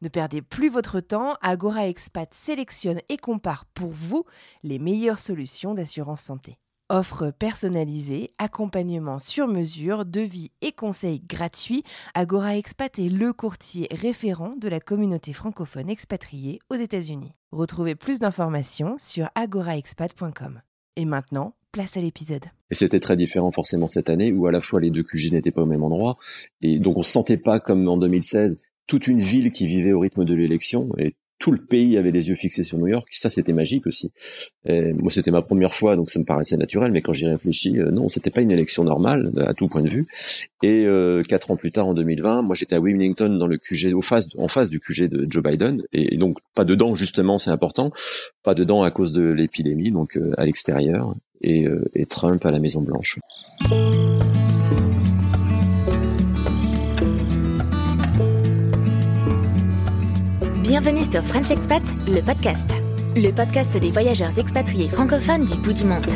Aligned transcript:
Ne 0.00 0.08
perdez 0.08 0.42
plus 0.42 0.68
votre 0.68 1.00
temps, 1.00 1.34
Agora 1.42 1.88
Expat 1.88 2.32
sélectionne 2.32 3.00
et 3.08 3.16
compare 3.16 3.64
pour 3.74 3.90
vous 3.90 4.22
les 4.62 4.78
meilleures 4.78 5.18
solutions 5.18 5.74
d'assurance 5.74 6.22
santé. 6.22 6.56
Offre 6.88 7.32
personnalisée, 7.36 8.30
accompagnement 8.38 9.18
sur 9.18 9.48
mesure, 9.48 10.06
devis 10.06 10.52
et 10.62 10.70
conseils 10.70 11.20
gratuits, 11.20 11.82
Agora 12.14 12.56
Expat 12.56 12.96
est 13.00 13.08
le 13.08 13.32
courtier 13.32 13.88
référent 13.90 14.54
de 14.56 14.68
la 14.68 14.78
communauté 14.78 15.32
francophone 15.32 15.90
expatriée 15.90 16.60
aux 16.70 16.76
États-Unis. 16.76 17.34
Retrouvez 17.50 17.96
plus 17.96 18.20
d'informations 18.20 18.96
sur 19.00 19.28
agoraexpat.com. 19.34 20.62
Et 20.94 21.04
maintenant, 21.06 21.54
place 21.72 21.96
à 21.96 22.00
l'épisode. 22.00 22.44
Et 22.70 22.74
c'était 22.74 23.00
très 23.00 23.16
différent 23.16 23.50
forcément 23.50 23.88
cette 23.88 24.10
année 24.10 24.32
où 24.32 24.46
à 24.46 24.52
la 24.52 24.60
fois 24.60 24.80
les 24.80 24.90
deux 24.90 25.02
QG 25.02 25.32
n'étaient 25.32 25.50
pas 25.50 25.62
au 25.62 25.66
même 25.66 25.82
endroit 25.82 26.18
et 26.60 26.78
donc 26.78 26.96
on 26.96 27.02
se 27.02 27.10
sentait 27.10 27.36
pas 27.36 27.60
comme 27.60 27.86
en 27.88 27.96
2016 27.96 28.60
toute 28.88 29.06
une 29.06 29.20
ville 29.20 29.52
qui 29.52 29.68
vivait 29.68 29.92
au 29.92 30.00
rythme 30.00 30.24
de 30.24 30.34
l'élection 30.34 30.90
et 30.98 31.14
tout 31.38 31.52
le 31.52 31.58
pays 31.58 31.96
avait 31.96 32.10
les 32.10 32.28
yeux 32.28 32.34
fixés 32.34 32.64
sur 32.64 32.78
New 32.78 32.88
York. 32.88 33.06
Ça, 33.12 33.30
c'était 33.30 33.52
magique 33.52 33.86
aussi. 33.86 34.12
Moi, 34.66 35.10
c'était 35.10 35.30
ma 35.30 35.40
première 35.40 35.72
fois, 35.72 35.94
donc 35.96 36.10
ça 36.10 36.18
me 36.18 36.24
paraissait 36.24 36.56
naturel. 36.56 36.90
Mais 36.92 37.00
quand 37.00 37.12
j'y 37.12 37.26
réfléchis, 37.26 37.78
euh, 37.78 37.90
non, 37.90 38.08
c'était 38.08 38.30
pas 38.30 38.40
une 38.40 38.50
élection 38.50 38.84
normale 38.84 39.32
à 39.46 39.54
tout 39.54 39.68
point 39.68 39.82
de 39.82 39.88
vue. 39.88 40.08
Et 40.62 40.84
euh, 40.86 41.22
quatre 41.22 41.50
ans 41.50 41.56
plus 41.56 41.70
tard, 41.70 41.86
en 41.86 41.94
2020, 41.94 42.42
moi, 42.42 42.56
j'étais 42.56 42.74
à 42.74 42.80
Wilmington 42.80 43.28
dans 43.38 43.46
le 43.46 43.56
QG, 43.56 43.94
au 43.94 44.02
face, 44.02 44.26
en 44.36 44.48
face 44.48 44.68
du 44.68 44.80
QG 44.80 45.08
de 45.08 45.26
Joe 45.30 45.42
Biden, 45.42 45.82
et 45.92 46.16
donc 46.16 46.38
pas 46.54 46.64
dedans 46.64 46.94
justement, 46.94 47.38
c'est 47.38 47.50
important, 47.50 47.92
pas 48.42 48.54
dedans 48.54 48.82
à 48.82 48.90
cause 48.90 49.12
de 49.12 49.22
l'épidémie, 49.22 49.92
donc 49.92 50.16
euh, 50.16 50.32
à 50.36 50.44
l'extérieur, 50.44 51.14
et, 51.40 51.66
euh, 51.66 51.84
et 51.94 52.06
Trump 52.06 52.44
à 52.44 52.50
la 52.50 52.58
Maison 52.58 52.82
Blanche. 52.82 53.18
Bienvenue 60.80 61.10
sur 61.10 61.24
French 61.24 61.50
Expat, 61.50 61.82
le 62.06 62.20
podcast. 62.20 62.70
Le 63.16 63.32
podcast 63.32 63.76
des 63.76 63.90
voyageurs 63.90 64.38
expatriés 64.38 64.88
francophones 64.88 65.44
du 65.44 65.56
bout 65.56 65.72
du 65.72 65.82
monde. 65.82 66.06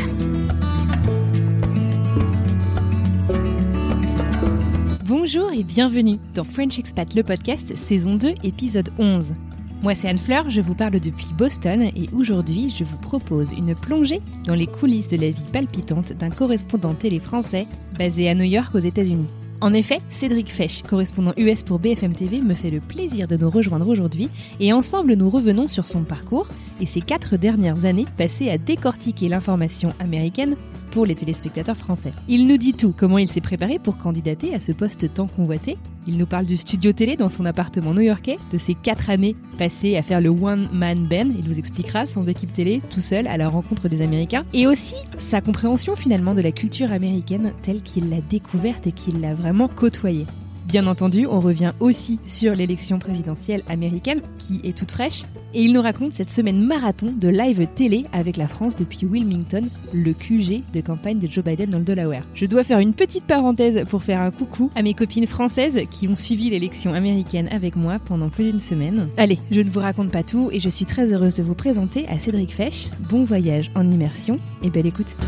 Bonjour 5.04 5.50
et 5.52 5.64
bienvenue 5.64 6.20
dans 6.36 6.44
French 6.44 6.78
Expat, 6.78 7.12
le 7.12 7.24
podcast, 7.24 7.76
saison 7.76 8.14
2, 8.14 8.34
épisode 8.44 8.90
11. 9.00 9.34
Moi 9.82 9.96
c'est 9.96 10.08
Anne 10.08 10.20
Fleur, 10.20 10.48
je 10.48 10.60
vous 10.60 10.76
parle 10.76 11.00
depuis 11.00 11.32
Boston 11.36 11.82
et 11.82 12.08
aujourd'hui 12.12 12.70
je 12.70 12.84
vous 12.84 12.98
propose 12.98 13.50
une 13.50 13.74
plongée 13.74 14.20
dans 14.46 14.54
les 14.54 14.68
coulisses 14.68 15.08
de 15.08 15.16
la 15.16 15.30
vie 15.30 15.42
palpitante 15.52 16.12
d'un 16.12 16.30
correspondant 16.30 16.94
télé 16.94 17.18
français 17.18 17.66
basé 17.98 18.28
à 18.28 18.36
New 18.36 18.44
York 18.44 18.72
aux 18.76 18.78
États-Unis. 18.78 19.26
En 19.62 19.74
effet, 19.74 19.98
Cédric 20.10 20.52
Fesch, 20.52 20.82
correspondant 20.82 21.34
US 21.36 21.62
pour 21.62 21.78
BFM 21.78 22.14
TV, 22.14 22.40
me 22.40 22.52
fait 22.52 22.72
le 22.72 22.80
plaisir 22.80 23.28
de 23.28 23.36
nous 23.36 23.48
rejoindre 23.48 23.86
aujourd'hui 23.86 24.28
et 24.58 24.72
ensemble 24.72 25.14
nous 25.14 25.30
revenons 25.30 25.68
sur 25.68 25.86
son 25.86 26.02
parcours 26.02 26.48
et 26.80 26.86
ses 26.86 27.00
quatre 27.00 27.36
dernières 27.36 27.84
années 27.84 28.06
passées 28.18 28.50
à 28.50 28.58
décortiquer 28.58 29.28
l'information 29.28 29.92
américaine 30.00 30.56
pour 30.92 31.06
les 31.06 31.16
téléspectateurs 31.16 31.76
français. 31.76 32.12
Il 32.28 32.46
nous 32.46 32.58
dit 32.58 32.74
tout, 32.74 32.94
comment 32.96 33.18
il 33.18 33.30
s'est 33.30 33.40
préparé 33.40 33.80
pour 33.80 33.98
candidater 33.98 34.54
à 34.54 34.60
ce 34.60 34.70
poste 34.70 35.12
tant 35.12 35.26
convoité? 35.26 35.76
Il 36.06 36.18
nous 36.18 36.26
parle 36.26 36.44
du 36.44 36.56
studio 36.56 36.92
télé 36.92 37.16
dans 37.16 37.30
son 37.30 37.44
appartement 37.46 37.94
new-yorkais, 37.94 38.38
de 38.52 38.58
ses 38.58 38.74
quatre 38.74 39.10
années 39.10 39.34
passées 39.58 39.96
à 39.96 40.02
faire 40.02 40.20
le 40.20 40.28
one-man 40.28 41.06
band, 41.06 41.30
il 41.38 41.48
nous 41.48 41.58
expliquera, 41.58 42.06
sans 42.06 42.26
équipe 42.26 42.52
télé, 42.52 42.82
tout 42.90 43.00
seul, 43.00 43.26
à 43.26 43.36
la 43.36 43.48
rencontre 43.48 43.88
des 43.88 44.02
Américains, 44.02 44.44
et 44.52 44.66
aussi 44.66 44.96
sa 45.18 45.40
compréhension 45.40 45.96
finalement 45.96 46.34
de 46.34 46.42
la 46.42 46.52
culture 46.52 46.92
américaine 46.92 47.52
telle 47.62 47.82
qu'il 47.82 48.10
l'a 48.10 48.20
découverte 48.20 48.86
et 48.86 48.92
qu'il 48.92 49.20
l'a 49.20 49.34
vraiment 49.34 49.68
côtoyée. 49.68 50.26
Bien 50.72 50.86
entendu, 50.86 51.26
on 51.26 51.38
revient 51.38 51.72
aussi 51.80 52.18
sur 52.26 52.54
l'élection 52.54 52.98
présidentielle 52.98 53.62
américaine, 53.68 54.22
qui 54.38 54.58
est 54.64 54.74
toute 54.74 54.90
fraîche, 54.90 55.24
et 55.52 55.60
il 55.60 55.74
nous 55.74 55.82
raconte 55.82 56.14
cette 56.14 56.30
semaine 56.30 56.64
marathon 56.64 57.12
de 57.14 57.28
live 57.28 57.66
télé 57.74 58.06
avec 58.14 58.38
la 58.38 58.48
France 58.48 58.74
depuis 58.74 59.04
Wilmington, 59.04 59.68
le 59.92 60.14
QG 60.14 60.62
de 60.72 60.80
campagne 60.80 61.18
de 61.18 61.30
Joe 61.30 61.44
Biden 61.44 61.68
dans 61.68 61.76
le 61.76 61.84
Delaware. 61.84 62.24
Je 62.34 62.46
dois 62.46 62.64
faire 62.64 62.78
une 62.78 62.94
petite 62.94 63.24
parenthèse 63.24 63.84
pour 63.90 64.02
faire 64.02 64.22
un 64.22 64.30
coucou 64.30 64.70
à 64.74 64.80
mes 64.80 64.94
copines 64.94 65.26
françaises 65.26 65.78
qui 65.90 66.08
ont 66.08 66.16
suivi 66.16 66.48
l'élection 66.48 66.94
américaine 66.94 67.50
avec 67.52 67.76
moi 67.76 67.98
pendant 68.02 68.30
plus 68.30 68.44
d'une 68.44 68.60
semaine. 68.60 69.08
Allez, 69.18 69.40
je 69.50 69.60
ne 69.60 69.68
vous 69.68 69.80
raconte 69.80 70.10
pas 70.10 70.22
tout 70.22 70.48
et 70.52 70.58
je 70.58 70.70
suis 70.70 70.86
très 70.86 71.12
heureuse 71.12 71.34
de 71.34 71.42
vous 71.42 71.54
présenter 71.54 72.08
à 72.08 72.18
Cédric 72.18 72.50
Fesch. 72.50 72.88
Bon 73.10 73.24
voyage 73.24 73.70
en 73.74 73.86
immersion 73.90 74.38
et 74.62 74.70
belle 74.70 74.86
écoute. 74.86 75.18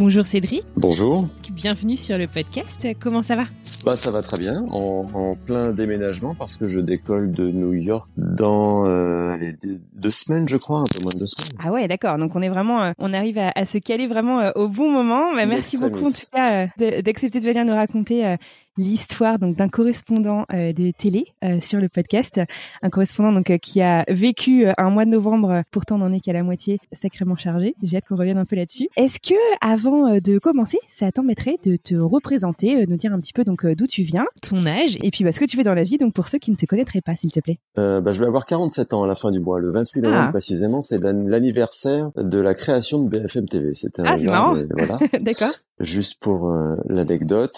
Bonjour 0.00 0.24
Cédric. 0.24 0.64
Bonjour. 0.76 1.28
Bienvenue 1.50 1.98
sur 1.98 2.16
le 2.16 2.26
podcast. 2.26 2.88
Comment 2.98 3.22
ça 3.22 3.36
va? 3.36 3.44
Bah 3.84 3.96
ça 3.98 4.10
va 4.10 4.22
très 4.22 4.38
bien, 4.38 4.64
en, 4.70 5.06
en, 5.12 5.34
plein 5.34 5.74
déménagement 5.74 6.34
parce 6.34 6.56
que 6.56 6.68
je 6.68 6.80
décolle 6.80 7.34
de 7.34 7.50
New 7.50 7.74
York 7.74 8.08
dans 8.16 8.86
euh, 8.86 9.34
allez, 9.34 9.52
deux 9.92 10.10
semaines, 10.10 10.48
je 10.48 10.56
crois, 10.56 10.80
un 10.80 10.84
peu 10.84 11.02
moins 11.02 11.12
de 11.12 11.18
deux 11.18 11.26
semaines. 11.26 11.60
Ah 11.62 11.70
ouais, 11.70 11.86
d'accord. 11.86 12.16
Donc 12.16 12.34
on 12.34 12.40
est 12.40 12.48
vraiment, 12.48 12.82
euh, 12.82 12.92
on 12.98 13.12
arrive 13.12 13.36
à, 13.36 13.52
à, 13.54 13.66
se 13.66 13.76
caler 13.76 14.06
vraiment 14.06 14.40
euh, 14.40 14.50
au 14.54 14.68
bon 14.68 14.90
moment. 14.90 15.34
Bah, 15.34 15.44
merci 15.44 15.76
beaucoup 15.76 16.06
en 16.06 16.10
tout 16.10 16.26
cas 16.32 16.68
d'accepter 17.02 17.38
de 17.38 17.46
venir 17.46 17.66
nous 17.66 17.74
raconter 17.74 18.36
l'histoire 18.76 19.38
donc 19.38 19.56
d'un 19.56 19.68
correspondant 19.68 20.44
euh, 20.52 20.72
de 20.72 20.92
télé 20.96 21.26
euh, 21.44 21.60
sur 21.60 21.78
le 21.78 21.88
podcast, 21.88 22.40
un 22.82 22.90
correspondant 22.90 23.32
donc 23.32 23.50
euh, 23.50 23.58
qui 23.58 23.80
a 23.80 24.04
vécu 24.08 24.66
un 24.78 24.90
mois 24.90 25.04
de 25.04 25.10
novembre, 25.10 25.62
pourtant 25.70 25.98
n'en 25.98 26.12
est 26.12 26.20
qu'à 26.20 26.32
la 26.32 26.42
moitié, 26.42 26.78
sacrément 26.92 27.36
chargé. 27.36 27.74
J'ai 27.82 27.98
hâte 27.98 28.04
qu'on 28.08 28.16
revienne 28.16 28.38
un 28.38 28.44
peu 28.44 28.56
là-dessus. 28.56 28.88
Est-ce 28.96 29.18
que 29.20 29.34
avant 29.60 30.18
de 30.18 30.38
commencer, 30.38 30.78
ça 30.90 31.10
t'embêterait 31.12 31.58
de 31.64 31.76
te 31.76 31.94
représenter, 31.94 32.86
nous 32.86 32.96
dire 32.96 33.12
un 33.12 33.18
petit 33.18 33.32
peu 33.32 33.44
donc 33.44 33.66
d'où 33.66 33.86
tu 33.86 34.02
viens, 34.02 34.26
ton 34.42 34.64
âge? 34.66 34.96
Et 35.02 35.10
puis 35.10 35.24
bah, 35.24 35.32
ce 35.32 35.40
que 35.40 35.44
tu 35.44 35.56
fais 35.56 35.64
dans 35.64 35.74
la 35.74 35.84
vie, 35.84 35.98
donc 35.98 36.14
pour 36.14 36.28
ceux 36.28 36.38
qui 36.38 36.50
ne 36.50 36.56
te 36.56 36.66
connaîtraient 36.66 37.00
pas, 37.00 37.16
s'il 37.16 37.30
te 37.30 37.40
plaît. 37.40 37.58
bah, 37.76 38.12
je 38.12 38.20
vais 38.20 38.26
avoir 38.26 38.46
47 38.46 38.94
ans 38.94 39.02
à 39.02 39.06
la 39.06 39.16
fin 39.16 39.30
du 39.30 39.40
mois, 39.40 39.58
le 39.58 39.70
28 39.70 40.00
novembre 40.02 40.24
ah. 40.28 40.30
précisément, 40.30 40.80
c'est 40.80 40.98
l'anniversaire 41.02 42.10
de 42.16 42.40
la 42.40 42.54
création 42.54 43.02
de 43.02 43.08
BFM 43.08 43.48
TV. 43.48 43.74
C'était 43.74 44.02
ah, 44.06 44.16
c'est 44.18 44.26
marrant. 44.26 44.56
Voilà. 44.70 44.98
D'accord. 45.20 45.52
Juste 45.80 46.18
pour 46.20 46.52
l'anecdote. 46.88 47.56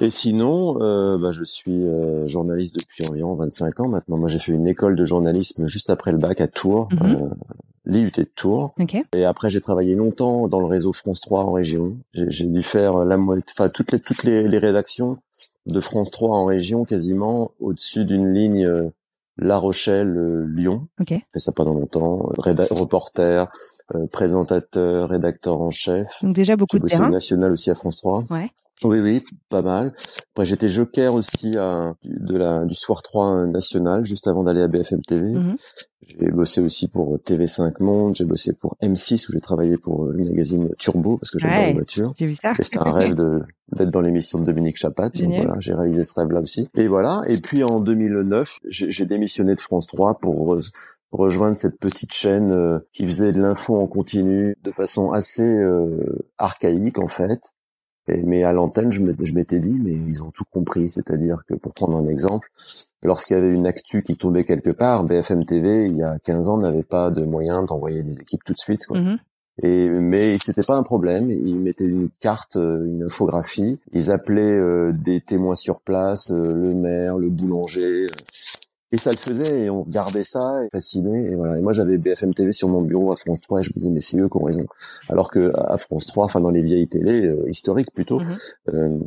Et 0.00 0.10
sinon, 0.10 0.49
euh, 0.50 1.18
bah, 1.18 1.30
je 1.32 1.44
suis 1.44 1.84
euh, 1.84 2.26
journaliste 2.26 2.76
depuis 2.76 3.06
environ 3.08 3.34
25 3.34 3.80
ans 3.80 3.88
maintenant. 3.88 4.16
Moi, 4.16 4.28
j'ai 4.28 4.38
fait 4.38 4.52
une 4.52 4.66
école 4.66 4.96
de 4.96 5.04
journalisme 5.04 5.66
juste 5.66 5.90
après 5.90 6.12
le 6.12 6.18
bac 6.18 6.40
à 6.40 6.48
Tours, 6.48 6.88
mm 6.92 6.96
-hmm. 6.96 7.22
euh, 7.22 7.28
l'IUT 7.84 8.12
de 8.16 8.24
Tours. 8.24 8.74
Okay. 8.78 9.02
Et 9.14 9.24
après, 9.24 9.50
j'ai 9.50 9.60
travaillé 9.60 9.94
longtemps 9.94 10.48
dans 10.48 10.60
le 10.60 10.66
réseau 10.66 10.92
France 10.92 11.20
3 11.20 11.44
en 11.44 11.52
région. 11.52 11.96
J'ai 12.14 12.46
dû 12.46 12.62
faire 12.62 13.04
la 13.04 13.16
moitié, 13.16 13.52
enfin 13.56 13.68
toutes 13.68 13.92
les 13.92 14.00
toutes 14.00 14.24
les, 14.24 14.46
les, 14.46 14.58
rédactions 14.58 15.16
de 15.66 15.80
France 15.80 16.10
3 16.10 16.36
en 16.36 16.44
région, 16.44 16.84
quasiment 16.84 17.52
au-dessus 17.60 18.04
d'une 18.04 18.32
ligne. 18.32 18.90
La 19.42 19.56
Rochelle, 19.56 20.12
Lyon. 20.54 20.78
Okay. 21.00 21.14
J'ai 21.14 21.32
fait 21.32 21.44
ça 21.46 21.52
pendant 21.52 21.72
longtemps. 21.72 22.16
reporter, 22.82 23.48
présentateur, 24.12 25.08
rédacteur 25.08 25.56
en 25.68 25.70
chef. 25.70 26.08
Donc 26.22 26.34
déjà 26.34 26.56
beaucoup 26.56 26.78
de 26.78 26.86
terrain. 26.86 27.08
national 27.08 27.50
aussi 27.52 27.70
à 27.70 27.74
France 27.74 27.96
3. 27.96 28.22
Ouais. 28.30 28.50
Oui, 28.84 29.00
oui, 29.00 29.22
pas 29.48 29.62
mal. 29.62 29.92
Après, 30.32 30.44
j'étais 30.44 30.68
joker 30.68 31.14
aussi 31.14 31.56
à, 31.58 31.94
de 32.04 32.36
la, 32.36 32.64
du 32.64 32.74
Soir 32.74 33.02
3 33.02 33.46
national, 33.46 34.04
juste 34.04 34.26
avant 34.26 34.42
d'aller 34.42 34.62
à 34.62 34.68
BFM 34.68 35.02
TV. 35.02 35.32
Mm 35.32 35.52
-hmm. 35.52 35.56
J'ai 36.18 36.30
bossé 36.30 36.60
aussi 36.60 36.88
pour 36.88 37.18
TV5 37.18 37.82
Monde, 37.82 38.14
j'ai 38.14 38.24
bossé 38.24 38.52
pour 38.60 38.76
M6, 38.82 39.28
où 39.28 39.32
j'ai 39.32 39.40
travaillé 39.40 39.76
pour 39.76 40.06
le 40.06 40.24
magazine 40.30 40.68
Turbo, 40.78 41.18
parce 41.18 41.30
que 41.30 41.38
j'adore 41.38 41.58
ouais, 41.58 41.66
les 41.68 41.74
voitures. 41.74 42.12
J'ai 42.18 42.26
vu 42.26 42.36
ça. 42.42 42.50
C'était 42.60 42.78
un 42.78 42.92
rêve 42.92 43.14
de 43.14 43.42
d'être 43.76 43.92
dans 43.92 44.00
l'émission 44.00 44.40
de 44.40 44.44
Dominique 44.44 44.76
Chapat. 44.76 45.10
Donc 45.10 45.32
voilà, 45.32 45.54
j'ai 45.60 45.74
réalisé 45.74 46.02
ce 46.04 46.18
rêve-là 46.18 46.40
aussi. 46.40 46.68
Et 46.74 46.88
voilà. 46.88 47.22
Et 47.28 47.38
puis 47.46 47.62
en 47.62 47.80
2009, 47.80 48.58
j'ai 48.68 49.06
démissionné 49.06 49.54
de 49.54 49.60
France 49.60 49.86
3 49.86 50.18
pour 50.18 50.56
rejoindre 51.12 51.56
cette 51.56 51.78
petite 51.78 52.12
chaîne 52.12 52.52
euh, 52.52 52.78
qui 52.92 53.06
faisait 53.06 53.32
de 53.32 53.40
l'info 53.40 53.76
en 53.76 53.86
continu 53.86 54.56
de 54.62 54.70
façon 54.70 55.12
assez 55.12 55.46
euh, 55.46 55.98
archaïque 56.38 56.98
en 56.98 57.08
fait. 57.08 57.40
Et, 58.10 58.22
mais 58.22 58.44
à 58.44 58.52
l'antenne, 58.52 58.92
je 58.92 59.02
m'étais 59.34 59.58
dit, 59.58 59.74
mais 59.74 59.92
ils 59.92 60.24
ont 60.24 60.30
tout 60.30 60.44
compris. 60.50 60.88
C'est-à-dire 60.88 61.42
que, 61.48 61.54
pour 61.54 61.72
prendre 61.72 61.96
un 61.96 62.08
exemple, 62.08 62.48
lorsqu'il 63.04 63.36
y 63.36 63.38
avait 63.38 63.52
une 63.52 63.66
actu 63.66 64.02
qui 64.02 64.16
tombait 64.16 64.44
quelque 64.44 64.70
part, 64.70 65.04
BFM 65.04 65.44
TV, 65.44 65.86
il 65.86 65.96
y 65.96 66.02
a 66.02 66.18
15 66.18 66.48
ans, 66.48 66.58
n'avait 66.58 66.82
pas 66.82 67.10
de 67.10 67.24
moyen 67.24 67.62
d'envoyer 67.62 68.02
des 68.02 68.20
équipes 68.20 68.44
tout 68.44 68.54
de 68.54 68.58
suite. 68.58 68.86
Quoi. 68.86 69.00
Mm 69.00 69.06
-hmm. 69.06 69.18
Et, 69.62 69.88
mais 69.88 70.38
c'était 70.38 70.62
pas 70.62 70.76
un 70.76 70.82
problème. 70.82 71.30
Ils 71.30 71.58
mettaient 71.58 71.84
une 71.84 72.08
carte, 72.20 72.56
une 72.56 73.02
infographie. 73.04 73.78
Ils 73.92 74.10
appelaient 74.10 74.58
euh, 74.58 74.92
des 74.92 75.20
témoins 75.20 75.56
sur 75.56 75.80
place, 75.80 76.30
euh, 76.30 76.52
le 76.54 76.74
maire, 76.74 77.18
le 77.18 77.28
boulanger. 77.28 78.04
Et 78.92 78.98
ça 78.98 79.10
le 79.10 79.16
faisait, 79.16 79.60
et 79.62 79.70
on 79.70 79.82
regardait 79.84 80.24
ça, 80.24 80.64
et 80.64 80.68
fasciné, 80.72 81.26
et 81.30 81.34
voilà. 81.36 81.56
Et 81.58 81.60
moi, 81.60 81.72
j'avais 81.72 81.96
BFM 81.96 82.34
TV 82.34 82.50
sur 82.52 82.68
mon 82.68 82.82
bureau 82.82 83.12
à 83.12 83.16
France 83.16 83.40
3, 83.40 83.60
et 83.60 83.62
je 83.62 83.70
me 83.70 83.74
disais, 83.78 83.90
mais 83.92 84.00
c'est 84.00 84.18
eux 84.18 84.28
qui 84.28 84.36
ont 84.36 84.44
raison. 84.44 84.66
Alors 85.08 85.30
que 85.30 85.52
à 85.56 85.78
France 85.78 86.06
3, 86.06 86.24
enfin 86.24 86.40
dans 86.40 86.50
les 86.50 86.62
vieilles 86.62 86.88
télés, 86.88 87.26
euh, 87.28 87.48
historiques 87.48 87.92
plutôt, 87.94 88.18
Mhm. 88.20 88.36
euh, 88.74 88.98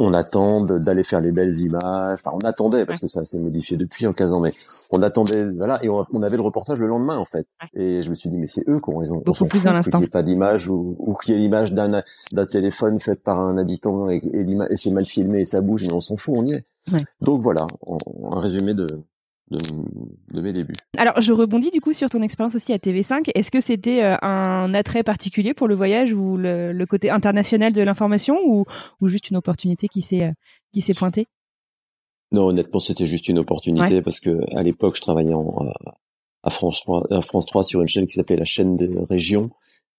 on 0.00 0.14
attend 0.14 0.64
d'aller 0.64 1.02
faire 1.02 1.20
les 1.20 1.32
belles 1.32 1.54
images. 1.58 2.20
Enfin, 2.24 2.30
on 2.40 2.46
attendait 2.46 2.86
parce 2.86 3.00
que 3.00 3.08
ça 3.08 3.22
s'est 3.24 3.42
modifié 3.42 3.76
depuis 3.76 4.06
en 4.06 4.12
15 4.12 4.32
ans, 4.32 4.38
mais 4.40 4.50
on 4.92 5.02
attendait, 5.02 5.44
voilà, 5.50 5.82
et 5.84 5.88
on, 5.88 6.04
on 6.12 6.22
avait 6.22 6.36
le 6.36 6.42
reportage 6.44 6.78
le 6.80 6.86
lendemain 6.86 7.16
en 7.16 7.24
fait. 7.24 7.46
Et 7.74 8.02
je 8.04 8.08
me 8.08 8.14
suis 8.14 8.30
dit, 8.30 8.36
mais 8.38 8.46
c'est 8.46 8.62
eux 8.68 8.80
qui 8.80 8.90
ont 8.90 8.98
raison. 8.98 9.16
On 9.16 9.20
Beaucoup 9.22 9.38
s'en 9.40 9.46
plus 9.48 9.64
dans 9.64 9.72
l'instant. 9.72 9.98
Qu'il 9.98 10.04
n'y 10.04 10.06
ait 10.06 10.10
pas 10.12 10.22
d'image 10.22 10.68
ou, 10.68 10.94
ou 11.00 11.14
qu'il 11.14 11.34
y 11.34 11.36
ait 11.36 11.40
l'image 11.40 11.72
d'un 11.74 12.02
d'un 12.32 12.46
téléphone 12.46 13.00
fait 13.00 13.16
par 13.22 13.40
un 13.40 13.58
habitant 13.58 14.08
et, 14.08 14.22
et, 14.32 14.76
c'est 14.76 14.92
mal 14.92 15.04
filmé 15.04 15.40
et 15.40 15.44
ça 15.44 15.60
bouge, 15.60 15.82
mais 15.88 15.94
on 15.94 16.00
s'en 16.00 16.14
fout, 16.16 16.34
on 16.38 16.46
y 16.46 16.52
est. 16.54 16.64
Ouais. 16.92 17.00
Donc 17.22 17.42
voilà, 17.42 17.66
un 18.30 18.38
résumé 18.38 18.74
de, 18.74 18.86
de, 19.50 19.58
de 20.32 20.40
mes 20.40 20.52
débuts. 20.52 20.74
Alors, 20.96 21.20
je 21.20 21.32
rebondis 21.32 21.70
du 21.70 21.80
coup 21.80 21.92
sur 21.92 22.08
ton 22.10 22.22
expérience 22.22 22.54
aussi 22.54 22.72
à 22.72 22.78
TV5. 22.78 23.30
Est-ce 23.34 23.50
que 23.50 23.60
c'était 23.60 24.02
euh, 24.02 24.16
un 24.22 24.72
attrait 24.74 25.02
particulier 25.02 25.54
pour 25.54 25.68
le 25.68 25.74
voyage 25.74 26.12
ou 26.12 26.36
le, 26.36 26.72
le 26.72 26.86
côté 26.86 27.10
international 27.10 27.72
de 27.72 27.82
l'information 27.82 28.38
ou, 28.44 28.64
ou 29.00 29.08
juste 29.08 29.30
une 29.30 29.36
opportunité 29.36 29.88
qui 29.88 30.02
s'est 30.02 30.24
euh, 30.24 30.32
qui 30.72 30.80
s'est 30.80 30.94
pointée? 30.94 31.26
Non, 32.32 32.46
honnêtement, 32.46 32.80
c'était 32.80 33.06
juste 33.06 33.28
une 33.28 33.38
opportunité 33.38 34.02
parce 34.02 34.20
que 34.20 34.38
à 34.54 34.62
l'époque, 34.62 34.96
je 34.96 35.00
travaillais 35.00 35.34
en, 35.34 35.66
euh, 35.66 35.90
à 36.42 36.50
France 36.50 36.80
3, 36.82 37.06
à 37.10 37.22
France 37.22 37.46
3 37.46 37.62
sur 37.64 37.80
une 37.80 37.88
chaîne 37.88 38.06
qui 38.06 38.12
s'appelait 38.12 38.36
la 38.36 38.44
chaîne 38.44 38.76
des 38.76 38.90
régions 39.08 39.50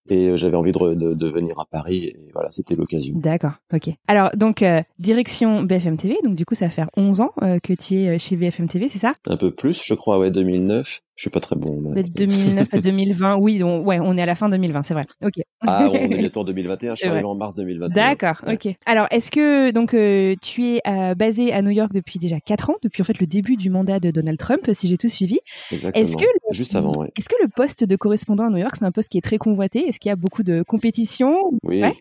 et 0.09 0.29
euh, 0.29 0.38
j'avais 0.38 0.56
envie 0.57 0.71
de, 0.71 0.94
de, 0.94 1.13
de 1.13 1.27
venir 1.27 1.59
à 1.59 1.65
Paris 1.65 2.06
et 2.06 2.17
voilà, 2.33 2.50
c'était 2.51 2.75
l'occasion. 2.75 3.13
D'accord, 3.17 3.53
ok. 3.73 3.89
Alors, 4.07 4.29
donc, 4.35 4.61
euh, 4.61 4.81
direction 5.00 5.63
BFM 5.63 5.97
TV. 5.97 6.17
Donc, 6.23 6.35
du 6.35 6.45
coup, 6.45 6.56
ça 6.56 6.65
va 6.65 6.71
faire 6.71 6.89
11 6.97 7.21
ans 7.21 7.31
euh, 7.41 7.59
que 7.59 7.73
tu 7.73 7.95
es 7.95 8.19
chez 8.19 8.35
BFM 8.35 8.67
TV, 8.67 8.89
c'est 8.89 9.00
ça? 9.00 9.13
Un 9.27 9.38
peu 9.38 9.51
plus, 9.51 9.81
je 9.83 9.94
crois, 9.94 10.19
ouais, 10.19 10.31
2009. 10.31 11.01
Je 11.15 11.23
suis 11.23 11.29
pas 11.29 11.41
très 11.41 11.57
bon. 11.57 11.71
en 11.71 11.89
De 11.89 11.95
maths, 11.95 12.06
mais- 12.17 12.25
2009 12.27 12.67
à 12.73 12.77
2020. 12.81 13.38
Oui, 13.39 13.59
donc, 13.59 13.85
ouais, 13.85 14.00
on 14.01 14.15
est 14.17 14.21
à 14.21 14.25
la 14.25 14.35
fin 14.35 14.47
2020, 14.47 14.83
c'est 14.83 14.94
vrai. 14.94 15.03
Ok. 15.23 15.33
Ah, 15.67 15.89
on 15.91 15.94
est 16.11 16.17
bientôt 16.17 16.39
en 16.41 16.44
2021. 16.45 16.95
Je 16.95 17.00
suis 17.00 17.09
arrivé 17.09 17.25
en 17.25 17.35
mars 17.35 17.56
2021. 17.56 17.89
D'accord, 17.94 18.41
Ouais. 18.47 18.53
ok. 18.56 18.73
Alors, 18.85 19.06
est-ce 19.11 19.29
que 19.29 19.71
donc 19.71 19.94
euh, 19.94 20.35
tu 20.41 20.63
es 20.75 20.81
euh, 20.88 21.15
basé 21.15 21.51
à 21.51 21.61
New 21.61 21.71
York 21.71 21.91
depuis 21.94 22.19
déjà 22.19 22.39
4 22.39 22.69
ans, 22.69 22.75
depuis 22.83 23.01
en 23.01 23.06
fait 23.06 23.19
le 23.19 23.27
début 23.27 23.57
du 23.57 23.69
mandat 23.69 24.00
de 24.00 24.11
Donald 24.11 24.38
Trump, 24.39 24.61
si 24.71 24.88
j'ai 24.88 24.95
tout 24.97 25.09
suivi? 25.09 25.39
Exactement. 25.71 26.06
Est-ce 26.06 26.15
que 26.15 26.23
le- 26.23 26.53
Juste 26.53 26.75
avant, 26.75 26.94
ouais. 26.94 27.09
Est-ce 27.17 27.27
que 27.27 27.35
le 27.41 27.50
poste 27.50 27.83
de 27.83 27.95
correspondant 27.97 28.45
à 28.47 28.50
New 28.50 28.57
York, 28.57 28.75
c'est 28.77 28.85
un 28.85 28.91
poste 28.91 29.09
qui 29.09 29.17
est 29.17 29.21
très 29.21 29.38
convoité? 29.38 29.89
Est-ce 29.99 30.03
qu'il 30.03 30.09
y 30.11 30.13
a 30.13 30.15
beaucoup 30.15 30.43
de 30.43 30.63
compétition 30.65 31.51
Oui. 31.65 31.81
Ouais? 31.81 31.93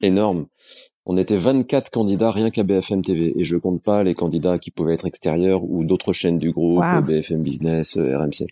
Énorme. 0.00 0.46
On 1.06 1.16
était 1.16 1.36
24 1.36 1.90
candidats 1.90 2.30
rien 2.30 2.50
qu'à 2.50 2.62
BFM 2.62 3.02
TV 3.02 3.32
et 3.36 3.42
je 3.42 3.56
compte 3.56 3.82
pas 3.82 4.04
les 4.04 4.14
candidats 4.14 4.58
qui 4.60 4.70
pouvaient 4.70 4.94
être 4.94 5.06
extérieurs 5.08 5.64
ou 5.64 5.82
d'autres 5.82 6.12
chaînes 6.12 6.38
du 6.38 6.52
groupe, 6.52 6.78
Wow. 6.84 7.02
BFM 7.02 7.42
Business, 7.42 7.96
euh, 7.96 8.16
RMC. 8.16 8.46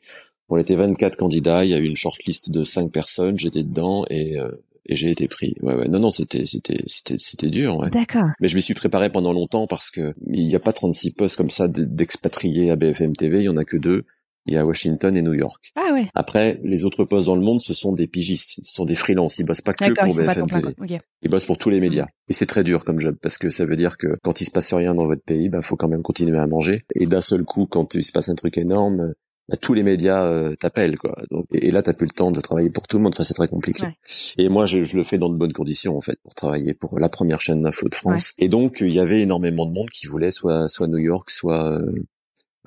On 0.48 0.56
était 0.56 0.74
24 0.74 1.16
candidats, 1.16 1.64
il 1.64 1.70
y 1.70 1.74
a 1.74 1.78
eu 1.78 1.84
une 1.84 1.94
shortlist 1.94 2.50
de 2.50 2.64
5 2.64 2.90
personnes, 2.90 3.38
j'étais 3.38 3.62
dedans 3.62 4.04
et 4.10 4.40
euh, 4.40 4.50
et 4.88 4.96
j'ai 4.96 5.10
été 5.10 5.28
pris. 5.28 5.54
Ouais 5.62 5.76
ouais. 5.76 5.86
Non 5.86 6.00
non, 6.00 6.10
c'était 6.10 6.46
c'était 6.46 6.78
c'était 6.88 7.18
c'était 7.20 7.50
dur, 7.50 7.76
ouais. 7.76 7.90
D'accord. 7.90 8.30
Mais 8.40 8.48
je 8.48 8.56
m'y 8.56 8.62
suis 8.62 8.74
préparé 8.74 9.08
pendant 9.10 9.32
longtemps 9.32 9.68
parce 9.68 9.92
que 9.92 10.14
il 10.32 10.48
n'y 10.48 10.54
a 10.56 10.60
pas 10.60 10.72
36 10.72 11.12
postes 11.12 11.36
comme 11.36 11.50
ça 11.50 11.68
d'expatriés 11.68 12.72
à 12.72 12.76
BFM 12.76 13.14
TV, 13.14 13.38
il 13.38 13.44
y 13.44 13.48
en 13.48 13.56
a 13.56 13.64
que 13.64 13.76
deux. 13.76 14.04
Il 14.46 14.54
y 14.54 14.56
a 14.56 14.64
Washington 14.64 15.16
et 15.16 15.22
New 15.22 15.34
York. 15.34 15.72
Ah 15.74 15.92
ouais. 15.92 16.06
Après, 16.14 16.60
les 16.62 16.84
autres 16.84 17.04
postes 17.04 17.26
dans 17.26 17.34
le 17.34 17.42
monde, 17.42 17.60
ce 17.60 17.74
sont 17.74 17.92
des 17.92 18.06
pigistes, 18.06 18.60
ce 18.62 18.74
sont 18.74 18.84
des 18.84 18.94
freelances. 18.94 19.38
Ils 19.38 19.44
bossent 19.44 19.60
pas 19.60 19.74
que 19.74 19.92
pour 19.92 20.14
BFM. 20.14 20.46
TV. 20.46 20.98
Ils 21.22 21.30
bossent 21.30 21.46
pour 21.46 21.58
tous 21.58 21.70
les 21.70 21.80
médias. 21.80 22.06
Et 22.28 22.32
c'est 22.32 22.46
très 22.46 22.64
dur 22.64 22.84
comme 22.84 23.00
job 23.00 23.16
parce 23.20 23.38
que 23.38 23.48
ça 23.48 23.64
veut 23.64 23.76
dire 23.76 23.98
que 23.98 24.18
quand 24.22 24.40
il 24.40 24.44
se 24.44 24.50
passe 24.50 24.72
rien 24.72 24.94
dans 24.94 25.06
votre 25.06 25.22
pays, 25.22 25.48
bah 25.48 25.62
faut 25.62 25.76
quand 25.76 25.88
même 25.88 26.02
continuer 26.02 26.38
à 26.38 26.46
manger. 26.46 26.84
Et 26.94 27.06
d'un 27.06 27.20
seul 27.20 27.44
coup, 27.44 27.66
quand 27.66 27.94
il 27.94 28.04
se 28.04 28.12
passe 28.12 28.28
un 28.28 28.34
truc 28.34 28.56
énorme, 28.58 29.14
bah, 29.48 29.56
tous 29.56 29.74
les 29.74 29.84
médias 29.84 30.24
euh, 30.24 30.56
t'appellent 30.56 30.98
quoi. 30.98 31.16
Donc, 31.30 31.46
et, 31.52 31.68
et 31.68 31.70
là, 31.70 31.82
t'as 31.82 31.92
plus 31.92 32.06
le 32.06 32.12
temps 32.12 32.30
de 32.32 32.40
travailler 32.40 32.70
pour 32.70 32.88
tout 32.88 32.96
le 32.98 33.04
monde. 33.04 33.14
Enfin, 33.14 33.24
c'est 33.24 33.34
très 33.34 33.48
compliqué. 33.48 33.84
Ouais. 33.84 33.96
Et 34.38 34.48
moi, 34.48 34.66
je, 34.66 34.84
je 34.84 34.96
le 34.96 35.04
fais 35.04 35.18
dans 35.18 35.28
de 35.28 35.36
bonnes 35.36 35.52
conditions 35.52 35.96
en 35.96 36.00
fait 36.00 36.18
pour 36.22 36.34
travailler 36.34 36.74
pour 36.74 36.98
la 36.98 37.08
première 37.08 37.40
chaîne 37.40 37.62
d'info 37.62 37.88
de 37.88 37.94
France. 37.94 38.32
Et 38.38 38.48
donc, 38.48 38.78
il 38.80 38.92
y 38.92 39.00
avait 39.00 39.22
énormément 39.22 39.66
de 39.66 39.72
monde 39.72 39.90
qui 39.90 40.06
voulait 40.06 40.32
soit 40.32 40.68
soit 40.68 40.88
New 40.88 40.98
York, 40.98 41.30
soit 41.30 41.78
euh, 41.78 41.92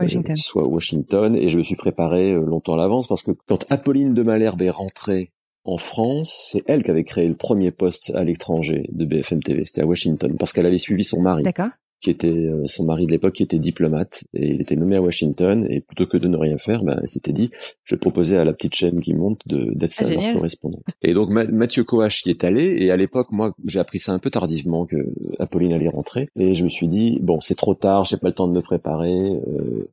Washington. 0.06 0.34
euh, 0.34 0.36
soit 0.36 0.68
Washington, 0.68 1.36
et 1.36 1.50
je 1.50 1.58
me 1.58 1.64
suis 1.64 1.76
préparé 1.76 2.32
euh, 2.32 2.44
longtemps 2.46 2.74
à 2.74 2.78
l'avance 2.78 3.08
parce 3.08 3.24
que 3.24 3.32
quand 3.48 3.66
Apolline 3.70 4.14
de 4.14 4.24
Malherbe 4.24 4.62
est 4.62 4.70
rentrée 4.70 5.32
en 5.66 5.78
France, 5.78 6.50
c'est 6.52 6.64
elle 6.68 6.84
qui 6.84 6.92
avait 6.92 7.04
créé 7.04 7.28
le 7.28 7.36
premier 7.36 7.72
poste 7.72 8.12
à 8.16 8.24
l'étranger 8.24 8.88
de 8.92 9.06
BFM 9.06 9.44
TV, 9.44 9.66
c'était 9.66 9.82
à 9.82 9.86
Washington, 9.86 10.36
parce 10.40 10.54
qu'elle 10.54 10.66
avait 10.66 10.78
suivi 10.78 11.04
son 11.04 11.22
mari, 11.22 11.44
D'accord. 11.44 11.70
Qui 12.02 12.10
était 12.10 12.28
euh, 12.30 12.66
son 12.66 12.86
mari 12.86 13.06
de 13.06 13.12
l'époque, 13.12 13.34
qui 13.34 13.44
était 13.44 13.60
diplomate, 13.60 14.24
et 14.34 14.50
il 14.52 14.62
était 14.62 14.76
nommé 14.76 14.96
à 14.96 15.02
Washington, 15.02 15.66
et 15.70 15.82
plutôt 15.82 16.06
que 16.06 16.18
de 16.18 16.28
ne 16.28 16.38
rien 16.38 16.58
faire, 16.58 16.84
ben, 16.84 16.98
elle 17.02 17.08
s'était 17.08 17.34
dit, 17.34 17.50
je 17.84 17.96
vais 17.96 18.00
proposer 18.00 18.38
à 18.38 18.46
la 18.46 18.54
petite 18.54 18.76
chaîne 18.76 19.00
qui 19.02 19.14
monte 19.14 19.42
de 19.48 19.72
d'être 19.76 19.92
Ah, 19.98 20.06
sa 20.06 20.10
leur 20.10 20.34
correspondante. 20.34 20.84
Et 21.02 21.14
donc 21.14 21.30
Ma- 21.30 21.46
Mathieu 21.46 21.84
Coache 21.84 22.26
y 22.26 22.30
est 22.30 22.44
allé, 22.44 22.78
et 22.84 22.92
à 22.92 22.98
l'époque, 22.98 23.28
moi, 23.32 23.54
j'ai 23.66 23.80
appris 23.80 24.00
ça 24.00 24.14
un 24.14 24.20
peu 24.20 24.30
tardivement 24.30 24.86
que 24.86 24.96
Apolline 25.40 25.74
allait 25.74 25.90
rentrer, 25.90 26.30
et 26.38 26.54
je 26.54 26.64
me 26.64 26.70
suis 26.70 26.88
dit, 26.88 27.20
bon, 27.22 27.40
c'est 27.42 27.56
trop 27.56 27.76
tard, 27.76 28.06
j'ai 28.06 28.18
pas 28.18 28.28
le 28.28 28.34
temps 28.34 28.48
de 28.48 28.54
me 28.54 28.62
préparer, 28.62 29.14
euh, 29.48 29.90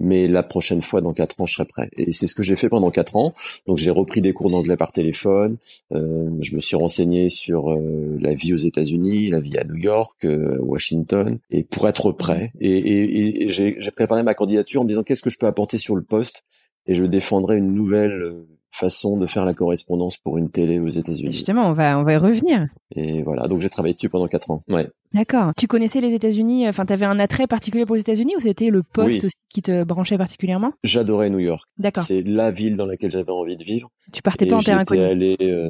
mais 0.00 0.26
la 0.28 0.42
prochaine 0.42 0.82
fois, 0.82 1.00
dans 1.00 1.12
quatre 1.12 1.40
ans, 1.40 1.46
je 1.46 1.54
serai 1.54 1.64
prêt. 1.66 1.88
Et 1.96 2.12
c'est 2.12 2.26
ce 2.26 2.34
que 2.34 2.42
j'ai 2.42 2.56
fait 2.56 2.68
pendant 2.68 2.90
quatre 2.90 3.16
ans. 3.16 3.34
Donc 3.66 3.78
j'ai 3.78 3.90
repris 3.90 4.20
des 4.20 4.32
cours 4.32 4.50
d'anglais 4.50 4.76
par 4.76 4.92
téléphone. 4.92 5.56
euh, 5.92 6.30
je 6.40 6.54
me 6.54 6.60
suis 6.60 6.76
renseigné 6.76 7.28
sur 7.28 7.70
euh, 7.72 8.16
la 8.20 8.34
vie 8.34 8.52
aux 8.54 8.56
États-Unis, 8.56 9.28
la 9.28 9.40
vie 9.40 9.56
à 9.58 9.64
New 9.64 9.76
York, 9.76 10.24
euh, 10.24 10.58
Washington, 10.60 11.38
et 11.50 11.62
pour 11.64 11.88
être 11.88 12.12
prêt. 12.12 12.52
Et, 12.60 12.70
et- 12.78 13.42
et 13.44 13.48
j'ai 13.48 13.90
préparé 13.94 14.22
ma 14.22 14.34
candidature 14.34 14.80
en 14.80 14.84
me 14.84 14.88
disant 14.88 15.02
qu'est-ce 15.02 15.22
que 15.22 15.30
je 15.30 15.38
peux 15.38 15.46
apporter 15.46 15.78
sur 15.78 15.96
le 15.96 16.02
poste? 16.02 16.44
Et 16.86 16.94
je 16.94 17.04
défendrai 17.04 17.58
une 17.58 17.74
nouvelle 17.74 18.12
euh, 18.22 18.46
façon 18.72 19.16
de 19.18 19.26
faire 19.26 19.44
la 19.44 19.54
correspondance 19.54 20.16
pour 20.16 20.38
une 20.38 20.50
télé 20.50 20.80
aux 20.80 20.88
États-Unis. 20.88 21.32
Justement, 21.32 21.68
on 21.68 21.72
va 21.72 21.98
on 21.98 22.02
va 22.04 22.14
y 22.14 22.16
revenir. 22.16 22.66
Et 22.96 23.22
voilà, 23.22 23.46
donc 23.46 23.60
j'ai 23.60 23.68
travaillé 23.68 23.92
dessus 23.92 24.08
pendant 24.08 24.26
quatre 24.28 24.50
ans. 24.50 24.62
Ouais. 24.68 24.88
D'accord. 25.12 25.52
Tu 25.58 25.66
connaissais 25.66 26.00
les 26.00 26.14
États-Unis 26.14 26.66
Enfin, 26.68 26.86
t'avais 26.86 27.04
un 27.04 27.18
attrait 27.18 27.46
particulier 27.46 27.84
pour 27.84 27.94
les 27.96 28.00
États-Unis 28.00 28.34
ou 28.36 28.40
c'était 28.40 28.70
le 28.70 28.82
poste 28.82 29.24
Oui. 29.24 29.30
qui 29.50 29.60
te 29.62 29.84
branchait 29.84 30.16
particulièrement? 30.16 30.72
J'adorais 30.84 31.28
New 31.28 31.38
York. 31.38 31.68
D'accord. 31.78 32.02
C'est 32.02 32.22
la 32.22 32.50
ville 32.50 32.76
dans 32.76 32.86
laquelle 32.86 33.10
j'avais 33.10 33.30
envie 33.30 33.56
de 33.56 33.62
vivre. 33.64 33.90
Tu 34.12 34.22
partais 34.22 34.46
Et 34.46 34.48
pas 34.48 34.56
en 34.56 34.60
terrain 34.60 34.80
j'étais 34.88 34.94
inconnu. 34.94 35.04
allé. 35.04 35.36
euh, 35.42 35.68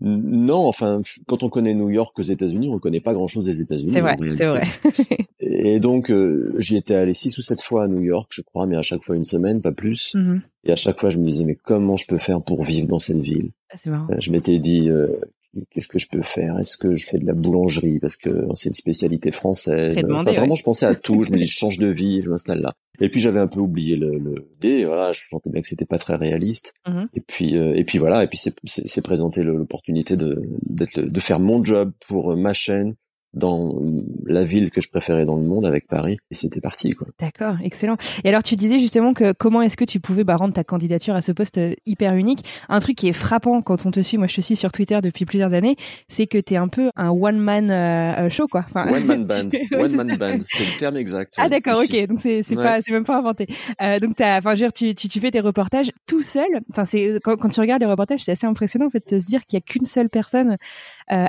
Non, 0.00 0.66
enfin, 0.66 1.02
quand 1.26 1.42
on 1.42 1.50
connaît 1.50 1.74
New 1.74 1.90
York 1.90 2.18
aux 2.18 2.22
États-Unis, 2.22 2.68
on 2.70 2.78
connaît 2.78 3.00
pas 3.00 3.12
grand-chose 3.12 3.44
des 3.44 3.60
États-Unis. 3.60 3.92
C'est 3.92 4.00
vrai, 4.00 4.16
c'est 4.36 4.46
vrai. 4.46 4.68
Et 5.40 5.78
donc, 5.80 6.10
euh, 6.10 6.54
j'y 6.58 6.76
étais 6.76 6.94
allé 6.94 7.12
six 7.12 7.36
ou 7.36 7.42
sept 7.42 7.60
fois 7.60 7.84
à 7.84 7.88
New 7.88 8.00
York, 8.00 8.30
je 8.32 8.40
crois, 8.40 8.66
mais 8.66 8.76
à 8.76 8.82
chaque 8.82 9.04
fois 9.04 9.16
une 9.16 9.24
semaine, 9.24 9.60
pas 9.60 9.72
plus. 9.72 10.14
Mhm. 10.14 10.42
Et 10.64 10.72
à 10.72 10.76
chaque 10.76 11.00
fois, 11.00 11.10
je 11.10 11.18
me 11.18 11.26
disais, 11.30 11.44
mais 11.44 11.54
comment 11.56 11.96
je 11.96 12.06
peux 12.06 12.18
faire 12.18 12.40
pour 12.42 12.62
vivre 12.62 12.86
dans 12.88 12.98
cette 12.98 13.20
ville? 13.20 13.50
Ah, 13.72 13.76
marrant. 13.90 14.06
Euh, 14.10 14.16
Je 14.18 14.30
m'étais 14.32 14.58
dit, 14.58 14.88
euh, 14.88 15.08
qu'est-ce 15.70 15.88
que 15.88 15.98
je 15.98 16.08
peux 16.08 16.22
faire? 16.22 16.58
Est-ce 16.58 16.76
que 16.76 16.96
je 16.96 17.04
fais 17.04 17.18
de 17.18 17.26
la 17.26 17.32
boulangerie? 17.32 17.98
Parce 17.98 18.16
que 18.16 18.46
c'est 18.54 18.68
une 18.68 18.74
spécialité 18.74 19.32
française 19.32 19.94
Très 19.94 20.02
demandé, 20.02 20.30
Enfin, 20.30 20.40
Vraiment, 20.40 20.52
ouais. 20.52 20.56
je 20.58 20.62
pensais 20.62 20.86
à 20.86 20.94
tout. 20.96 21.22
Je 21.22 21.32
me 21.32 21.38
dis, 21.38 21.46
je 21.46 21.56
change 21.56 21.78
de 21.78 21.88
vie, 21.88 22.22
je 22.22 22.30
m'installe 22.30 22.60
là. 22.60 22.72
Et 23.00 23.08
puis 23.08 23.20
j'avais 23.20 23.40
un 23.40 23.46
peu 23.46 23.60
oublié 23.60 23.96
le, 23.96 24.18
le 24.18 24.34
idée. 24.56 24.84
Voilà, 24.84 25.12
je 25.12 25.20
sentais 25.26 25.50
bien 25.50 25.62
que 25.62 25.68
c'était 25.68 25.86
pas 25.86 25.98
très 25.98 26.16
réaliste. 26.16 26.74
Mhm. 26.86 27.08
Et 27.14 27.20
puis, 27.20 27.56
euh, 27.56 27.74
et 27.74 27.84
puis 27.84 27.98
voilà. 27.98 28.22
Et 28.24 28.26
puis 28.26 28.38
c'est 28.38 29.02
présenté 29.02 29.42
l'opportunité 29.42 30.16
de 30.16 30.42
d'être 30.66 31.00
de 31.00 31.20
faire 31.20 31.40
mon 31.40 31.64
job 31.64 31.92
pour 32.08 32.32
euh, 32.32 32.36
ma 32.36 32.52
chaîne 32.52 32.94
dans 33.34 33.74
la 34.26 34.44
ville 34.44 34.70
que 34.70 34.80
je 34.80 34.88
préférais 34.90 35.24
dans 35.24 35.36
le 35.36 35.42
monde 35.44 35.64
avec 35.66 35.86
Paris. 35.86 36.18
Et 36.30 36.34
c'était 36.34 36.60
parti, 36.60 36.90
quoi. 36.92 37.06
D'accord, 37.20 37.56
excellent. 37.62 37.96
Et 38.24 38.28
alors 38.28 38.42
tu 38.42 38.56
disais 38.56 38.78
justement 38.80 39.14
que 39.14 39.32
comment 39.32 39.62
est-ce 39.62 39.76
que 39.76 39.84
tu 39.84 40.00
pouvais 40.00 40.24
bah, 40.24 40.36
rendre 40.36 40.54
ta 40.54 40.64
candidature 40.64 41.14
à 41.14 41.22
ce 41.22 41.32
poste 41.32 41.58
euh, 41.58 41.74
hyper 41.86 42.14
unique? 42.14 42.44
Un 42.68 42.80
truc 42.80 42.96
qui 42.96 43.08
est 43.08 43.12
frappant 43.12 43.62
quand 43.62 43.86
on 43.86 43.90
te 43.90 44.00
suit, 44.00 44.18
moi 44.18 44.26
je 44.26 44.34
te 44.34 44.40
suis 44.40 44.56
sur 44.56 44.72
Twitter 44.72 44.98
depuis 45.02 45.24
plusieurs 45.26 45.52
années, 45.54 45.76
c'est 46.08 46.26
que 46.26 46.38
tu 46.38 46.54
es 46.54 46.56
un 46.56 46.68
peu 46.68 46.90
un 46.96 47.10
one 47.10 47.38
man 47.38 47.70
euh, 47.70 48.28
show 48.30 48.46
quoi. 48.48 48.64
Enfin, 48.66 48.86
One 48.92 49.04
man 49.04 49.24
band, 49.24 49.48
Ouais, 49.70 49.84
one 49.84 49.94
man 49.96 50.16
band, 50.16 50.38
c'est 50.44 50.64
le 50.64 50.76
terme 50.78 50.96
exact. 50.96 51.34
Ah 51.38 51.48
d'accord, 51.48 51.82
ici. 51.82 52.00
ok. 52.02 52.08
Donc 52.08 52.20
c'est 52.20 52.42
c'est 52.42 52.56
Ouais. 52.56 52.64
pas 52.64 52.82
c'est 52.82 52.92
même 52.92 53.04
pas 53.04 53.16
inventé. 53.18 53.46
Euh, 53.80 54.00
donc 54.00 54.16
t'as, 54.16 54.38
enfin, 54.38 54.54
tu, 54.74 54.94
tu 54.94 55.08
tu 55.08 55.20
fais 55.20 55.30
tes 55.30 55.40
reportages 55.40 55.90
tout 56.06 56.22
seul. 56.22 56.48
Enfin 56.70 56.84
c'est 56.84 57.18
quand, 57.22 57.36
quand 57.36 57.48
tu 57.48 57.60
regardes 57.60 57.80
les 57.82 57.88
reportages, 57.88 58.20
c'est 58.24 58.32
assez 58.32 58.46
impressionnant 58.46 58.86
en 58.86 58.90
fait 58.90 59.08
de 59.12 59.18
se 59.18 59.24
dire 59.24 59.46
qu'il 59.46 59.56
y 59.56 59.58
a 59.58 59.60
qu'une 59.60 59.84
seule 59.84 60.08
personne 60.10 60.56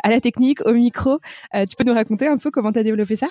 à 0.03 0.09
la 0.09 0.21
technique, 0.21 0.65
au 0.65 0.73
micro. 0.73 1.19
Euh, 1.55 1.65
tu 1.65 1.75
peux 1.75 1.83
nous 1.83 1.93
raconter 1.93 2.27
un 2.27 2.37
peu 2.37 2.51
comment 2.51 2.71
t'as 2.71 2.83
développé 2.83 3.15
ça? 3.15 3.27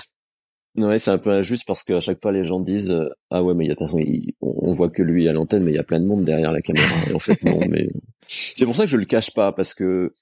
Ouais, 0.76 0.99
c'est 1.00 1.11
un 1.11 1.19
peu 1.19 1.30
injuste 1.30 1.64
parce 1.66 1.83
qu'à 1.83 2.00
chaque 2.00 2.21
fois 2.23 2.30
les 2.30 2.45
gens 2.45 2.61
disent 2.61 2.92
euh, 2.92 3.09
ah 3.30 3.42
ouais 3.42 3.54
mais 3.54 3.64
il 3.64 3.69
y 3.69 3.71
a 3.73 3.75
de 3.75 3.78
toute 3.78 3.88
façon 3.88 3.99
il- 3.99 4.35
on 4.40 4.71
on 4.71 4.73
voit 4.73 4.88
que 4.88 5.02
lui 5.02 5.28
à 5.28 5.33
l'antenne 5.33 5.64
mais 5.64 5.73
il 5.73 5.75
y 5.75 5.78
a 5.78 5.83
plein 5.83 5.99
de 5.99 6.07
monde 6.07 6.23
derrière 6.23 6.52
la 6.52 6.61
caméra 6.61 6.95
et 7.09 7.12
en 7.12 7.19
fait 7.19 7.42
non 7.42 7.59
mais 7.69 7.88
c'est 8.28 8.66
pour 8.66 8.76
ça 8.76 8.85
que 8.85 8.90
je 8.90 8.97
le 8.97 9.04
cache 9.04 9.35
pas 9.35 9.50
parce 9.50 9.75
que 9.75 10.12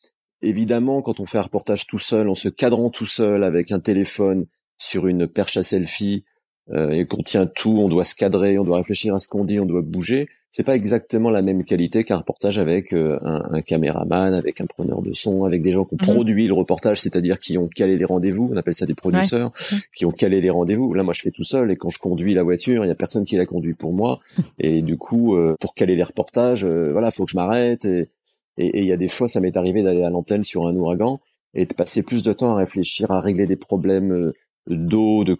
évidemment 0.40 1.02
quand 1.02 1.20
on 1.20 1.26
fait 1.26 1.36
un 1.36 1.42
reportage 1.42 1.86
tout 1.86 1.98
seul 1.98 2.30
en 2.30 2.34
se 2.34 2.48
cadrant 2.48 2.88
tout 2.88 3.04
seul 3.04 3.44
avec 3.44 3.72
un 3.72 3.78
téléphone 3.78 4.46
sur 4.78 5.06
une 5.06 5.26
perche 5.28 5.58
à 5.58 5.62
selfie 5.62 6.24
euh, 6.70 6.90
et 6.92 7.04
qu'on 7.04 7.22
tient 7.22 7.46
tout 7.46 7.76
on 7.78 7.88
doit 7.90 8.06
se 8.06 8.14
cadrer 8.14 8.58
on 8.58 8.64
doit 8.64 8.78
réfléchir 8.78 9.14
à 9.14 9.18
ce 9.18 9.28
qu'on 9.28 9.44
dit 9.44 9.60
on 9.60 9.66
doit 9.66 9.82
bouger 9.82 10.28
c'est 10.50 10.64
pas 10.64 10.74
exactement 10.74 11.30
la 11.30 11.42
même 11.42 11.64
qualité 11.64 12.04
qu'un 12.04 12.16
reportage 12.16 12.58
avec 12.58 12.92
euh, 12.92 13.18
un, 13.22 13.42
un, 13.52 13.60
caméraman, 13.60 14.34
avec 14.34 14.60
un 14.60 14.66
preneur 14.66 15.02
de 15.02 15.12
son, 15.12 15.44
avec 15.44 15.62
des 15.62 15.72
gens 15.72 15.84
qui 15.84 15.94
ont 15.94 15.98
mhm. 16.00 16.14
produit 16.14 16.46
le 16.46 16.54
reportage, 16.54 17.00
c'est-à-dire 17.00 17.38
qui 17.38 17.58
ont 17.58 17.68
calé 17.68 17.96
les 17.96 18.04
rendez-vous. 18.04 18.48
On 18.50 18.56
appelle 18.56 18.74
ça 18.74 18.86
des 18.86 18.94
producteurs, 18.94 19.52
qui 19.94 20.04
ont 20.06 20.10
calé 20.10 20.40
les 20.40 20.50
rendez-vous. 20.50 20.94
Là, 20.94 21.02
moi, 21.02 21.12
je 21.14 21.20
fais 21.20 21.30
tout 21.30 21.44
seul 21.44 21.70
et 21.70 21.76
quand 21.76 21.90
je 21.90 21.98
conduis 21.98 22.34
la 22.34 22.42
voiture, 22.42 22.84
il 22.84 22.88
y 22.88 22.90
a 22.90 22.94
personne 22.94 23.24
qui 23.24 23.36
la 23.36 23.46
conduit 23.46 23.74
pour 23.74 23.92
moi. 23.92 24.20
Et 24.58 24.82
du 24.82 24.96
coup, 24.96 25.36
euh, 25.36 25.54
pour 25.60 25.74
caler 25.74 25.96
les 25.96 26.02
reportages, 26.02 26.64
euh, 26.64 26.92
voilà, 26.92 27.10
faut 27.10 27.24
que 27.24 27.30
je 27.30 27.36
m'arrête. 27.36 27.84
Et 27.84 28.08
il 28.56 28.84
y 28.84 28.92
a 28.92 28.96
des 28.96 29.08
fois, 29.08 29.28
ça 29.28 29.40
m'est 29.40 29.56
arrivé 29.56 29.82
d'aller 29.82 30.02
à 30.02 30.10
l'antenne 30.10 30.42
sur 30.42 30.66
un 30.66 30.74
ouragan 30.74 31.20
et 31.54 31.66
de 31.66 31.74
passer 31.74 32.02
plus 32.02 32.22
de 32.22 32.32
temps 32.32 32.52
à 32.52 32.56
réfléchir, 32.56 33.10
à 33.10 33.20
régler 33.20 33.46
des 33.46 33.56
problèmes 33.56 34.12
euh, 34.12 34.32
d'eau, 34.68 35.24
de, 35.24 35.36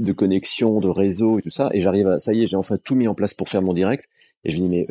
de 0.00 0.12
connexion, 0.12 0.80
de 0.80 0.88
réseau 0.88 1.38
et 1.38 1.42
tout 1.42 1.50
ça. 1.50 1.70
Et 1.72 1.80
j'arrive 1.80 2.08
à, 2.08 2.18
ça 2.18 2.32
y 2.32 2.42
est, 2.42 2.46
j'ai 2.46 2.56
enfin 2.56 2.76
tout 2.82 2.94
mis 2.94 3.08
en 3.08 3.14
place 3.14 3.34
pour 3.34 3.48
faire 3.48 3.62
mon 3.62 3.74
direct. 3.74 4.06
Et 4.44 4.50
je 4.50 4.56
me 4.56 4.62
dis, 4.62 4.68
mais 4.68 4.86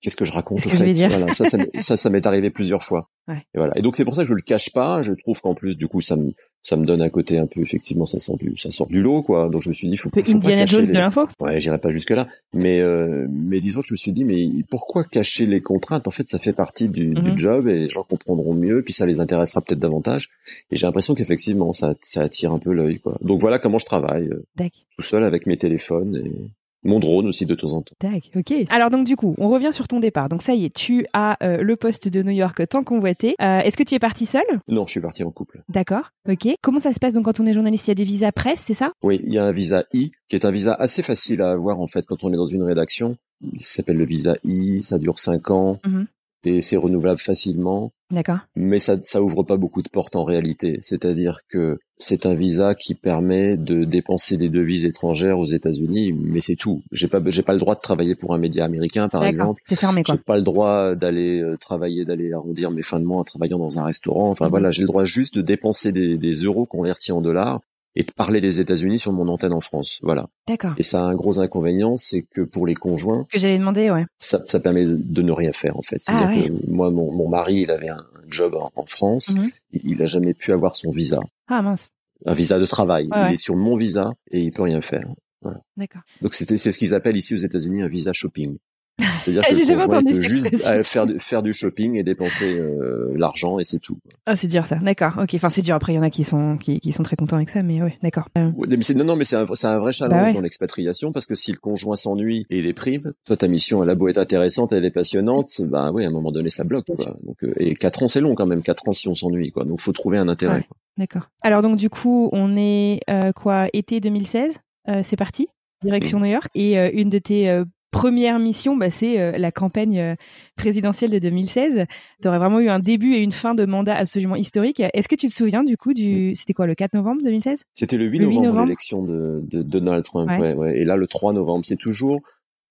qu'est-ce 0.00 0.16
que 0.16 0.24
je 0.24 0.32
raconte 0.32 0.64
au 0.66 0.70
fait? 0.70 0.92
voilà, 1.08 1.32
ça, 1.32 1.44
ça, 1.78 1.96
ça, 1.96 2.10
m'est 2.10 2.26
arrivé 2.26 2.50
plusieurs 2.50 2.84
fois. 2.84 3.10
Ouais. 3.26 3.46
Et 3.54 3.58
voilà. 3.58 3.76
Et 3.76 3.82
donc 3.82 3.96
c'est 3.96 4.04
pour 4.04 4.14
ça 4.14 4.22
que 4.22 4.28
je 4.28 4.34
le 4.34 4.42
cache 4.42 4.70
pas. 4.72 5.02
Je 5.02 5.12
trouve 5.12 5.40
qu'en 5.40 5.54
plus, 5.54 5.76
du 5.76 5.88
coup, 5.88 6.00
ça 6.00 6.16
me 6.16 6.32
ça 6.62 6.76
me 6.76 6.84
donne 6.84 7.02
un 7.02 7.08
côté 7.08 7.38
un 7.38 7.46
peu 7.46 7.60
effectivement, 7.60 8.04
ça 8.04 8.18
sort 8.18 8.36
du 8.36 8.56
ça 8.56 8.70
sort 8.70 8.88
du 8.88 9.00
lot 9.00 9.22
quoi. 9.22 9.48
Donc 9.48 9.62
je 9.62 9.68
me 9.68 9.74
suis 9.74 9.88
dit, 9.88 9.96
faut, 9.96 10.10
faut 10.10 10.30
Indiana 10.30 10.62
pas 10.62 10.66
Jones 10.66 10.86
de 10.86 10.92
l'info? 10.92 11.26
Ouais, 11.40 11.60
j'irai 11.60 11.78
pas 11.78 11.90
jusque 11.90 12.10
là. 12.10 12.28
Mais 12.52 12.80
euh, 12.80 13.26
mais 13.30 13.60
disons 13.60 13.80
que 13.80 13.88
je 13.88 13.94
me 13.94 13.96
suis 13.96 14.12
dit, 14.12 14.24
mais 14.24 14.48
pourquoi 14.70 15.04
cacher 15.04 15.46
les 15.46 15.60
contraintes? 15.60 16.06
En 16.08 16.10
fait, 16.10 16.28
ça 16.28 16.38
fait 16.38 16.52
partie 16.52 16.88
du, 16.88 17.14
du 17.14 17.30
mhm. 17.30 17.38
job 17.38 17.68
et 17.68 17.80
les 17.80 17.88
gens 17.88 18.02
comprendront 18.02 18.54
mieux, 18.54 18.82
puis 18.82 18.92
ça 18.92 19.06
les 19.06 19.20
intéressera 19.20 19.60
peut-être 19.60 19.80
davantage. 19.80 20.28
Et 20.70 20.76
j'ai 20.76 20.86
l'impression 20.86 21.14
qu'effectivement, 21.14 21.72
ça 21.72 21.94
ça 22.00 22.22
attire 22.22 22.52
un 22.52 22.58
peu 22.58 22.72
l'œil 22.72 22.98
quoi. 23.00 23.18
Donc 23.20 23.40
voilà 23.40 23.58
comment 23.58 23.78
je 23.78 23.86
travaille, 23.86 24.28
euh, 24.28 24.68
tout 24.96 25.02
seul 25.02 25.24
avec 25.24 25.46
mes 25.46 25.56
téléphones 25.56 26.16
et 26.16 26.50
mon 26.88 26.98
drone 26.98 27.28
aussi 27.28 27.46
de 27.46 27.54
temps 27.54 27.72
en 27.74 27.82
temps. 27.82 27.94
Tac, 27.98 28.30
ok. 28.34 28.52
Alors 28.70 28.90
donc 28.90 29.06
du 29.06 29.16
coup, 29.16 29.34
on 29.38 29.48
revient 29.48 29.70
sur 29.72 29.86
ton 29.86 30.00
départ. 30.00 30.28
Donc 30.28 30.42
ça 30.42 30.54
y 30.54 30.64
est, 30.64 30.74
tu 30.74 31.06
as 31.12 31.36
euh, 31.44 31.62
le 31.62 31.76
poste 31.76 32.08
de 32.08 32.22
New 32.22 32.32
York 32.32 32.60
tant 32.68 32.82
convoité. 32.82 33.36
Euh, 33.40 33.60
Est-ce 33.60 33.76
que 33.76 33.82
tu 33.82 33.94
es 33.94 33.98
parti 33.98 34.26
seul? 34.26 34.42
Non, 34.66 34.86
je 34.86 34.92
suis 34.92 35.00
parti 35.00 35.22
en 35.22 35.30
couple. 35.30 35.62
D'accord, 35.68 36.10
ok. 36.28 36.48
Comment 36.62 36.80
ça 36.80 36.92
se 36.92 36.98
passe 36.98 37.12
donc 37.12 37.26
quand 37.26 37.40
on 37.40 37.46
est 37.46 37.52
journaliste? 37.52 37.86
Il 37.86 37.90
y 37.90 37.92
a 37.92 37.94
des 37.94 38.04
visas 38.04 38.32
presse, 38.32 38.64
c'est 38.66 38.74
ça? 38.74 38.92
Oui, 39.02 39.20
il 39.24 39.32
y 39.32 39.38
a 39.38 39.44
un 39.44 39.52
visa 39.52 39.84
I, 39.92 40.12
qui 40.28 40.36
est 40.36 40.44
un 40.44 40.50
visa 40.50 40.74
assez 40.74 41.02
facile 41.02 41.42
à 41.42 41.50
avoir 41.50 41.80
en 41.80 41.86
fait 41.86 42.06
quand 42.06 42.24
on 42.24 42.32
est 42.32 42.36
dans 42.36 42.46
une 42.46 42.62
rédaction. 42.62 43.16
Il 43.52 43.60
s'appelle 43.60 43.96
le 43.96 44.04
visa 44.04 44.36
I, 44.44 44.82
ça 44.82 44.98
dure 44.98 45.18
5 45.18 45.50
ans. 45.50 45.78
Mm-hmm 45.84 46.06
et 46.44 46.60
c'est 46.60 46.76
renouvelable 46.76 47.20
facilement. 47.20 47.92
D'accord. 48.10 48.38
Mais 48.56 48.78
ça, 48.78 48.96
ça 49.02 49.22
ouvre 49.22 49.42
pas 49.42 49.58
beaucoup 49.58 49.82
de 49.82 49.88
portes 49.88 50.16
en 50.16 50.24
réalité. 50.24 50.76
C'est-à-dire 50.80 51.40
que 51.48 51.78
c'est 51.98 52.24
un 52.24 52.34
visa 52.34 52.74
qui 52.74 52.94
permet 52.94 53.56
de 53.56 53.84
dépenser 53.84 54.36
des 54.36 54.48
devises 54.48 54.86
étrangères 54.86 55.38
aux 55.38 55.44
États-Unis, 55.46 56.12
mais 56.12 56.40
c'est 56.40 56.56
tout. 56.56 56.82
J'ai 56.90 57.08
pas, 57.08 57.20
j'ai 57.26 57.42
pas 57.42 57.52
le 57.52 57.58
droit 57.58 57.74
de 57.74 57.80
travailler 57.80 58.14
pour 58.14 58.32
un 58.34 58.38
média 58.38 58.64
américain, 58.64 59.08
par 59.08 59.24
exemple. 59.24 59.60
C'est 59.68 59.76
fermé, 59.76 60.04
quoi. 60.04 60.14
J'ai 60.14 60.22
pas 60.22 60.36
le 60.36 60.42
droit 60.42 60.94
d'aller 60.94 61.40
euh, 61.40 61.56
travailler, 61.58 62.04
d'aller 62.04 62.32
arrondir 62.32 62.70
mes 62.70 62.82
fins 62.82 63.00
de 63.00 63.04
mois 63.04 63.18
en 63.18 63.24
travaillant 63.24 63.58
dans 63.58 63.78
un 63.78 63.84
restaurant. 63.84 64.30
Enfin 64.30 64.46
mhm. 64.46 64.50
voilà, 64.50 64.70
j'ai 64.70 64.82
le 64.82 64.88
droit 64.88 65.04
juste 65.04 65.34
de 65.34 65.42
dépenser 65.42 65.92
des, 65.92 66.16
des 66.16 66.32
euros 66.32 66.64
convertis 66.64 67.12
en 67.12 67.20
dollars 67.20 67.60
et 67.94 68.04
de 68.04 68.12
parler 68.12 68.40
des 68.40 68.60
États-Unis 68.60 68.98
sur 68.98 69.12
mon 69.12 69.28
antenne 69.28 69.52
en 69.52 69.60
France. 69.60 69.98
Voilà. 70.02 70.28
D'accord. 70.46 70.74
Et 70.76 70.82
ça 70.82 71.00
a 71.00 71.04
un 71.04 71.14
gros 71.14 71.40
inconvénient, 71.40 71.96
c'est 71.96 72.22
que 72.22 72.42
pour 72.42 72.66
les 72.66 72.74
conjoints, 72.74 73.26
que 73.30 73.38
j'allais 73.38 73.58
demander, 73.58 73.90
ouais. 73.90 74.04
Ça, 74.18 74.42
ça 74.46 74.60
permet 74.60 74.86
de 74.86 75.22
ne 75.22 75.32
rien 75.32 75.52
faire 75.52 75.76
en 75.76 75.82
fait. 75.82 75.98
Ah, 76.08 76.28
ouais. 76.28 76.48
que 76.48 76.70
moi, 76.70 76.90
mon, 76.90 77.12
mon, 77.12 77.28
mari, 77.28 77.62
il 77.62 77.70
avait 77.70 77.88
un 77.88 78.04
job 78.28 78.54
en, 78.54 78.86
France, 78.86 79.34
mhm. 79.34 79.50
il 79.72 80.02
a 80.02 80.06
jamais 80.06 80.34
pu 80.34 80.52
avoir 80.52 80.76
son 80.76 80.90
visa. 80.90 81.20
Ah 81.48 81.62
mince. 81.62 81.88
Un 82.26 82.34
visa 82.34 82.58
de 82.58 82.66
travail. 82.66 83.08
il 83.14 83.32
est 83.32 83.36
sur 83.36 83.56
mon 83.56 83.76
visa 83.76 84.12
et 84.30 84.40
il 84.40 84.52
peut 84.52 84.62
rien 84.62 84.80
faire. 84.80 85.08
Voilà. 85.40 85.60
D'accord. 85.76 86.02
Donc 86.20 86.34
c'était 86.34 86.58
c'est 86.58 86.72
ce 86.72 86.78
qu'ils 86.78 86.94
appellent 86.94 87.16
ici 87.16 87.34
aux 87.34 87.38
États-Unis 87.38 87.82
un 87.82 87.88
visa 87.88 88.12
shopping. 88.12 88.58
C'est-à-dire 88.98 89.42
que 89.48 89.54
le 89.54 89.86
conjoint 89.86 90.02
peut 90.02 90.20
juste 90.20 90.84
faire 90.84 91.06
du, 91.06 91.18
faire 91.20 91.42
du 91.42 91.52
shopping 91.52 91.96
et 91.96 92.02
dépenser 92.02 92.58
euh, 92.58 93.12
l'argent 93.16 93.58
et 93.58 93.64
c'est 93.64 93.78
tout. 93.78 93.98
Ah, 94.26 94.36
c'est 94.36 94.48
dur 94.48 94.66
ça. 94.66 94.76
D'accord. 94.76 95.12
Ok. 95.22 95.34
Enfin, 95.34 95.50
c'est 95.50 95.62
dur. 95.62 95.74
Après, 95.74 95.92
il 95.92 95.96
y 95.96 95.98
en 95.98 96.02
a 96.02 96.10
qui 96.10 96.24
sont 96.24 96.56
qui, 96.58 96.80
qui 96.80 96.92
sont 96.92 97.02
très 97.02 97.16
contents 97.16 97.36
avec 97.36 97.50
ça, 97.50 97.62
mais 97.62 97.82
oui, 97.82 97.90
d'accord. 98.02 98.28
Euh... 98.36 98.50
Mais 98.68 98.94
non, 98.94 99.04
non, 99.04 99.16
mais 99.16 99.24
c'est 99.24 99.36
un, 99.36 99.44
vrai 99.78 99.92
challenge 99.92 100.28
bah 100.28 100.32
dans 100.32 100.40
l'expatriation 100.40 101.12
parce 101.12 101.26
que 101.26 101.34
si 101.34 101.52
le 101.52 101.58
conjoint 101.58 101.96
s'ennuie 101.96 102.46
et 102.50 102.62
déprime, 102.62 103.12
toi 103.24 103.36
ta 103.36 103.48
mission 103.48 103.82
elle 103.82 103.90
a 103.90 103.94
beau 103.94 104.08
être 104.08 104.18
intéressante, 104.18 104.72
elle 104.72 104.84
est 104.84 104.90
passionnante, 104.90 105.60
bah 105.62 105.90
oui, 105.92 106.04
à 106.04 106.08
un 106.08 106.10
moment 106.10 106.32
donné 106.32 106.50
ça 106.50 106.64
bloque. 106.64 106.86
Quoi. 106.86 107.16
Donc 107.24 107.42
euh, 107.44 107.52
et 107.58 107.74
quatre 107.74 108.02
ans 108.02 108.08
c'est 108.08 108.20
long 108.20 108.34
quand 108.34 108.46
même, 108.46 108.62
quatre 108.62 108.88
ans 108.88 108.92
si 108.92 109.08
on 109.08 109.14
s'ennuie 109.14 109.52
quoi. 109.52 109.64
Donc 109.64 109.80
faut 109.80 109.92
trouver 109.92 110.18
un 110.18 110.28
intérêt. 110.28 110.66
D'accord. 110.96 111.30
Alors 111.42 111.62
donc 111.62 111.76
du 111.76 111.90
coup, 111.90 112.28
on 112.32 112.56
est 112.56 113.00
euh, 113.08 113.32
quoi 113.32 113.68
été 113.72 114.00
2016 114.00 114.56
euh, 114.88 115.02
C'est 115.04 115.16
parti 115.16 115.48
direction 115.82 116.18
New 116.18 116.26
York 116.26 116.48
et 116.56 116.74
une 117.00 117.08
de 117.08 117.18
tes 117.18 117.62
première 117.90 118.38
mission, 118.38 118.76
bah, 118.76 118.90
c'est 118.90 119.20
euh, 119.20 119.32
la 119.38 119.52
campagne 119.52 119.98
euh, 119.98 120.14
présidentielle 120.56 121.10
de 121.10 121.18
2016. 121.18 121.86
Tu 122.22 122.28
aurais 122.28 122.38
vraiment 122.38 122.60
eu 122.60 122.68
un 122.68 122.78
début 122.78 123.14
et 123.14 123.22
une 123.22 123.32
fin 123.32 123.54
de 123.54 123.64
mandat 123.64 123.94
absolument 123.94 124.36
historique. 124.36 124.82
Est-ce 124.92 125.08
que 125.08 125.14
tu 125.16 125.28
te 125.28 125.34
souviens 125.34 125.64
du 125.64 125.76
coup 125.76 125.94
du... 125.94 126.34
C'était 126.34 126.52
quoi, 126.52 126.66
le 126.66 126.74
4 126.74 126.94
novembre 126.94 127.22
2016 127.22 127.62
C'était 127.74 127.96
le 127.96 128.06
8 128.06 128.20
novembre, 128.20 128.64
l'élection 128.64 129.02
de, 129.02 129.42
de, 129.44 129.62
Donald 129.62 130.04
Trump. 130.04 130.30
Ouais. 130.30 130.54
Ouais, 130.54 130.78
Et 130.78 130.84
là, 130.84 130.96
le 130.96 131.06
3 131.06 131.32
novembre, 131.32 131.64
c'est 131.64 131.76
toujours... 131.76 132.20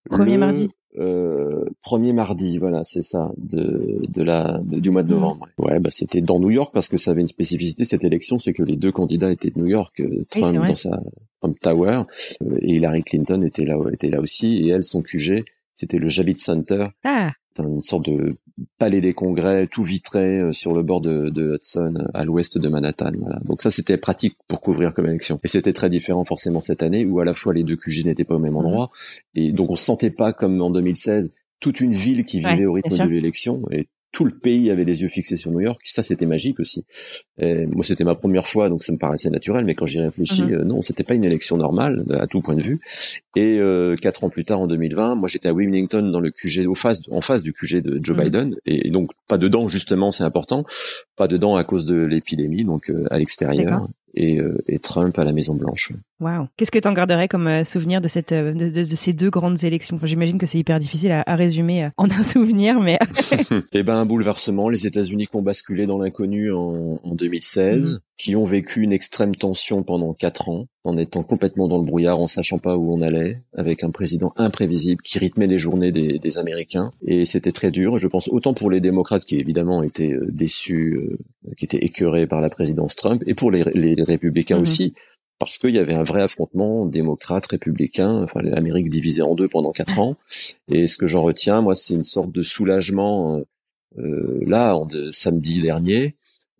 Premier 0.10 0.38
mardi 0.38 0.70
euh, 0.98 1.66
premier 1.82 2.14
mardi, 2.14 2.58
voilà, 2.58 2.82
c'est 2.84 3.02
ça, 3.02 3.32
de, 3.38 4.02
de 4.08 4.24
la 4.24 4.60
du 4.64 4.90
mois 4.90 5.04
de 5.04 5.10
mmh. 5.10 5.12
novembre. 5.12 5.48
Ouais, 5.58 5.80
bah 5.80 5.90
c'était 5.92 6.22
dans 6.22 6.40
New 6.40 6.50
York 6.50 6.72
parce 6.74 6.88
que 6.88 6.98
ça 6.98 7.12
avait 7.12 7.22
une 7.22 7.28
spécificité 7.28 7.86
cette 7.86 8.04
élection, 8.04 8.40
c'est 8.40 8.54
que 8.54 8.64
les 8.64 8.76
deux 8.76 8.92
candidats 8.92 9.32
étaient 9.32 9.52
de 9.52 9.60
New 9.60 9.68
York, 9.68 10.00
euh, 10.00 10.26
Trump 10.30 10.66
dans 10.66 10.76
sa 10.76 11.02
Trump 11.40 11.60
Tower 11.60 12.04
euh, 12.42 12.58
et 12.62 12.76
Hillary 12.76 13.04
Clinton 13.04 13.44
était 13.44 13.66
là, 13.66 13.78
était 13.92 14.10
là 14.10 14.20
aussi, 14.20 14.66
et 14.66 14.70
elle 14.70 14.84
son 14.84 15.02
QG, 15.02 15.44
c'était 15.76 16.00
le 16.00 16.10
Javits 16.10 16.38
Center. 16.38 16.88
Ah 17.04 17.32
une 17.66 17.82
sorte 17.82 18.06
de 18.06 18.36
palais 18.78 19.02
des 19.02 19.14
congrès 19.14 19.68
tout 19.68 19.84
vitré 19.84 20.40
euh, 20.40 20.52
sur 20.52 20.74
le 20.74 20.84
bord 20.84 21.02
de, 21.02 21.30
de 21.30 21.56
Hudson 21.56 22.08
à 22.14 22.26
l'ouest 22.26 22.58
de 22.58 22.68
Manhattan. 22.68 23.12
Voilà. 23.20 23.40
Donc 23.46 23.62
ça 23.62 23.72
c'était 23.72 23.98
pratique 23.98 24.36
pour 24.48 24.62
couvrir 24.62 24.94
comme 24.94 25.06
élection. 25.06 25.40
Et 25.44 25.48
c'était 25.48 25.74
très 25.74 25.90
différent 25.90 26.24
forcément 26.24 26.62
cette 26.62 26.84
année 26.84 27.06
où 27.06 27.20
à 27.20 27.26
la 27.26 27.34
fois 27.34 27.54
les 27.54 27.64
deux 27.64 27.76
QG 27.76 28.06
n'étaient 28.06 28.24
pas 28.24 28.36
au 28.36 28.40
même 28.40 28.58
endroit 28.58 28.90
et 29.36 29.52
donc 29.52 29.70
on 29.70 29.76
sentait 29.76 30.12
pas 30.12 30.34
comme 30.34 30.62
en 30.62 30.70
2016 30.70 31.34
toute 31.60 31.82
une 31.82 31.94
ville 31.94 32.24
qui 32.24 32.40
vivait 32.40 32.66
au 32.66 32.74
rythme 32.74 33.06
de 33.06 33.10
l'élection 33.10 33.64
et 33.72 33.88
tout 34.18 34.26
le 34.26 34.32
pays 34.32 34.72
avait 34.72 34.84
les 34.84 35.04
yeux 35.04 35.10
fixés 35.10 35.38
sur 35.38 35.52
New 35.52 35.60
York. 35.60 35.80
Ça, 35.84 36.02
c'était 36.02 36.26
magique 36.26 36.60
aussi. 36.60 36.84
moi, 37.40 37.84
c'était 37.84 38.04
ma 38.04 38.16
première 38.16 38.48
fois, 38.48 38.68
donc 38.68 38.82
ça 38.82 38.92
me 38.92 38.98
paraissait 38.98 39.30
naturel. 39.30 39.64
Mais 39.64 39.76
quand 39.76 39.86
j'y 39.86 40.00
réfléchis, 40.00 40.42
mhm. 40.42 40.54
euh, 40.54 40.64
non, 40.64 40.82
c'était 40.82 41.04
pas 41.04 41.14
une 41.14 41.24
élection 41.24 41.56
normale 41.56 42.04
à 42.20 42.26
tout 42.26 42.42
point 42.42 42.56
de 42.56 42.64
vue. 42.64 42.82
Et 43.36 43.60
euh, 43.60 43.96
quatre 43.96 44.24
ans 44.24 44.32
plus 44.32 44.44
tard, 44.44 44.60
en 44.60 44.66
2020, 44.66 45.14
moi, 45.14 45.30
j'étais 45.30 45.50
à 45.50 45.54
Wilmington 45.54 46.02
dans 46.02 46.20
le 46.20 46.32
QG, 46.32 46.68
au 46.68 46.74
face, 46.74 47.02
en 47.12 47.22
face 47.22 47.44
du 47.44 47.54
QG 47.54 47.84
de 47.84 48.00
Joe 48.02 48.18
mhm. 48.18 48.24
Biden, 48.24 48.56
et 48.66 48.90
donc 48.90 49.12
pas 49.28 49.38
dedans 49.38 49.68
justement, 49.68 50.10
c'est 50.10 50.24
important, 50.24 50.66
pas 51.16 51.28
dedans 51.28 51.56
à 51.56 51.64
cause 51.64 51.86
de 51.86 51.98
l'épidémie, 51.98 52.66
donc 52.66 52.90
euh, 52.90 53.06
à 53.12 53.20
l'extérieur 53.20 53.88
et, 54.16 54.40
euh, 54.40 54.58
et, 54.68 54.80
Trump 54.80 55.20
à 55.20 55.24
la 55.24 55.32
Maison 55.32 55.54
Blanche. 55.54 55.92
Waouh 56.20 56.48
Qu'est-ce 56.58 56.72
que 56.72 56.80
tu 56.80 56.88
en 56.88 56.94
garderais 56.94 57.28
comme 57.28 57.48
euh, 57.48 57.64
souvenir 57.64 58.02
de 58.02 58.08
cette 58.08 58.32
euh, 58.32 58.52
de, 58.52 58.70
de, 58.70 58.84
ces 58.84 59.14
deux 59.14 59.30
grandes 59.30 59.64
élections? 59.64 59.98
Enfin, 59.98 60.08
J'imagine 60.08 60.40
que 60.40 60.48
c'est 60.48 60.58
hyper 60.58 60.80
difficile 60.80 61.12
à, 61.12 61.24
à, 61.28 61.36
résumer 61.36 61.90
en 61.96 62.10
un 62.10 62.24
souvenir, 62.24 62.80
mais 62.80 62.98
eh 63.74 63.84
ben 63.84 63.98
un 63.98 64.06
bouleversement. 64.06 64.68
Les 64.70 64.88
États-Unis 64.88 65.28
qui 65.28 65.36
ont 65.36 65.44
basculé 65.44 65.86
dans 65.86 66.00
l'inconnu 66.00 66.52
en, 66.52 67.00
en, 67.04 67.14
2016, 67.16 67.94
mhm. 67.94 68.00
qui 68.18 68.36
ont 68.36 68.46
vécu 68.46 68.82
une 68.82 68.94
extrême 68.94 69.36
tension 69.36 69.84
pendant 69.84 70.16
quatre 70.16 70.50
ans, 70.50 70.66
en 70.84 70.98
étant 70.98 71.22
complètement 71.22 71.68
dans 71.68 71.78
le 71.78 71.86
brouillard, 71.86 72.20
en 72.20 72.28
sachant 72.28 72.58
pas 72.58 72.78
où 72.78 72.92
on 72.92 73.02
allait, 73.02 73.38
avec 73.54 73.84
un 73.84 73.92
président 73.92 74.34
imprévisible 74.38 75.04
qui 75.04 75.20
rythmait 75.20 75.46
les 75.46 75.60
journées 75.60 75.92
des, 75.92 76.18
des 76.18 76.38
Américains. 76.40 76.90
Et 77.06 77.26
c'était 77.26 77.52
très 77.52 77.70
dur. 77.70 78.00
Je 78.00 78.08
pense 78.08 78.28
autant 78.30 78.56
pour 78.56 78.72
les 78.72 78.82
démocrates 78.82 79.24
qui 79.24 79.36
évidemment 79.36 79.84
étaient 79.84 80.16
déçus, 80.30 81.00
qui 81.58 81.66
étaient 81.66 81.86
écœurés 81.86 82.26
par 82.26 82.42
la 82.42 82.50
présidence 82.50 82.96
Trump, 82.96 83.22
et 83.28 83.36
pour 83.36 83.52
les, 83.52 83.64
les 83.76 84.02
républicains 84.02 84.56
mhm. 84.56 84.64
aussi, 84.64 84.94
parce 85.40 85.58
qu'il 85.58 85.76
y 85.76 85.80
avait 85.80 85.94
un 85.94 86.04
vrai 86.04 86.22
affrontement 86.22 86.86
démocrate-républicain, 86.86 88.24
enfin 88.24 88.42
l'Amérique 88.42 88.90
divisée 88.90 89.22
en 89.22 89.36
deux 89.36 89.48
pendant 89.48 89.72
quatre 89.72 90.00
ans. 90.00 90.16
Et 90.68 90.88
ce 90.88 90.98
que 90.98 91.08
j'en 91.08 91.22
retiens, 91.22 91.62
moi, 91.62 91.76
c'est 91.76 91.94
une 91.94 92.04
sorte 92.04 92.32
de 92.32 92.42
soulagement. 92.42 93.42
Euh, 93.98 94.40
là, 94.46 94.76
en 94.76 94.86
de, 94.86 95.12
samedi 95.12 95.62
dernier, 95.62 96.16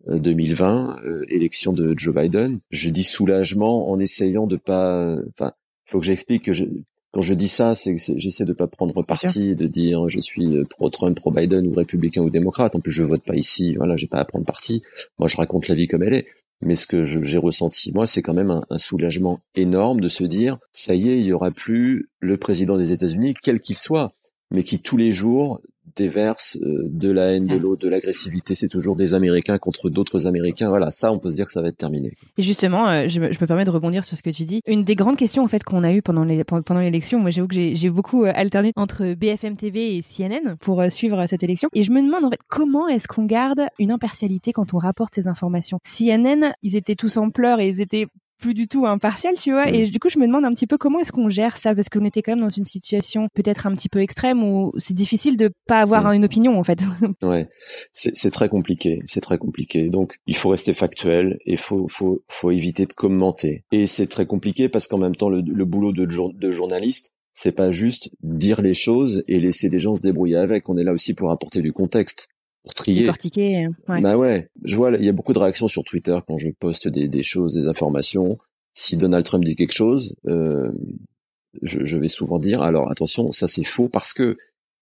2020, 0.06 1.00
euh, 1.04 1.08
euh, 1.08 1.24
élection 1.28 1.72
de 1.72 1.94
Joe 1.96 2.14
Biden. 2.14 2.60
Je 2.70 2.90
dis 2.90 3.04
soulagement 3.04 3.90
en 3.90 3.98
essayant 3.98 4.46
de 4.46 4.56
pas. 4.56 5.16
Enfin, 5.30 5.52
faut 5.86 5.98
que 5.98 6.06
j'explique 6.06 6.44
que 6.44 6.52
je, 6.52 6.64
quand 7.12 7.20
je 7.20 7.34
dis 7.34 7.48
ça, 7.48 7.74
c'est 7.74 7.94
que 7.94 8.00
j'essaie 8.16 8.44
de 8.44 8.52
pas 8.52 8.66
prendre 8.66 9.02
parti, 9.02 9.54
de 9.54 9.66
dire 9.66 10.08
je 10.08 10.20
suis 10.20 10.64
pro-Trump, 10.70 11.16
pro-Biden 11.16 11.66
ou 11.66 11.72
républicain 11.72 12.22
ou 12.22 12.30
démocrate. 12.30 12.74
En 12.76 12.80
plus, 12.80 12.92
je 12.92 13.02
vote 13.02 13.22
pas 13.22 13.36
ici. 13.36 13.74
Voilà, 13.74 13.96
j'ai 13.96 14.06
pas 14.06 14.18
à 14.18 14.24
prendre 14.24 14.46
parti. 14.46 14.82
Moi, 15.18 15.28
je 15.28 15.36
raconte 15.36 15.68
la 15.68 15.74
vie 15.74 15.88
comme 15.88 16.02
elle 16.02 16.14
est. 16.14 16.26
Mais 16.60 16.74
ce 16.74 16.86
que 16.86 17.04
j'ai 17.04 17.38
ressenti, 17.38 17.92
moi, 17.92 18.06
c'est 18.06 18.22
quand 18.22 18.34
même 18.34 18.62
un, 18.68 18.78
soulagement 18.78 19.40
énorme 19.54 20.00
de 20.00 20.08
se 20.08 20.24
dire, 20.24 20.58
ça 20.72 20.94
y 20.94 21.08
est, 21.08 21.20
il 21.20 21.26
y 21.26 21.32
aura 21.32 21.50
plus 21.50 22.10
le 22.18 22.36
président 22.36 22.76
des 22.76 22.92
États-Unis, 22.92 23.34
quel 23.42 23.60
qu'il 23.60 23.76
soit, 23.76 24.12
mais 24.50 24.64
qui 24.64 24.80
tous 24.80 24.96
les 24.96 25.12
jours 25.12 25.60
déverse 25.98 26.58
euh, 26.62 26.88
de 26.88 27.10
la 27.10 27.32
haine, 27.32 27.46
de 27.46 27.56
l'autre, 27.56 27.82
de 27.82 27.88
l'agressivité, 27.88 28.54
c'est 28.54 28.68
toujours 28.68 28.96
des 28.96 29.14
Américains 29.14 29.58
contre 29.58 29.90
d'autres 29.90 30.26
Américains. 30.26 30.68
Voilà, 30.68 30.90
ça, 30.90 31.12
on 31.12 31.18
peut 31.18 31.30
se 31.30 31.34
dire 31.34 31.46
que 31.46 31.52
ça 31.52 31.60
va 31.60 31.68
être 31.68 31.76
terminé. 31.76 32.12
Et 32.36 32.42
justement, 32.42 32.88
euh, 32.88 33.08
je, 33.08 33.20
me, 33.20 33.32
je, 33.32 33.38
me 33.40 33.46
permets 33.46 33.64
de 33.64 33.70
rebondir 33.70 34.04
sur 34.04 34.16
ce 34.16 34.22
que 34.22 34.30
tu 34.30 34.44
dis. 34.44 34.62
Une 34.66 34.84
des 34.84 34.94
grandes 34.94 35.16
questions 35.16 35.42
en 35.42 35.48
fait 35.48 35.64
qu'on 35.64 35.84
a 35.84 35.92
eu 35.92 36.00
pendant 36.00 36.24
les, 36.24 36.44
pendant 36.44 36.80
l'élection, 36.80 37.18
moi 37.18 37.30
j'avoue 37.30 37.48
que 37.48 37.54
j'ai 37.54 37.90
beaucoup 37.90 38.24
euh, 38.24 38.32
alterné 38.34 38.72
entre 38.76 39.14
BFM 39.14 39.56
TV 39.56 39.96
et 39.96 40.02
CNN 40.02 40.56
pour 40.60 40.82
suivre 40.90 41.26
cette 41.26 41.42
élection. 41.42 41.68
Et 41.74 41.82
je 41.82 41.90
me 41.90 42.00
demande 42.00 42.24
en 42.24 42.30
fait 42.30 42.40
comment 42.48 42.88
est-ce 42.88 43.08
qu'on 43.08 43.24
garde 43.24 43.66
une 43.78 43.90
impartialité 43.90 44.52
quand 44.52 44.74
on 44.74 44.78
rapporte 44.78 45.14
ces 45.14 45.26
informations? 45.26 45.80
CNN, 45.82 46.52
ils 46.62 46.76
étaient 46.76 46.94
tous 46.94 47.16
en 47.16 47.30
pleurs 47.30 47.60
et 47.60 47.68
ils 47.68 47.80
étaient 47.80 48.06
plus 48.38 48.54
du 48.54 48.66
tout 48.66 48.86
impartial, 48.86 49.34
tu 49.36 49.52
vois. 49.52 49.68
Et 49.68 49.86
du 49.86 49.98
coup, 49.98 50.08
je 50.08 50.18
me 50.18 50.26
demande 50.26 50.44
un 50.44 50.54
petit 50.54 50.66
peu 50.66 50.78
comment 50.78 51.00
est-ce 51.00 51.12
qu'on 51.12 51.28
gère 51.28 51.56
ça, 51.56 51.74
parce 51.74 51.88
qu'on 51.88 52.04
était 52.04 52.22
quand 52.22 52.32
même 52.32 52.40
dans 52.40 52.48
une 52.48 52.64
situation 52.64 53.28
peut-être 53.34 53.66
un 53.66 53.74
petit 53.74 53.88
peu 53.88 54.00
extrême 54.00 54.42
où 54.42 54.72
c'est 54.78 54.94
difficile 54.94 55.36
de 55.36 55.50
pas 55.66 55.80
avoir 55.80 56.10
une 56.12 56.24
opinion, 56.24 56.58
en 56.58 56.64
fait. 56.64 56.80
Ouais, 57.22 57.48
c'est 57.92 58.30
très 58.30 58.48
compliqué, 58.48 59.02
c'est 59.06 59.20
très 59.20 59.38
compliqué. 59.38 59.88
Donc, 59.88 60.18
il 60.26 60.36
faut 60.36 60.50
rester 60.50 60.72
factuel 60.72 61.38
et 61.46 61.56
faut 61.56 61.86
faut 61.88 62.22
faut 62.28 62.50
éviter 62.50 62.86
de 62.86 62.92
commenter. 62.92 63.64
Et 63.72 63.86
c'est 63.86 64.06
très 64.06 64.26
compliqué 64.26 64.68
parce 64.68 64.86
qu'en 64.86 64.98
même 64.98 65.16
temps, 65.16 65.28
le, 65.28 65.42
le 65.42 65.64
boulot 65.64 65.92
de, 65.92 66.06
de 66.06 66.50
journaliste, 66.50 67.12
c'est 67.32 67.52
pas 67.52 67.70
juste 67.70 68.10
dire 68.22 68.62
les 68.62 68.74
choses 68.74 69.22
et 69.28 69.40
laisser 69.40 69.68
les 69.68 69.78
gens 69.78 69.96
se 69.96 70.02
débrouiller 70.02 70.36
avec. 70.36 70.68
On 70.68 70.76
est 70.76 70.84
là 70.84 70.92
aussi 70.92 71.14
pour 71.14 71.30
apporter 71.30 71.62
du 71.62 71.72
contexte 71.72 72.28
pour 72.68 72.74
trier. 72.74 73.06
Ouais. 73.88 74.00
Bah 74.00 74.16
ouais, 74.16 74.48
je 74.62 74.76
vois, 74.76 74.90
il 74.92 75.04
y 75.04 75.08
a 75.08 75.12
beaucoup 75.12 75.32
de 75.32 75.38
réactions 75.38 75.68
sur 75.68 75.82
Twitter 75.84 76.18
quand 76.26 76.36
je 76.36 76.50
poste 76.50 76.86
des, 76.88 77.08
des 77.08 77.22
choses, 77.22 77.54
des 77.54 77.66
informations. 77.66 78.36
Si 78.74 78.96
Donald 78.96 79.24
Trump 79.24 79.44
dit 79.44 79.56
quelque 79.56 79.72
chose, 79.72 80.14
euh, 80.26 80.70
je, 81.62 81.84
je, 81.84 81.96
vais 81.96 82.08
souvent 82.08 82.38
dire, 82.38 82.62
alors 82.62 82.90
attention, 82.90 83.32
ça 83.32 83.48
c'est 83.48 83.64
faux 83.64 83.88
parce 83.88 84.12
que. 84.12 84.36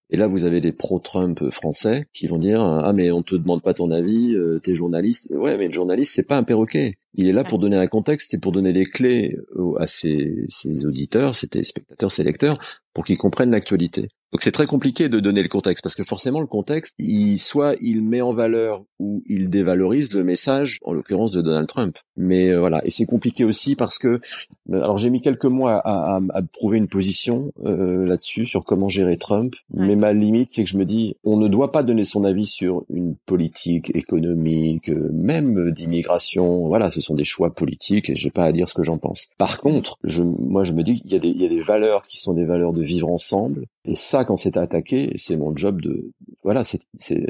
Et 0.09 0.17
là, 0.17 0.29
vous 0.29 0.45
avez 0.45 0.61
les 0.61 0.71
pro-Trump 0.71 1.51
français 1.51 2.07
qui 2.13 2.29
vont 2.29 2.39
dire 2.39 2.63
ah 2.63 2.93
mais 2.93 3.11
on 3.11 3.25
te 3.25 3.35
demande 3.35 3.61
pas 3.61 3.75
ton 3.75 3.91
avis, 3.91 4.35
euh, 4.35 4.61
t'es 4.63 4.73
journaliste. 4.73 5.29
Ouais, 5.33 5.59
mais 5.59 5.67
le 5.67 5.73
journaliste 5.73 6.13
c'est 6.15 6.29
pas 6.29 6.37
un 6.37 6.45
perroquet. 6.45 6.95
Il 7.15 7.27
est 7.27 7.33
là 7.33 7.43
pour 7.43 7.59
donner 7.59 7.77
un 7.77 7.89
contexte 7.89 8.33
et 8.33 8.39
pour 8.39 8.53
donner 8.53 8.73
les 8.73 8.85
clés 8.85 9.37
à 9.81 9.89
ses, 9.89 10.45
ses 10.49 10.87
auditeurs, 10.87 11.35
ses 11.35 11.49
téléspectateurs, 11.49 12.13
ses 12.13 12.23
lecteurs, 12.23 12.61
pour 12.95 13.05
qu'ils 13.05 13.19
comprennent 13.19 13.51
l'actualité. 13.51 14.09
Donc 14.37 14.43
c'est 14.43 14.53
très 14.53 14.67
compliqué 14.67 15.09
de 15.09 15.19
donner 15.19 15.43
le 15.43 15.49
contexte 15.49 15.83
parce 15.83 15.95
que 15.95 16.05
forcément 16.05 16.41
le 16.41 16.47
contexte, 16.47 16.95
il, 16.99 17.39
soit 17.39 17.75
il 17.81 18.03
met 18.03 18.21
en 18.21 18.35
valeur 18.35 18.85
ou 18.99 19.23
il 19.27 19.49
dévalorise 19.49 20.13
le 20.13 20.25
message, 20.25 20.79
en 20.85 20.93
l'occurrence 20.93 21.31
de 21.31 21.41
Donald 21.41 21.67
Trump. 21.67 21.97
Mais 22.19 22.51
euh, 22.51 22.61
voilà, 22.61 22.83
et 22.85 22.91
c'est 22.91 23.07
compliqué 23.07 23.45
aussi 23.45 23.77
parce 23.77 23.97
que, 23.97 24.09
euh, 24.09 24.83
alors 24.83 24.99
j'ai 24.99 25.09
mis 25.09 25.23
quelques 25.23 25.47
mois 25.47 25.77
à, 25.77 26.17
à, 26.17 26.21
à 26.35 26.43
prouver 26.43 26.77
une 26.77 26.87
position 26.87 27.51
euh, 27.65 28.05
là-dessus 28.05 28.45
sur 28.45 28.65
comment 28.65 28.91
gérer 28.91 29.17
Trump, 29.17 29.55
mais 29.73 29.97
ma 29.97 30.13
limite 30.13 30.51
c'est 30.51 30.65
que 30.65 30.71
je 30.71 30.77
me 30.77 30.85
dis, 30.85 31.17
on 31.25 31.39
ne 31.39 31.49
doit 31.49 31.73
pas 31.73 31.83
donner 31.83 32.05
son 32.05 32.25
avis 32.25 32.45
sur 32.45 32.85
une 32.91 33.15
politique 33.25 33.91
économique, 33.97 34.91
même 34.91 35.71
d'immigration. 35.71 36.69
Voilà, 36.69 36.91
ce 36.91 37.01
sont 37.01 37.15
des 37.15 37.25
choix 37.25 37.55
politiques 37.55 38.11
et 38.11 38.17
j'ai 38.17 38.31
pas 38.31 38.45
à 38.45 38.53
dire 38.53 38.69
ce 38.69 38.75
que 38.75 38.83
j'en 38.83 38.99
pense. 38.99 39.31
Par 39.39 39.63
contre, 39.63 39.97
je, 40.05 40.23
moi 40.23 40.65
je 40.65 40.73
me 40.73 40.83
dis 40.83 41.01
qu'il 41.01 41.13
y 41.13 41.17
a 41.17 41.21
des, 41.21 41.29
il 41.29 41.41
y 41.41 41.47
a 41.47 41.49
des 41.49 41.63
valeurs 41.63 42.03
qui 42.03 42.19
sont 42.19 42.35
des 42.35 42.45
valeurs 42.45 42.75
de 42.75 42.83
vivre 42.83 43.09
ensemble 43.09 43.65
et 43.87 43.95
ça, 43.95 44.25
quand 44.27 44.37
c'est 44.37 44.57
attaqué, 44.57 45.13
c'est 45.17 45.37
mon 45.37 45.57
job 45.57 45.81
de 45.81 46.11
voilà, 46.43 46.63
c'est 46.65 46.81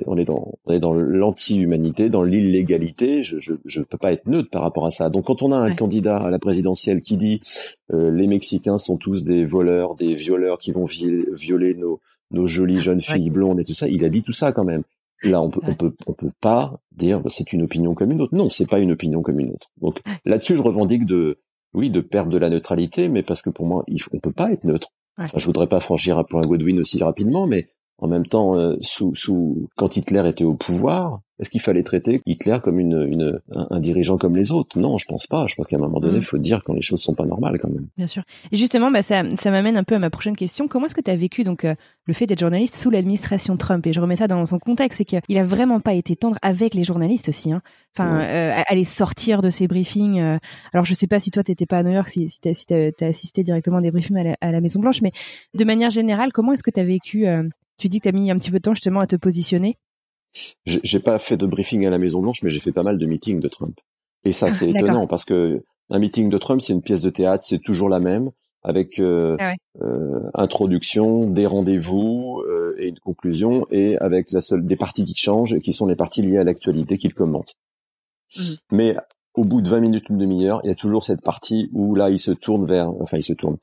on 0.06 0.16
est 0.16 0.24
dans 0.24 0.54
on 0.64 0.72
est 0.72 0.80
dans 0.80 0.92
l'anti-humanité, 0.92 2.08
dans 2.08 2.22
l'illégalité. 2.22 3.22
Je, 3.22 3.38
je 3.38 3.54
je 3.64 3.82
peux 3.82 3.98
pas 3.98 4.12
être 4.12 4.26
neutre 4.26 4.50
par 4.50 4.62
rapport 4.62 4.86
à 4.86 4.90
ça. 4.90 5.08
Donc 5.10 5.26
quand 5.26 5.42
on 5.42 5.52
a 5.52 5.56
un 5.56 5.74
candidat 5.74 6.18
à 6.18 6.30
la 6.30 6.38
présidentielle 6.38 7.00
qui 7.00 7.16
dit 7.16 7.40
euh, 7.92 8.10
les 8.10 8.26
Mexicains 8.26 8.78
sont 8.78 8.96
tous 8.96 9.22
des 9.22 9.44
voleurs, 9.44 9.94
des 9.94 10.14
violeurs 10.14 10.58
qui 10.58 10.72
vont 10.72 10.86
violer, 10.86 11.74
nos 11.74 12.00
nos 12.32 12.46
jolies 12.46 12.80
jeunes 12.80 13.00
filles 13.00 13.30
blondes 13.30 13.60
et 13.60 13.64
tout 13.64 13.74
ça, 13.74 13.88
il 13.88 14.04
a 14.04 14.08
dit 14.08 14.22
tout 14.22 14.32
ça 14.32 14.52
quand 14.52 14.64
même. 14.64 14.82
Là, 15.22 15.40
on 15.40 15.48
peut, 15.50 15.60
on 15.66 15.74
peut, 15.74 15.94
on 16.06 16.12
peut 16.12 16.32
pas 16.40 16.78
dire 16.92 17.20
bah, 17.20 17.30
c'est 17.30 17.52
une 17.52 17.62
opinion 17.62 17.94
comme 17.94 18.10
une 18.10 18.20
autre. 18.20 18.34
Non, 18.34 18.50
c'est 18.50 18.68
pas 18.68 18.80
une 18.80 18.92
opinion 18.92 19.22
comme 19.22 19.40
une 19.40 19.50
autre. 19.50 19.70
Donc 19.80 20.00
là-dessus, 20.24 20.56
je 20.56 20.62
revendique 20.62 21.06
de, 21.06 21.38
oui, 21.72 21.90
de 21.90 22.00
perdre 22.00 22.30
de 22.30 22.38
la 22.38 22.50
neutralité, 22.50 23.08
mais 23.08 23.22
parce 23.22 23.42
que 23.42 23.50
pour 23.50 23.66
moi, 23.66 23.84
il, 23.86 24.00
on 24.12 24.18
peut 24.18 24.32
pas 24.32 24.52
être 24.52 24.64
neutre. 24.64 24.92
Je 25.18 25.46
voudrais 25.46 25.66
pas 25.66 25.80
franchir 25.80 26.18
un 26.18 26.24
point 26.24 26.42
Godwin 26.42 26.78
aussi 26.80 27.02
rapidement, 27.02 27.46
mais 27.46 27.70
en 27.98 28.08
même 28.08 28.26
temps, 28.26 28.56
euh, 28.56 28.76
sous, 28.80 29.14
sous, 29.14 29.68
quand 29.76 29.96
Hitler 29.96 30.28
était 30.28 30.44
au 30.44 30.54
pouvoir, 30.54 31.20
est-ce 31.38 31.50
qu'il 31.50 31.60
fallait 31.60 31.82
traiter 31.82 32.22
Hitler 32.24 32.58
comme 32.62 32.78
une, 32.78 33.02
une 33.02 33.40
un, 33.50 33.78
dirigeant 33.78 34.16
comme 34.16 34.36
les 34.36 34.52
autres? 34.52 34.78
Non, 34.78 34.96
je 34.96 35.04
pense 35.06 35.26
pas. 35.26 35.46
Je 35.46 35.54
pense 35.54 35.66
qu'à 35.66 35.76
un 35.76 35.80
moment 35.80 36.00
donné, 36.00 36.14
il 36.14 36.20
mm. 36.20 36.24
faut 36.24 36.38
dire 36.38 36.62
quand 36.64 36.72
les 36.72 36.80
choses 36.80 37.02
sont 37.02 37.14
pas 37.14 37.26
normales 37.26 37.58
quand 37.60 37.68
même. 37.68 37.88
Bien 37.96 38.06
sûr. 38.06 38.22
Et 38.52 38.56
justement, 38.56 38.88
bah, 38.88 39.02
ça, 39.02 39.22
ça 39.38 39.50
m'amène 39.50 39.76
un 39.76 39.84
peu 39.84 39.96
à 39.96 39.98
ma 39.98 40.08
prochaine 40.08 40.36
question. 40.36 40.66
Comment 40.66 40.86
est-ce 40.86 40.94
que 40.94 41.02
tu 41.02 41.10
as 41.10 41.16
vécu 41.16 41.44
donc 41.44 41.64
euh, 41.64 41.74
le 42.06 42.14
fait 42.14 42.26
d'être 42.26 42.40
journaliste 42.40 42.74
sous 42.74 42.90
l'administration 42.90 43.56
Trump? 43.58 43.86
Et 43.86 43.92
je 43.92 44.00
remets 44.00 44.16
ça 44.16 44.28
dans 44.28 44.44
son 44.46 44.58
contexte, 44.58 44.98
c'est 44.98 45.04
qu'il 45.04 45.38
a 45.38 45.42
vraiment 45.42 45.80
pas 45.80 45.92
été 45.92 46.16
tendre 46.16 46.38
avec 46.40 46.72
les 46.72 46.84
journalistes 46.84 47.28
aussi. 47.28 47.52
Hein. 47.52 47.60
Enfin, 47.94 48.20
euh, 48.20 48.62
aller 48.66 48.84
sortir 48.84 49.42
de 49.42 49.50
ces 49.50 49.68
briefings. 49.68 50.20
Euh, 50.20 50.38
alors, 50.72 50.86
je 50.86 50.94
sais 50.94 51.06
pas 51.06 51.20
si 51.20 51.30
toi 51.30 51.42
t'étais 51.42 51.66
pas 51.66 51.78
à 51.78 51.82
New 51.82 51.92
York, 51.92 52.08
si, 52.08 52.30
si 52.30 52.40
tu 52.40 52.74
as, 52.74 53.06
assisté 53.06 53.42
directement 53.42 53.78
à 53.78 53.80
des 53.82 53.90
briefings 53.90 54.16
à 54.16 54.24
la, 54.24 54.36
à 54.40 54.52
la 54.52 54.60
Maison 54.62 54.80
Blanche, 54.80 55.02
mais 55.02 55.12
de 55.54 55.64
manière 55.64 55.90
générale, 55.90 56.32
comment 56.32 56.52
est-ce 56.52 56.62
que 56.62 56.70
tu 56.70 56.80
as 56.80 56.84
vécu 56.84 57.26
Tu 57.78 57.88
dis 57.88 57.98
que 57.98 58.04
tu 58.04 58.08
as 58.08 58.18
mis 58.18 58.30
un 58.30 58.36
petit 58.36 58.50
peu 58.50 58.58
de 58.58 58.62
temps 58.62 58.74
justement 58.74 59.00
à 59.00 59.06
te 59.06 59.16
positionner. 59.16 59.78
J'ai 60.64 61.00
pas 61.00 61.18
fait 61.18 61.36
de 61.36 61.46
briefing 61.46 61.86
à 61.86 61.90
la 61.90 61.98
Maison 61.98 62.20
Blanche, 62.20 62.42
mais 62.42 62.50
j'ai 62.50 62.60
fait 62.60 62.72
pas 62.72 62.82
mal 62.82 62.98
de 62.98 63.06
meetings 63.06 63.40
de 63.40 63.48
Trump. 63.48 63.78
Et 64.24 64.32
ça, 64.32 64.46
ah, 64.48 64.52
c'est 64.52 64.70
étonnant 64.70 65.06
parce 65.06 65.24
que 65.24 65.62
un 65.90 65.98
meeting 65.98 66.28
de 66.28 66.38
Trump, 66.38 66.60
c'est 66.60 66.72
une 66.72 66.82
pièce 66.82 67.00
de 67.00 67.10
théâtre, 67.10 67.44
c'est 67.44 67.60
toujours 67.60 67.88
la 67.88 68.00
même, 68.00 68.30
avec 68.62 68.98
euh, 68.98 69.36
ah 69.38 69.54
euh, 69.80 70.28
introduction, 70.34 71.30
des 71.30 71.46
rendez-vous 71.46 72.42
euh, 72.48 72.74
et 72.78 72.88
une 72.88 72.98
conclusion, 72.98 73.66
et 73.70 73.96
avec 73.98 74.32
la 74.32 74.40
seule 74.40 74.66
des 74.66 74.76
parties 74.76 75.04
qui 75.04 75.14
changent, 75.14 75.58
qui 75.60 75.72
sont 75.72 75.86
les 75.86 75.96
parties 75.96 76.22
liées 76.22 76.38
à 76.38 76.44
l'actualité 76.44 76.98
qu'il 76.98 77.14
commente. 77.14 77.54
Mmh. 78.36 78.42
Mais 78.72 78.96
au 79.34 79.42
bout 79.42 79.62
de 79.62 79.68
20 79.68 79.80
minutes, 79.80 80.08
une 80.08 80.18
demi-heure, 80.18 80.60
il 80.64 80.68
y 80.68 80.72
a 80.72 80.74
toujours 80.74 81.04
cette 81.04 81.22
partie 81.22 81.70
où 81.72 81.94
là, 81.94 82.10
il 82.10 82.18
se 82.18 82.32
tourne 82.32 82.66
vers, 82.66 82.90
enfin, 83.00 83.18
il 83.18 83.22
se 83.22 83.34
tourne, 83.34 83.58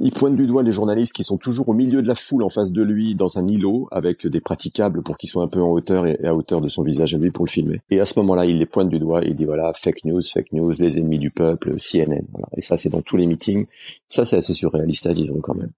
il 0.00 0.10
pointe 0.10 0.36
du 0.36 0.46
doigt 0.46 0.62
les 0.62 0.72
journalistes 0.72 1.12
qui 1.12 1.22
sont 1.22 1.36
toujours 1.36 1.68
au 1.68 1.74
milieu 1.74 2.00
de 2.00 2.08
la 2.08 2.14
foule 2.14 2.42
en 2.44 2.48
face 2.48 2.72
de 2.72 2.82
lui 2.82 3.14
dans 3.14 3.38
un 3.38 3.46
îlot 3.46 3.88
avec 3.90 4.26
des 4.26 4.40
praticables 4.40 5.02
pour 5.02 5.18
qu'ils 5.18 5.28
soient 5.28 5.42
un 5.42 5.48
peu 5.48 5.60
en 5.60 5.70
hauteur 5.70 6.06
et 6.06 6.18
à 6.24 6.34
hauteur 6.34 6.62
de 6.62 6.68
son 6.68 6.82
visage 6.82 7.14
à 7.14 7.18
lui 7.18 7.30
pour 7.30 7.44
le 7.44 7.50
filmer. 7.50 7.82
Et 7.90 8.00
à 8.00 8.06
ce 8.06 8.18
moment-là, 8.20 8.46
il 8.46 8.58
les 8.58 8.66
pointe 8.66 8.88
du 8.88 8.98
doigt 8.98 9.22
et 9.22 9.28
il 9.28 9.36
dit 9.36 9.44
voilà, 9.44 9.72
fake 9.76 10.04
news, 10.04 10.22
fake 10.22 10.52
news, 10.52 10.72
les 10.78 10.98
ennemis 10.98 11.18
du 11.18 11.30
peuple, 11.30 11.76
CNN. 11.76 12.24
Et 12.56 12.62
ça, 12.62 12.76
c'est 12.78 12.88
dans 12.88 13.02
tous 13.02 13.18
les 13.18 13.26
meetings. 13.26 13.66
Ça, 14.08 14.24
c'est 14.24 14.36
assez 14.36 14.54
surréaliste 14.54 15.06
à 15.06 15.12
vivre 15.12 15.38
quand 15.42 15.54
même. 15.54 15.72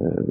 Euh, 0.00 0.22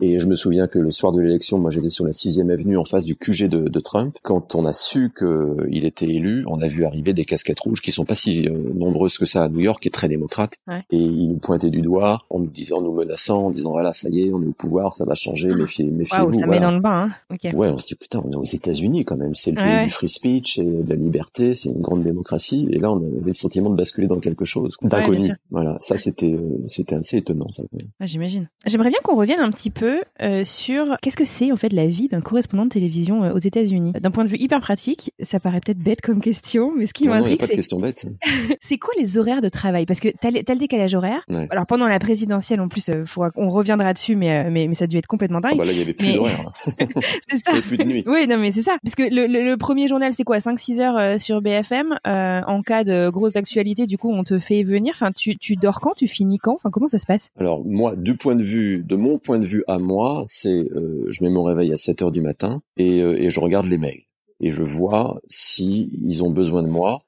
et 0.00 0.20
je 0.20 0.26
me 0.26 0.36
souviens 0.36 0.66
que 0.66 0.78
le 0.78 0.90
soir 0.90 1.12
de 1.12 1.20
l'élection, 1.20 1.58
moi 1.58 1.70
j'étais 1.70 1.88
sur 1.88 2.04
la 2.04 2.12
sixième 2.12 2.50
avenue 2.50 2.76
en 2.76 2.84
face 2.84 3.04
du 3.04 3.16
QG 3.16 3.48
de, 3.48 3.68
de 3.68 3.80
Trump. 3.80 4.16
Quand 4.22 4.54
on 4.54 4.64
a 4.64 4.72
su 4.72 5.12
qu'il 5.16 5.84
était 5.84 6.06
élu, 6.06 6.44
on 6.46 6.60
a 6.60 6.68
vu 6.68 6.84
arriver 6.84 7.12
des 7.12 7.24
casquettes 7.24 7.60
rouges 7.60 7.80
qui 7.80 7.90
sont 7.90 8.04
pas 8.04 8.14
si 8.14 8.46
euh, 8.46 8.52
nombreuses 8.74 9.18
que 9.18 9.26
ça 9.26 9.44
à 9.44 9.48
New 9.48 9.60
York, 9.60 9.82
qui 9.82 9.88
est 9.88 9.92
très 9.92 10.08
démocrate. 10.08 10.54
Et 10.90 10.98
ils 10.98 11.28
nous 11.28 11.38
pointaient 11.38 11.70
du 11.70 11.80
doigt 11.80 12.22
en 12.30 12.40
nous 12.40 12.46
disant, 12.46 12.80
nous 12.80 12.92
menaçant, 12.92 13.46
en 13.46 13.50
disant 13.50 13.72
voilà, 13.72 13.92
ça 13.92 14.08
y 14.08 14.22
est, 14.22 14.32
on 14.32 14.42
est 14.42 14.46
au 14.46 14.52
pouvoir, 14.52 14.92
ça 14.92 15.04
va 15.04 15.14
changer, 15.14 15.48
méfiez, 15.48 15.84
méfiez-vous. 15.84 16.32
ça 16.32 16.46
met 16.46 16.60
dans 16.60 16.70
le 16.70 16.80
bain. 16.80 17.10
Hein 17.30 17.36
Ouais, 17.54 17.68
on 17.68 17.78
se 17.78 17.86
dit 17.86 17.94
putain, 17.94 18.22
on 18.24 18.32
est 18.32 18.36
aux 18.36 18.44
États-Unis 18.44 19.04
quand 19.04 19.16
même, 19.16 19.34
c'est 19.34 19.50
le 19.50 19.56
pays 19.56 19.84
du 19.84 19.90
free 19.90 20.08
speech 20.08 20.58
et 20.58 20.64
de 20.64 20.88
la 20.88 20.96
liberté, 20.96 21.54
c'est 21.54 21.70
une 21.70 21.80
grande 21.80 22.02
démocratie. 22.02 22.68
Et 22.70 22.78
là, 22.78 22.92
on 22.92 22.96
avait 22.96 23.28
le 23.28 23.34
sentiment 23.34 23.70
de 23.70 23.76
basculer 23.76 24.06
dans 24.06 24.20
quelque 24.20 24.44
chose 24.44 24.76
d'inconnu. 24.82 25.32
voilà, 25.50 25.76
ça 25.80 25.96
c'était 25.96 26.32
euh, 26.32 26.62
c'était 26.66 26.94
assez 26.94 27.18
étonnant 27.18 27.50
ça. 27.50 27.62
J'imagine. 28.00 28.48
J'aimerais 28.66 28.90
bien 28.90 28.98
qu'on 29.02 29.16
revienne 29.16 29.40
un 29.40 29.50
petit 29.50 29.70
peu 29.70 29.87
euh, 30.22 30.44
sur 30.44 30.96
qu'est-ce 31.00 31.16
que 31.16 31.24
c'est 31.24 31.52
en 31.52 31.56
fait 31.56 31.72
la 31.72 31.86
vie 31.86 32.08
d'un 32.08 32.20
correspondant 32.20 32.64
de 32.64 32.70
télévision 32.70 33.24
euh, 33.24 33.32
aux 33.32 33.38
États-Unis. 33.38 33.92
D'un 34.00 34.10
point 34.10 34.24
de 34.24 34.28
vue 34.28 34.38
hyper 34.38 34.60
pratique, 34.60 35.12
ça 35.20 35.40
paraît 35.40 35.60
peut-être 35.60 35.78
bête 35.78 36.00
comme 36.00 36.20
question, 36.20 36.72
mais 36.76 36.86
ce 36.86 36.92
qui 36.92 37.08
m'intrigue, 37.08 37.38
c'est 37.40 37.46
pas 37.46 37.52
de 37.52 37.56
question 37.56 37.80
bête. 37.80 38.06
c'est 38.60 38.78
quoi 38.78 38.94
les 38.98 39.18
horaires 39.18 39.40
de 39.40 39.48
travail? 39.48 39.86
Parce 39.86 40.00
que 40.00 40.08
t'as, 40.20 40.28
as 40.28 40.54
le 40.54 40.58
décalage 40.58 40.94
horaire. 40.94 41.24
Alors 41.50 41.66
pendant 41.66 41.86
la 41.86 41.98
présidentielle, 41.98 42.60
en 42.60 42.68
plus, 42.68 42.88
euh, 42.88 43.04
on 43.36 43.50
reviendra 43.50 43.92
dessus, 43.92 44.16
mais, 44.16 44.50
mais, 44.50 44.66
mais 44.66 44.74
ça 44.74 44.84
a 44.84 44.86
dû 44.86 44.96
être 44.96 45.06
complètement 45.06 45.40
dingue. 45.40 45.52
Ah 45.54 45.58
bah 45.58 45.64
là, 45.64 45.72
il 45.72 45.78
y 45.78 45.82
avait 45.82 45.94
plus 45.94 46.14
d'horaire. 46.14 46.50
c'est 46.54 47.38
ça. 47.38 47.50
Il 47.50 47.54
y 47.54 47.58
avait 47.58 47.62
plus 47.62 47.78
de 47.78 47.84
nuit. 47.84 48.04
Oui, 48.06 48.26
non, 48.26 48.38
mais 48.38 48.52
c'est 48.52 48.62
ça. 48.62 48.76
Parce 48.82 48.94
que 48.94 49.02
le, 49.02 49.26
le, 49.26 49.56
premier 49.56 49.88
journal, 49.88 50.12
c'est 50.14 50.24
quoi? 50.24 50.38
5-6 50.38 50.80
heures 50.80 51.20
sur 51.20 51.40
BFM. 51.40 51.98
en 52.04 52.62
cas 52.62 52.84
de 52.84 53.10
grosse 53.10 53.36
actualité, 53.36 53.86
du 53.86 53.98
coup, 53.98 54.10
on 54.10 54.24
te 54.24 54.38
fait 54.38 54.62
venir. 54.62 54.92
Enfin, 54.94 55.12
tu, 55.12 55.36
tu 55.36 55.56
dors 55.56 55.80
quand? 55.80 55.94
Tu 55.96 56.06
finis 56.06 56.38
quand? 56.38 56.54
Enfin, 56.54 56.70
comment 56.70 56.88
ça 56.88 56.98
se 56.98 57.06
passe? 57.06 57.30
Alors 57.38 57.64
moi, 57.64 57.94
du 57.96 58.16
point 58.16 58.36
de 58.36 58.42
vue, 58.42 58.82
de 58.82 58.96
mon 58.96 59.18
point 59.18 59.38
de 59.38 59.46
vue 59.46 59.64
à 59.66 59.77
moi, 59.78 60.22
c'est 60.26 60.68
euh, 60.72 61.06
je 61.08 61.22
mets 61.22 61.30
mon 61.30 61.42
réveil 61.42 61.72
à 61.72 61.76
7 61.76 62.02
heures 62.02 62.12
du 62.12 62.22
matin 62.22 62.62
et, 62.76 63.02
euh, 63.02 63.20
et 63.20 63.30
je 63.30 63.40
regarde 63.40 63.66
les 63.66 63.78
mails. 63.78 64.02
Et 64.40 64.52
je 64.52 64.62
vois 64.62 65.20
si 65.28 65.90
ils 66.02 66.22
ont 66.22 66.30
besoin 66.30 66.62
de 66.62 66.68
moi 66.68 66.98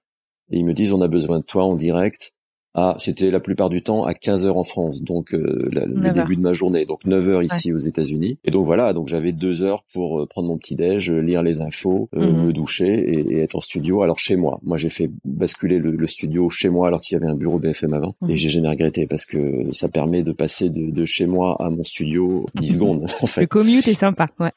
et 0.51 0.59
ils 0.59 0.65
me 0.65 0.75
disent 0.75 0.93
on 0.93 1.01
a 1.01 1.09
besoin 1.09 1.41
de 1.41 1.45
toi 1.45 1.65
en 1.65 1.77
direct 1.77 2.33
à, 2.75 2.95
c'était 2.99 3.31
la 3.31 3.41
plupart 3.41 3.69
du 3.71 3.83
temps 3.83 4.05
à 4.05 4.15
15 4.15 4.47
heures 4.47 4.57
en 4.57 4.65
France, 4.65 5.03
donc 5.03 5.35
euh, 5.35 5.69
la- 5.73 5.87
le 5.87 5.95
9 5.95 6.07
heures. 6.07 6.13
début 6.13 6.37
de 6.37 6.41
ma 6.43 6.53
journée, 6.53 6.85
donc 6.87 7.05
9 7.05 7.29
heures 7.29 7.43
ici 7.43 7.73
aux 7.73 7.79
États-Unis. 7.79 8.39
Et 8.45 8.51
donc 8.51 8.65
voilà, 8.67 8.93
donc 8.93 9.09
j'avais 9.09 9.33
deux 9.33 9.63
heures 9.63 9.83
pour 9.93 10.21
euh, 10.21 10.27
prendre 10.27 10.49
mon 10.49 10.57
petit 10.57 10.77
déj, 10.77 11.11
lire 11.11 11.43
les 11.43 11.61
infos, 11.63 12.09
euh, 12.17 12.31
Mhm. 12.31 12.47
me 12.47 12.53
doucher 12.53 12.89
et, 12.89 13.21
et 13.35 13.39
être 13.41 13.57
en 13.57 13.61
studio. 13.61 14.03
Alors 14.03 14.19
chez 14.19 14.37
moi, 14.37 14.61
moi 14.63 14.77
j'ai 14.77 14.91
fait 14.91 15.11
basculer 15.25 15.79
le, 15.79 15.91
le 15.93 16.07
studio 16.07 16.49
chez 16.51 16.69
moi 16.69 16.87
alors 16.89 17.01
qu'il 17.01 17.17
y 17.19 17.21
avait 17.21 17.31
un 17.31 17.35
bureau 17.37 17.59
BFM 17.59 17.93
avant, 17.95 18.15
Mhm. 18.21 18.31
et 18.31 18.37
j'ai 18.37 18.49
jamais 18.51 18.69
regretté 18.69 19.07
parce 19.07 19.27
que 19.27 19.73
ça 19.73 19.89
permet 19.89 20.23
de 20.23 20.33
passer 20.33 20.71
de, 20.71 20.91
de 20.91 21.05
chez 21.05 21.27
moi 21.27 21.57
à 21.61 21.71
mon 21.71 21.83
studio 21.85 22.47
10 22.61 22.75
secondes 22.75 23.03
en 23.05 23.23
Le 23.23 23.27
fait. 23.27 23.47
commute 23.47 23.89
est 23.89 23.95
sympa. 23.95 24.29
Ouais. 24.39 24.53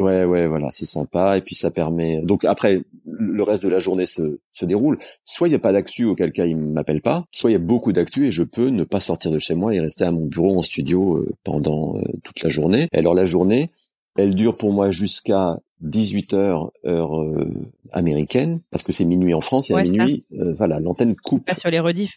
ouais, 0.00 0.24
ouais, 0.24 0.46
voilà, 0.46 0.68
c'est 0.70 0.86
sympa. 0.86 1.38
Et 1.38 1.40
puis 1.42 1.54
ça 1.54 1.70
permet. 1.70 2.20
Donc 2.22 2.44
après, 2.44 2.80
le 3.30 3.42
reste 3.42 3.62
de 3.62 3.68
la 3.68 3.78
journée 3.78 4.06
se, 4.06 4.38
se 4.52 4.64
déroule. 4.64 4.98
Soit 5.24 5.48
il 5.48 5.52
n'y 5.52 5.56
a 5.56 5.60
pas 5.60 5.72
d'actu, 5.72 6.04
auquel 6.04 6.32
cas 6.32 6.46
il 6.46 6.56
m'appelle 6.56 7.00
pas. 7.00 7.24
Soit 7.30 7.50
il 7.50 7.52
y 7.54 7.56
a 7.56 7.60
beaucoup 7.60 7.92
d'actu 7.92 8.26
et 8.26 8.32
je 8.32 8.42
peux 8.42 8.68
ne 8.68 8.84
pas 8.84 9.00
sortir 9.00 9.30
de 9.30 9.38
chez 9.38 9.54
moi 9.54 9.74
et 9.74 9.80
rester 9.80 10.04
à 10.04 10.12
mon 10.12 10.26
bureau 10.26 10.56
en 10.58 10.62
studio 10.62 11.16
euh, 11.16 11.32
pendant 11.44 11.96
euh, 11.96 12.02
toute 12.24 12.42
la 12.42 12.48
journée. 12.48 12.86
Et 12.92 12.98
alors 12.98 13.14
la 13.14 13.24
journée, 13.24 13.70
elle 14.16 14.34
dure 14.34 14.56
pour 14.56 14.72
moi 14.72 14.90
jusqu'à 14.90 15.58
18 15.80 16.34
heures 16.34 16.70
heure 16.86 17.20
euh, 17.20 17.50
américaine 17.90 18.60
parce 18.70 18.84
que 18.84 18.92
c'est 18.92 19.04
minuit 19.04 19.34
en 19.34 19.40
France 19.40 19.70
et 19.70 19.74
à 19.74 19.78
Ouais, 19.78 19.82
minuit, 19.84 20.24
euh, 20.38 20.54
voilà, 20.54 20.78
l'antenne 20.80 21.16
coupe 21.16 21.44
Pas 21.46 21.54
sur 21.56 21.70
les 21.70 21.80
rediffs. 21.80 22.16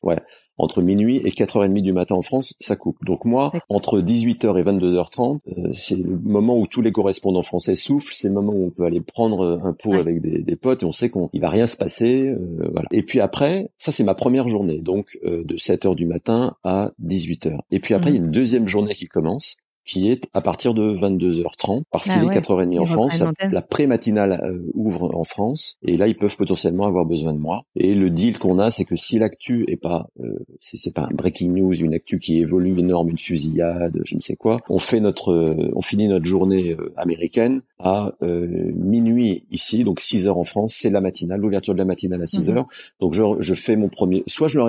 entre 0.58 0.82
minuit 0.84 1.18
et 1.18 1.32
4h30 1.32 1.82
du 1.82 1.92
matin 1.92 2.16
en 2.16 2.22
France, 2.22 2.54
ça 2.60 2.76
coupe. 2.76 3.04
Donc 3.04 3.26
moi, 3.26 3.52
entre 3.70 4.00
18h 4.02 4.58
et 4.60 4.64
22h30, 4.64 5.40
euh, 5.48 5.70
c'est 5.74 5.96
le 5.98 6.18
moment 6.18 6.58
où 6.60 6.68
tous 6.68 6.82
les 6.82 6.92
correspondants 6.92 7.42
français 7.44 7.76
soufflent, 7.76 8.14
c'est 8.14 8.28
le 8.30 8.36
moment 8.36 8.54
où 8.54 8.66
on 8.68 8.70
peut 8.70 8.84
aller 8.86 9.02
prendre 9.02 9.42
euh, 9.44 9.58
un 9.64 9.74
pot 9.74 9.90
Ouais. 9.94 10.00
avec 10.00 10.22
des, 10.22 10.44
des 10.44 10.56
potes 10.56 10.84
et 10.84 10.86
on 10.86 10.92
sait 10.92 11.10
qu'il 11.10 11.42
va 11.42 11.50
rien 11.50 11.66
se 11.68 11.76
passer. 11.76 12.28
euh, 12.30 12.70
voilà. 12.72 12.88
Et 12.92 13.02
puis 13.04 13.20
après, 13.20 13.70
ça 13.80 13.92
c'est 13.92 14.04
ma 14.04 14.14
première 14.16 14.48
journée, 14.48 14.80
donc 14.82 15.18
euh, 15.26 15.44
de 15.44 15.56
7h 15.58 15.96
du 15.96 16.06
matin 16.06 16.56
à 16.64 16.92
18h. 17.04 17.58
Et 17.72 17.80
puis 17.80 17.94
après, 17.96 18.12
Mhm. 18.12 18.16
il 18.16 18.20
y 18.20 18.22
a 18.22 18.26
une 18.26 18.32
deuxième 18.32 18.68
journée 18.68 18.94
qui 18.94 19.08
commence 19.08 19.58
qui 19.86 20.10
est 20.10 20.28
à 20.34 20.42
partir 20.42 20.74
de 20.74 20.94
22h30 20.94 21.84
parce 21.92 22.10
Ah 22.10 22.14
qu'il 22.14 22.24
est 22.24 22.28
ouais. 22.28 22.40
4h30 22.40 22.80
en 22.80 22.86
France, 22.86 23.24
la, 23.52 23.62
pré-matinale 23.62 24.42
euh, 24.44 24.60
ouvre 24.74 25.16
en 25.16 25.24
France 25.24 25.78
et 25.84 25.98
là 25.98 26.08
ils 26.08 26.18
peuvent 26.18 26.36
potentiellement 26.36 26.86
avoir 26.86 27.06
besoin 27.06 27.34
de 27.34 27.40
moi. 27.40 27.64
Et 27.76 27.94
le 27.96 28.10
deal 28.10 28.40
qu'on 28.40 28.60
a, 28.60 28.72
c'est 28.72 28.86
que 28.86 28.96
si 28.96 29.20
l'actu 29.20 29.66
est 29.68 29.78
pas, 29.78 30.08
euh, 30.20 30.40
c'est 30.60 30.78
c'est 30.78 30.94
pas 30.94 31.04
un 31.04 31.14
breaking 31.14 31.52
news, 31.52 31.76
une 31.76 31.94
actu 31.94 32.20
qui 32.20 32.40
évolue 32.40 32.78
énorme, 32.80 33.10
une 33.10 33.18
fusillade, 33.18 34.02
je 34.04 34.16
ne 34.16 34.20
sais 34.20 34.36
quoi, 34.36 34.60
on 34.70 34.80
fait 34.80 35.00
notre, 35.00 35.32
euh, 35.32 35.72
on 35.76 35.82
finit 35.82 36.08
notre 36.08 36.26
journée 36.26 36.72
euh, 36.72 36.94
américaine 36.98 37.62
à 37.80 38.14
euh, 38.22 38.72
minuit 38.74 39.44
ici, 39.52 39.84
donc 39.84 40.00
6 40.00 40.28
heures 40.28 40.38
en 40.38 40.44
France, 40.46 40.74
c'est 40.76 40.90
la 40.90 41.02
matinale, 41.02 41.42
l'ouverture 41.42 41.74
de 41.74 41.80
la 41.80 41.86
matinale 41.86 42.22
à 42.22 42.28
6 42.28 42.50
Mhm. 42.50 42.58
heures. 42.58 42.68
Donc 43.02 43.14
je, 43.14 43.22
je 43.40 43.54
fais 43.54 43.76
mon 43.76 43.90
premier, 43.90 44.24
soit 44.28 44.48
je 44.48 44.60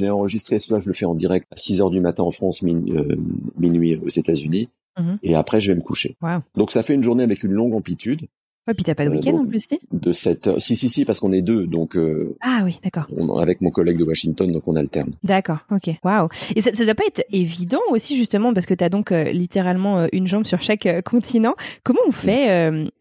l'ai 0.00 0.10
enregistré, 0.10 0.58
soit 0.58 0.78
je 0.78 0.88
le 0.88 0.94
fais 0.94 1.06
en 1.06 1.14
direct 1.14 1.46
à 1.50 1.56
6 1.56 1.80
heures 1.80 1.90
du 1.90 2.00
matin 2.00 2.22
en 2.22 2.30
France, 2.30 2.62
min- 2.62 2.84
euh, 2.90 3.16
minuit 3.58 3.96
aux 3.96 4.08
États-Unis. 4.08 4.68
Mhm. 4.98 5.18
Et 5.22 5.34
après, 5.34 5.60
je 5.60 5.70
vais 5.72 5.76
me 5.76 5.80
coucher. 5.82 6.16
Wow. 6.20 6.40
Donc 6.56 6.70
ça 6.70 6.82
fait 6.82 6.94
une 6.94 7.02
journée 7.02 7.22
avec 7.22 7.44
une 7.44 7.52
longue 7.52 7.74
amplitude 7.74 8.26
Ouais, 8.68 8.74
puis 8.74 8.84
t'as 8.84 8.94
pas 8.94 9.04
de 9.04 9.08
Euh, 9.10 9.12
week-end 9.14 9.34
en 9.36 9.46
plus, 9.46 9.64
si? 9.68 9.78
de 9.90 10.12
7 10.12 10.46
heures. 10.46 10.60
Si, 10.62 10.76
si, 10.76 10.88
si, 10.88 11.04
parce 11.04 11.18
qu'on 11.18 11.32
est 11.32 11.42
deux, 11.42 11.66
donc 11.66 11.96
euh, 11.96 12.36
Ah 12.40 12.60
oui, 12.64 12.78
d'accord. 12.84 13.06
avec 13.40 13.60
mon 13.62 13.70
collègue 13.70 13.98
de 13.98 14.04
Washington, 14.04 14.52
donc 14.52 14.62
on 14.68 14.76
alterne. 14.76 15.12
D'accord, 15.24 15.60
ok. 15.70 15.90
Waouh. 16.04 16.28
Et 16.54 16.62
ça, 16.62 16.72
ça 16.74 16.84
doit 16.84 16.94
pas 16.94 17.06
être 17.06 17.24
évident 17.32 17.80
aussi 17.90 18.16
justement 18.16 18.52
parce 18.52 18.66
que 18.66 18.74
tu 18.74 18.84
as 18.84 18.88
donc 18.90 19.12
euh, 19.12 19.24
littéralement 19.24 20.06
une 20.12 20.26
jambe 20.26 20.44
sur 20.44 20.60
chaque 20.62 20.86
continent. 21.04 21.54
Comment 21.84 22.00
on 22.06 22.12
fait 22.12 22.50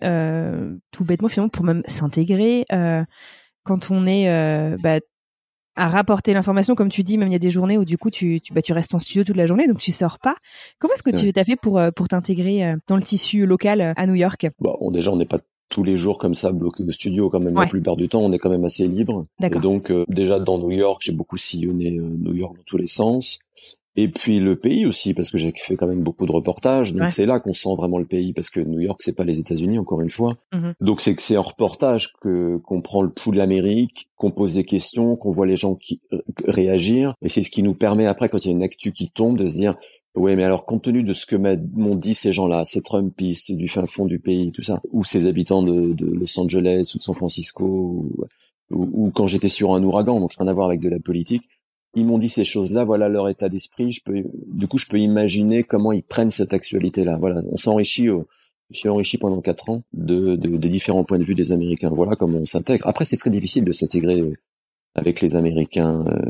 euh, 0.01 0.75
tout 0.91 1.03
bêtement 1.03 1.27
finalement 1.27 1.49
pour 1.49 1.65
même 1.65 1.83
s'intégrer 1.87 2.65
quand 3.63 3.91
on 3.91 4.07
est 4.07 4.77
bah, 4.81 4.99
à 5.79 5.87
rapporter 5.87 6.33
l'information 6.33 6.75
comme 6.75 6.89
tu 6.89 7.01
dis 7.03 7.17
même 7.17 7.29
il 7.29 7.33
y 7.33 7.35
a 7.35 7.39
des 7.39 7.49
journées 7.51 7.77
où 7.77 7.85
du 7.85 7.97
coup 7.97 8.09
tu 8.09 8.39
tu, 8.41 8.53
bah, 8.53 8.61
tu 8.61 8.73
restes 8.73 8.93
en 8.93 8.99
studio 8.99 9.23
toute 9.23 9.37
la 9.37 9.45
journée 9.47 9.67
donc 9.67 9.79
tu 9.79 9.91
sors 9.91 10.19
pas. 10.19 10.35
Comment 10.77 10.93
est-ce 10.93 11.03
que 11.03 11.09
tu 11.21 11.31
t'as 11.33 11.43
fait 11.45 11.55
pour 11.55 11.77
euh, 11.79 11.91
pour 11.91 12.07
t'intégrer 12.07 12.63
euh, 12.65 12.75
dans 12.87 12.95
le 12.97 13.01
tissu 13.03 13.45
local 13.45 13.81
euh, 13.81 13.93
à 13.95 14.05
New 14.05 14.15
York? 14.15 14.47
Bon, 14.59 14.75
on- 14.81 14.91
déjà, 14.91 15.11
on 15.11 15.15
n'est 15.15 15.25
pas 15.25 15.39
tous 15.69 15.83
les 15.83 15.95
jours 15.95 16.17
comme 16.17 16.33
ça 16.33 16.51
bloqué 16.51 16.83
au 16.83 16.89
studio 16.91 17.29
quand 17.29 17.39
même. 17.39 17.55
Ouais. 17.55 17.63
La 17.65 17.69
plupart 17.69 17.95
du 17.95 18.09
temps, 18.09 18.21
on 18.21 18.31
est 18.31 18.39
quand 18.39 18.49
même 18.49 18.65
assez 18.65 18.87
libre. 18.87 19.25
Et 19.57 19.59
donc, 19.61 19.91
euh, 19.91 20.03
déjà 20.07 20.39
dans 20.39 20.57
New 20.57 20.71
York, 20.71 20.99
j'ai 21.03 21.11
beaucoup 21.11 21.37
sillonné 21.37 21.97
euh, 21.97 22.09
New 22.17 22.33
York 22.33 22.57
dans 22.57 22.63
tous 22.65 22.77
les 22.77 22.87
sens. 22.87 23.39
Et 23.95 24.07
puis 24.07 24.39
le 24.39 24.55
pays 24.55 24.85
aussi, 24.85 25.13
parce 25.13 25.29
que 25.31 25.37
j'ai 25.37 25.51
fait 25.57 25.75
quand 25.75 25.87
même 25.87 26.03
beaucoup 26.03 26.25
de 26.25 26.31
reportages. 26.31 26.93
Donc 26.93 27.01
Ouais. 27.03 27.09
c'est 27.09 27.25
là 27.25 27.39
qu'on 27.39 27.53
sent 27.53 27.75
vraiment 27.75 27.97
le 27.97 28.05
pays, 28.05 28.33
parce 28.33 28.49
que 28.49 28.59
New 28.59 28.79
York, 28.79 29.01
c'est 29.03 29.15
pas 29.15 29.23
les 29.25 29.39
États-Unis, 29.39 29.77
encore 29.79 29.99
une 30.01 30.09
fois. 30.09 30.37
Mhm. 30.53 30.73
Donc 30.79 31.01
c'est 31.01 31.15
que 31.15 31.21
c'est 31.21 31.37
en 31.37 31.41
reportage 31.41 32.13
que 32.21 32.57
qu'on 32.57 32.81
prend 32.81 33.01
le 33.01 33.09
pouls 33.09 33.31
de 33.31 33.37
l'Amérique, 33.37 34.07
qu'on 34.15 34.31
pose 34.31 34.53
des 34.55 34.63
questions, 34.63 35.15
qu'on 35.15 35.31
voit 35.31 35.47
les 35.47 35.57
gens 35.57 35.75
qui 35.75 35.99
euh, 36.13 36.19
réagir. 36.45 37.13
Et 37.21 37.29
c'est 37.29 37.43
ce 37.43 37.51
qui 37.51 37.63
nous 37.63 37.73
permet 37.75 38.05
après, 38.05 38.29
quand 38.29 38.37
il 38.45 38.47
y 38.47 38.51
a 38.51 38.55
une 38.55 38.63
actu 38.63 38.91
qui 38.91 39.09
tombe, 39.09 39.37
de 39.37 39.47
se 39.47 39.53
dire 39.55 39.75
Ouais, 40.15 40.35
mais 40.35 40.43
alors 40.43 40.65
compte 40.65 40.83
tenu 40.83 41.03
de 41.03 41.13
ce 41.13 41.25
que 41.25 41.35
m'ont 41.35 41.95
dit 41.95 42.13
ces 42.15 42.31
gens-là, 42.33 42.65
ces 42.65 42.81
Trumpistes 42.81 43.51
du 43.51 43.67
fin 43.67 43.85
fond 43.85 44.05
du 44.05 44.19
pays, 44.19 44.51
tout 44.51 44.63
ça, 44.63 44.81
ou 44.91 45.03
ces 45.03 45.27
habitants 45.27 45.61
de, 45.61 45.93
de 45.93 46.05
Los 46.05 46.39
Angeles 46.39 46.91
ou 46.95 46.97
de 46.97 47.03
San 47.03 47.13
Francisco, 47.15 47.63
ou, 47.63 48.11
ou, 48.71 48.89
ou 49.05 49.11
quand 49.11 49.27
j'étais 49.27 49.49
sur 49.49 49.75
un 49.75 49.83
ouragan, 49.83 50.19
donc 50.19 50.33
rien 50.37 50.47
à 50.47 50.53
voir 50.53 50.67
avec 50.67 50.79
de 50.81 50.89
la 50.89 50.99
politique, 50.99 51.43
ils 51.95 52.05
m'ont 52.05 52.17
dit 52.17 52.29
ces 52.29 52.43
choses-là, 52.45 52.83
voilà 52.83 53.09
leur 53.09 53.27
état 53.29 53.49
d'esprit. 53.49 53.91
Je 53.91 54.01
peux, 54.03 54.23
du 54.47 54.67
coup, 54.67 54.77
je 54.77 54.85
peux 54.85 54.99
imaginer 54.99 55.63
comment 55.63 55.91
ils 55.91 56.03
prennent 56.03 56.29
cette 56.29 56.53
actualité-là. 56.53 57.17
Voilà, 57.19 57.41
on 57.51 57.57
s'enrichit. 57.57 58.09
au- 58.09 58.27
Je 58.71 58.77
suis 58.77 58.89
enrichi 58.89 59.17
pendant 59.17 59.41
quatre 59.41 59.69
ans 59.71 59.81
de, 59.93 60.35
de, 60.35 60.55
des 60.57 60.69
différents 60.69 61.03
points 61.03 61.17
de 61.17 61.23
vue 61.23 61.33
des 61.35 61.51
Américains. 61.51 61.89
Voilà 61.89 62.15
comment 62.15 62.37
on 62.37 62.45
s'intègre. 62.45 62.85
Après, 62.87 63.03
c'est 63.05 63.17
très 63.17 63.31
difficile 63.31 63.63
de 63.65 63.71
s'intégrer 63.71 64.19
euh, 64.21 64.33
avec 64.93 65.21
les 65.21 65.35
Américains. 65.35 66.05
euh, 66.07 66.29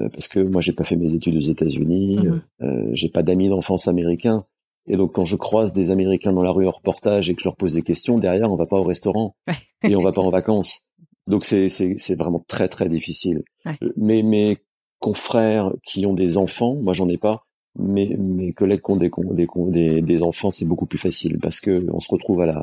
euh, 0.00 0.08
parce 0.08 0.28
que 0.28 0.38
moi 0.40 0.60
j'ai 0.62 0.72
pas 0.72 0.84
fait 0.84 0.96
mes 0.96 1.12
études 1.14 1.36
aux 1.36 1.40
États-Unis, 1.40 2.16
Mhm. 2.18 2.42
euh, 2.62 2.88
j'ai 2.92 3.08
pas 3.10 3.22
d'amis 3.22 3.48
d'enfance 3.50 3.88
américains, 3.88 4.46
et 4.86 4.96
donc 4.96 5.12
quand 5.12 5.26
je 5.26 5.36
croise 5.36 5.72
des 5.74 5.90
Américains 5.90 6.32
dans 6.32 6.42
la 6.42 6.50
rue 6.50 6.66
en 6.66 6.70
reportage 6.70 7.28
et 7.28 7.34
que 7.34 7.42
je 7.42 7.48
leur 7.48 7.56
pose 7.56 7.74
des 7.74 7.82
questions, 7.82 8.18
derrière 8.18 8.50
on 8.50 8.56
va 8.56 8.64
pas 8.66 8.78
au 8.78 8.84
restaurant 8.84 9.34
Ouais. 9.48 9.56
et 9.90 9.94
on 9.96 10.02
va 10.02 10.12
pas 10.12 10.22
en 10.22 10.30
vacances. 10.30 10.86
Donc 11.26 11.44
c'est 11.44 11.68
c'est 11.68 11.94
c'est 11.96 12.16
vraiment 12.16 12.44
très 12.46 12.68
très 12.68 12.88
difficile. 12.88 13.42
Ouais. 13.64 13.76
Euh, 13.82 13.92
Mais 13.96 14.22
mes 14.22 14.58
confrères 14.98 15.72
qui 15.84 16.06
ont 16.06 16.14
des 16.14 16.36
enfants, 16.36 16.74
moi 16.76 16.92
j'en 16.92 17.08
ai 17.08 17.18
pas, 17.18 17.46
mais 17.78 18.16
mes 18.18 18.52
collègues 18.52 18.82
qui 18.82 18.92
ont 18.92 18.96
des 18.96 19.10
des 19.32 19.48
des, 19.68 20.02
des 20.02 20.22
enfants, 20.22 20.50
c'est 20.50 20.66
beaucoup 20.66 20.86
plus 20.86 20.98
facile 20.98 21.38
parce 21.40 21.60
que 21.60 21.86
on 21.92 21.98
se 22.00 22.10
retrouve 22.10 22.40
à 22.40 22.46
la 22.46 22.62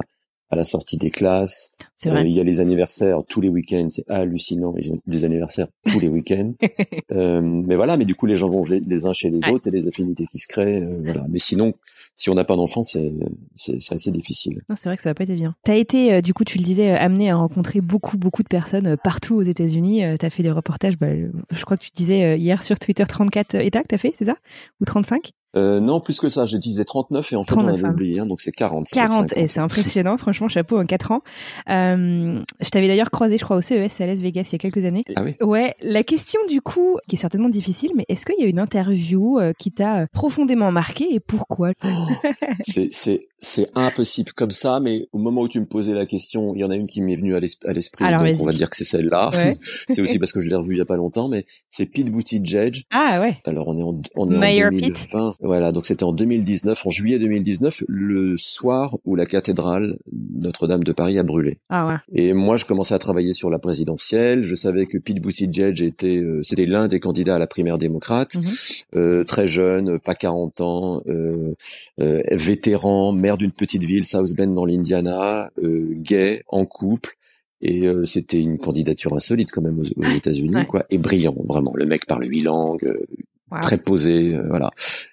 à 0.52 0.56
la 0.56 0.64
sortie 0.64 0.98
des 0.98 1.12
classes, 1.12 1.74
C'est 1.98 2.10
euh, 2.10 2.22
il 2.24 2.36
y 2.36 2.40
a 2.40 2.44
les 2.44 2.60
anniversaires 2.60 3.20
tous 3.30 3.40
les 3.42 3.50
week-ends, 3.50 3.88
c'est 3.90 4.10
hallucinant. 4.10 4.74
Ils 4.78 4.92
ont 4.94 5.00
des 5.06 5.24
anniversaires 5.26 5.68
tous 5.88 6.00
les 6.00 6.08
week-ends. 6.10 6.54
Euh, 7.12 7.42
mais 7.42 7.76
voilà, 7.76 7.98
mais 7.98 8.06
du 8.06 8.14
coup 8.16 8.28
les 8.28 8.36
gens 8.36 8.50
vont 8.50 8.64
les, 8.66 8.80
les 8.82 9.06
uns 9.06 9.14
chez 9.14 9.30
les 9.32 9.40
Ouais. 9.46 9.52
autres 9.52 9.68
et 9.68 9.72
les 9.72 9.88
affinités 9.88 10.26
qui 10.32 10.38
se 10.38 10.48
créent. 10.48 10.80
euh, 10.82 11.00
voilà. 11.04 11.26
Mais 11.30 11.40
sinon, 11.40 11.74
si 12.16 12.30
on 12.30 12.36
n'a 12.36 12.44
pas 12.44 12.56
d'enfant, 12.56 12.84
c'est 12.84 13.12
c'est 13.56 13.82
c'est 13.82 13.96
assez 13.96 14.12
difficile. 14.12 14.62
Non, 14.70 14.76
c'est 14.76 14.90
vrai 14.90 14.96
que 14.98 15.02
ça 15.02 15.10
va 15.10 15.16
pas 15.16 15.24
été 15.24 15.34
bien. 15.36 15.56
T'as 15.64 15.76
été, 15.76 16.14
euh, 16.14 16.22
du 16.22 16.34
coup, 16.36 16.44
tu 16.44 16.58
le 16.60 16.64
disais, 16.64 16.92
amené 16.92 17.32
à 17.32 17.36
rencontrer 17.36 17.82
beaucoup, 17.82 18.18
beaucoup 18.18 18.44
de 18.44 18.48
personnes 18.48 18.96
partout 19.04 19.36
aux 19.36 19.42
États-Unis. 19.42 20.04
T'as 20.20 20.30
fait 20.30 20.44
des 20.44 20.52
reportages. 20.52 20.98
Bah, 21.00 21.08
je 21.52 21.66
crois 21.66 21.78
que 21.78 21.84
tu 21.84 21.92
disais 21.96 22.38
hier 22.38 22.62
sur 22.64 22.78
Twitter 22.78 23.04
34 23.08 23.56
États 23.56 23.82
que 23.82 23.88
t'as 23.88 23.98
fait, 23.98 24.14
c'est 24.20 24.26
ça? 24.26 24.36
Ou 24.82 24.86
35 24.86 25.32
Euh, 25.56 25.80
non, 25.80 26.00
plus 26.00 26.20
que 26.20 26.30
ça, 26.30 26.46
je 26.46 26.58
disais 26.58 26.86
39 26.86 27.34
et 27.34 27.36
en 27.36 27.44
fait 27.44 27.56
39, 27.56 27.66
on 27.66 27.74
avait 27.74 27.88
hein. 27.88 27.92
oublié, 27.92 28.20
hein, 28.20 28.26
donc 28.26 28.40
c'est 28.40 28.52
40. 28.52 28.88
sur 28.88 28.96
40, 28.96 29.30
50. 29.30 29.38
et 29.38 29.48
c'est 29.48 29.60
impressionnant, 29.60 30.18
franchement, 30.18 30.48
chapeau 30.48 30.80
en 30.80 30.86
4 30.86 31.12
ans. 31.12 31.22
Euh, 31.70 32.40
je 32.60 32.70
t'avais 32.70 32.88
d'ailleurs 32.88 33.10
croisé, 33.10 33.38
je 33.38 33.44
crois, 33.44 33.58
au 33.58 33.62
CES 33.62 34.00
à 34.00 34.06
Las 34.06 34.20
Vegas 34.20 34.50
il 34.50 34.54
y 34.54 34.56
a 34.56 34.60
quelques 34.60 34.86
années. 34.86 35.04
Ah 35.16 35.24
oui. 35.24 35.36
Ouais, 35.42 35.76
la 35.82 36.04
question 36.04 36.40
du 36.48 36.62
coup, 36.62 36.98
qui 37.08 37.16
est 37.16 37.20
certainement 37.20 37.50
difficile, 37.50 37.92
mais 37.96 38.06
est-ce 38.10 38.26
qu'il 38.26 38.40
y 38.40 38.44
a 38.44 38.48
une 38.48 38.60
interview 38.60 39.40
euh, 39.40 39.54
qui 39.58 39.72
t'a 39.72 40.02
euh, 40.02 40.06
profondément 40.14 40.72
marqué 40.72 41.08
et 41.12 41.20
pourquoi? 41.20 41.72
C'est 42.62 42.90
c'est 42.92 43.30
c'est 43.42 43.70
impossible 43.76 44.32
comme 44.34 44.52
ça, 44.52 44.80
mais 44.80 45.08
au 45.14 45.18
moment 45.18 45.42
où 45.42 45.48
tu 45.48 45.60
me 45.60 45.66
posais 45.66 45.94
la 45.94 46.06
question, 46.06 46.54
il 46.56 46.62
y 46.62 46.64
en 46.64 46.70
a 46.72 46.76
une 46.76 46.88
qui 46.88 47.02
m'est 47.02 47.16
venue 47.16 47.36
à 47.36 47.40
l'es- 47.40 47.58
à 47.66 47.74
l'esprit, 47.74 48.06
donc 48.06 48.42
on 48.42 48.46
va 48.46 48.52
dire 48.52 48.70
que 48.70 48.76
c'est 48.76 48.84
celle-là. 48.84 49.32
Ouais. 49.34 49.58
c'est 49.90 50.02
aussi 50.02 50.20
parce 50.20 50.32
que 50.32 50.42
je 50.42 50.48
l'ai 50.50 50.56
revu 50.56 50.76
il 50.76 50.78
y 50.78 50.82
a 50.82 50.86
pas 50.86 50.98
longtemps, 50.98 51.28
mais 51.30 51.46
c'est 51.70 51.86
Pete 51.86 52.12
Buttigieg. 52.12 52.84
Ah 52.92 53.20
ouais, 53.22 53.38
Alors 53.46 53.68
on 53.68 53.78
est 53.78 53.84
en, 53.84 54.02
on 54.16 54.30
est 54.32 54.38
Mayor 54.38 54.68
en 54.68 54.78
Pete. 54.78 54.82
2020. 55.12 55.36
Voilà, 55.42 55.72
donc 55.72 55.86
c'était 55.86 56.04
en 56.04 56.12
2019, 56.14 56.86
en 56.86 56.90
juillet 56.90 57.20
2019, 57.20 57.84
le 57.88 58.36
soir 58.38 58.98
où 59.06 59.16
la 59.16 59.26
cathédrale 59.26 59.98
Notre-Dame 60.36 60.84
de 60.84 60.92
Paris 60.92 61.18
a 61.18 61.24
brûlé. 61.24 61.60
ah 61.70 61.88
ouais, 61.88 61.96
Et 62.14 62.34
moi, 62.34 62.58
je 62.58 62.66
commençais 62.66 62.94
à 62.94 63.00
travailler 63.00 63.34
sur 63.34 63.50
la 63.50 63.60
présidentielle. 63.60 64.44
Je 64.44 64.56
savais 64.56 64.86
que 64.86 64.98
Pete 64.98 65.22
Buttigieg 65.22 65.82
était, 65.82 66.18
euh, 66.18 66.42
c'était 66.44 66.66
l'un 66.66 66.88
des 66.88 67.00
candidats 67.00 67.36
à 67.36 67.40
la 67.40 67.48
primaire 67.48 67.78
démocrate, 67.78 68.36
Mhm. 68.36 68.44
euh, 68.96 69.24
très 69.24 69.48
jeune, 69.48 70.00
pas 70.00 70.16
40 70.16 70.62
ans, 70.62 71.02
euh, 71.08 71.54
euh, 72.02 72.22
vétéran, 72.32 73.12
maire 73.30 73.38
d'une 73.38 73.52
petite 73.52 73.84
ville, 73.84 74.06
South 74.06 74.36
Bend 74.36 74.48
dans 74.56 74.66
l'Indiana, 74.66 75.52
euh, 75.64 75.88
gay, 75.94 76.44
en 76.48 76.66
couple. 76.66 77.16
Et 77.62 77.86
euh, 77.88 78.06
c'était 78.06 78.40
une 78.40 78.58
candidature 78.58 79.14
insolite 79.14 79.52
quand 79.52 79.62
même 79.62 79.80
aux, 79.80 80.02
aux 80.02 80.08
États-Unis, 80.10 80.56
Ouais. 80.56 80.66
quoi. 80.66 80.86
Et 80.90 80.98
brillant, 80.98 81.36
vraiment. 81.46 81.74
Le 81.76 81.86
mec 81.86 82.06
parle 82.08 82.26
huit 82.26 82.42
langues, 82.42 82.86
euh, 82.86 83.06
Wow. 83.52 83.60
très 83.62 83.78
posé, 83.80 84.36
euh, 84.36 84.44
voilà. 84.48 84.70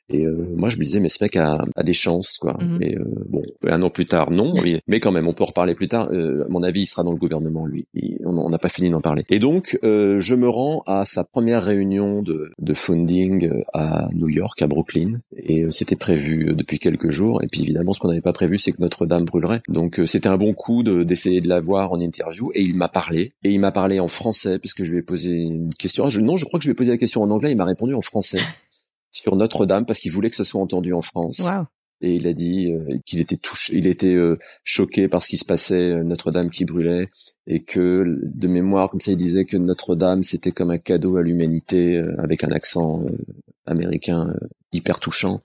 Et 0.08 0.24
euh, 0.24 0.46
moi, 0.56 0.68
je 0.70 0.76
me 0.78 0.84
disais, 0.84 1.00
mais 1.00 1.08
ce 1.08 1.22
mec 1.22 1.34
a, 1.36 1.58
a 1.74 1.82
des 1.82 1.92
chances, 1.92 2.38
quoi. 2.38 2.56
Et 2.80 2.96
euh, 2.96 3.04
bon, 3.28 3.42
un 3.66 3.82
an 3.82 3.90
plus 3.90 4.06
tard, 4.06 4.30
non. 4.30 4.54
Mais, 4.62 4.80
mais 4.86 5.00
quand 5.00 5.10
même, 5.12 5.26
on 5.26 5.32
peut 5.34 5.44
reparler 5.44 5.74
plus 5.74 5.88
tard. 5.88 6.08
Euh, 6.12 6.44
à 6.44 6.48
mon 6.48 6.62
avis, 6.62 6.82
il 6.82 6.86
sera 6.86 7.02
dans 7.02 7.10
le 7.12 7.16
gouvernement, 7.18 7.66
lui. 7.66 7.86
Il- 7.94 8.16
on 8.28 8.50
n'a 8.50 8.58
pas 8.58 8.68
fini 8.68 8.90
d'en 8.90 9.00
parler. 9.00 9.24
Et 9.30 9.38
donc, 9.38 9.78
euh, 9.84 10.20
je 10.20 10.34
me 10.34 10.48
rends 10.48 10.82
à 10.86 11.04
sa 11.04 11.22
première 11.24 11.62
réunion 11.64 12.22
de, 12.22 12.50
de 12.58 12.74
funding 12.74 13.48
euh, 13.48 13.62
à 13.72 14.08
New 14.14 14.28
York, 14.28 14.60
à 14.62 14.66
Brooklyn. 14.66 15.20
Et 15.36 15.62
euh, 15.64 15.70
c'était 15.70 15.96
prévu 15.96 16.52
depuis 16.54 16.78
quelques 16.78 17.10
jours. 17.10 17.42
Et 17.42 17.46
puis 17.46 17.62
évidemment, 17.62 17.92
ce 17.92 18.00
qu'on 18.00 18.08
n'avait 18.08 18.20
pas 18.20 18.32
prévu, 18.32 18.58
c'est 18.58 18.72
que 18.72 18.80
Notre-Dame 18.80 19.24
brûlerait. 19.24 19.60
Donc, 19.68 19.98
euh, 20.00 20.06
c'était 20.06 20.28
un 20.28 20.36
bon 20.38 20.54
coup 20.54 20.82
de- 20.82 21.02
d'essayer 21.04 21.40
de 21.40 21.48
l'avoir 21.48 21.92
en 21.92 22.00
interview. 22.00 22.50
Et 22.54 22.62
il 22.62 22.76
m'a 22.76 22.88
parlé. 22.88 23.32
Et 23.44 23.50
il 23.52 23.60
m'a 23.60 23.72
parlé 23.72 24.00
en 24.00 24.08
français, 24.08 24.58
puisque 24.58 24.82
je 24.82 24.92
lui 24.92 24.98
ai 24.98 25.02
posé 25.02 25.32
une 25.42 25.70
question. 25.74 26.04
Ah, 26.06 26.10
je, 26.10 26.20
non, 26.20 26.36
je 26.36 26.44
crois 26.46 26.58
que 26.58 26.64
je 26.64 26.68
lui 26.68 26.72
ai 26.72 26.76
posé 26.76 26.90
la 26.90 26.98
question 26.98 27.22
en 27.22 27.30
anglais. 27.30 27.50
Il 27.52 27.56
m'a 27.56 27.64
répondu 27.64 27.94
en 27.94 28.02
français 28.02 28.40
sur 29.16 29.36
Notre-Dame 29.36 29.86
parce 29.86 30.00
qu'il 30.00 30.12
voulait 30.12 30.30
que 30.30 30.36
ça 30.36 30.44
soit 30.44 30.60
entendu 30.60 30.92
en 30.92 31.02
France. 31.02 31.40
Waouh. 31.40 31.64
Et 32.02 32.14
il 32.14 32.26
a 32.26 32.34
dit 32.34 32.72
euh, 32.72 32.98
qu'il 33.06 33.20
était 33.20 33.38
touché, 33.38 33.74
il 33.74 33.86
était 33.86 34.14
euh, 34.14 34.36
choqué 34.64 35.08
par 35.08 35.22
ce 35.22 35.28
qui 35.28 35.38
se 35.38 35.46
passait, 35.46 35.92
euh, 35.92 36.02
Notre-Dame 36.04 36.50
qui 36.50 36.66
brûlait, 36.66 37.08
et 37.46 37.60
que 37.64 38.18
de 38.22 38.48
mémoire, 38.48 38.90
comme 38.90 39.00
ça, 39.00 39.12
il 39.12 39.16
disait 39.16 39.46
que 39.46 39.56
Notre-Dame 39.56 40.22
c'était 40.22 40.52
comme 40.52 40.70
un 40.70 40.76
cadeau 40.78 41.16
à 41.16 41.22
l'humanité 41.22 41.96
euh, 41.96 42.14
avec 42.18 42.44
un 42.44 42.50
accent 42.50 43.02
euh, 43.06 43.16
américain 43.64 44.28
euh, 44.28 44.46
hyper 44.72 45.00
touchant. 45.00 45.40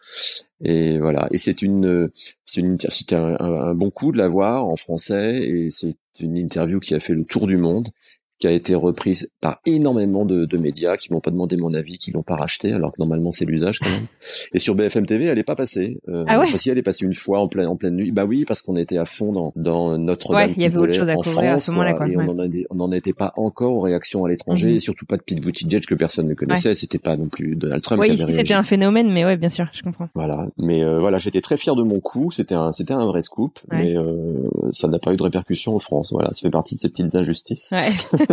Et 0.62 1.00
voilà. 1.00 1.30
Et 1.32 1.38
c'est 1.38 1.62
une, 1.62 1.86
euh, 1.86 2.12
c'est 2.44 2.60
une, 2.60 2.78
c'était 2.78 3.16
un, 3.16 3.38
un- 3.40 3.62
un 3.70 3.74
bon 3.74 3.90
coup 3.90 4.12
de 4.12 4.18
l'avoir 4.18 4.66
en 4.68 4.76
français, 4.76 5.38
et 5.38 5.70
c'est 5.72 5.96
une 6.20 6.38
interview 6.38 6.82
qui 6.82 6.94
a 6.96 7.00
fait 7.00 7.14
le 7.14 7.24
tour 7.24 7.48
du 7.48 7.56
monde 7.56 7.88
qui 8.42 8.48
a 8.48 8.52
été 8.52 8.76
reprise 8.76 9.30
par 9.40 9.60
énormément 9.66 10.26
de, 10.26 10.44
de 10.46 10.58
médias 10.58 10.98
qui 10.98 11.14
m'ont 11.14 11.20
pas 11.22 11.32
demandé 11.32 11.56
mon 11.58 11.74
avis, 11.74 11.98
qui 11.98 12.12
l'ont 12.12 12.24
pas 12.24 12.36
racheté, 12.36 12.74
alors 12.74 12.92
que 12.92 12.98
normalement 13.00 13.32
c'est 13.32 13.46
l'usage 13.46 13.80
quand 13.80 13.90
même. 13.90 14.08
Et 14.54 14.60
sur 14.60 14.76
BFM 14.76 15.06
TV, 15.06 15.26
elle 15.26 15.38
est 15.40 15.44
pas 15.44 15.56
passée. 15.56 16.00
Euh, 16.10 16.26
Ah 16.28 16.40
ouais 16.40 16.46
enfin, 16.48 16.58
si, 16.58 16.70
elle 16.70 16.78
est 16.78 16.82
passée 16.84 17.06
une 17.06 17.14
fois 17.14 17.40
en 17.40 17.48
pleine 17.48 17.68
en 17.68 17.76
pleine 17.78 17.96
nuit. 17.96 18.12
Bah 18.12 18.26
oui, 18.26 18.44
parce 18.46 18.62
qu'on 18.62 18.76
était 18.76 18.98
à 18.98 19.06
fond 19.06 19.32
dans, 19.32 19.54
dans 19.56 19.98
Notre-Dame 19.98 20.48
Ouais, 20.50 20.54
il 20.58 20.62
y 20.64 20.66
avait 20.66 20.78
autre 20.78 20.94
chose 20.94 21.10
à 21.10 21.14
en 21.14 21.22
couvrir 21.22 21.54
à 21.54 21.60
ce 21.60 21.72
moment-là, 21.72 21.94
quoi, 21.94 22.08
et 22.08 22.18
ouais. 22.18 22.26
on 22.28 22.32
en 22.32 22.40
avait- 22.40 22.66
on 22.72 22.76
n'en 22.76 22.92
était 22.92 23.14
pas 23.14 23.32
encore 23.38 23.76
aux 23.76 23.82
réactions 23.82 24.26
à 24.26 24.30
l'étranger, 24.30 24.70
Mhm. 24.70 24.76
et 24.76 24.80
surtout 24.80 25.06
pas 25.06 25.18
de 25.18 25.22
Pete 25.22 25.40
Buttigieg 25.42 25.86
que 25.86 25.96
personne 25.96 26.28
ne 26.28 26.34
connaissait. 26.34 26.74
C'était 26.74 26.98
pas 27.00 27.16
non 27.18 27.28
plus 27.28 27.56
Donald 27.56 27.82
Trump 27.84 28.02
Oui, 28.02 28.18
c'était 28.18 28.54
un 28.56 28.64
phénomène, 28.64 29.12
mais 29.14 29.24
ouais, 29.24 29.38
bien 29.38 29.50
sûr, 29.50 29.68
je 29.72 29.84
comprends. 29.84 30.10
Voilà, 30.16 30.48
mais 30.58 30.84
euh, 30.84 31.00
voilà, 31.00 31.20
j'étais 31.20 31.42
très 31.42 31.58
fier 31.58 31.76
de 31.76 31.84
mon 31.84 32.00
coup. 32.00 32.32
C'était 32.32 32.56
un, 32.56 32.72
c'était 32.72 32.94
un 32.94 33.06
vrai 33.06 33.22
scoop, 33.22 33.60
Ouais. 33.72 33.78
mais 33.84 33.96
euh, 33.98 34.50
ça 34.72 34.88
n'a 34.88 34.98
pas 34.98 35.14
eu 35.14 35.18
de 35.18 35.24
répercussion 35.24 35.74
en 35.76 35.80
France. 35.80 36.12
Voilà, 36.12 36.32
ça 36.32 36.42
fait 36.42 36.50
partie 36.50 36.74
de 36.74 36.80
ces 36.80 36.90
petites 36.90 37.14
injustices. 37.14 37.74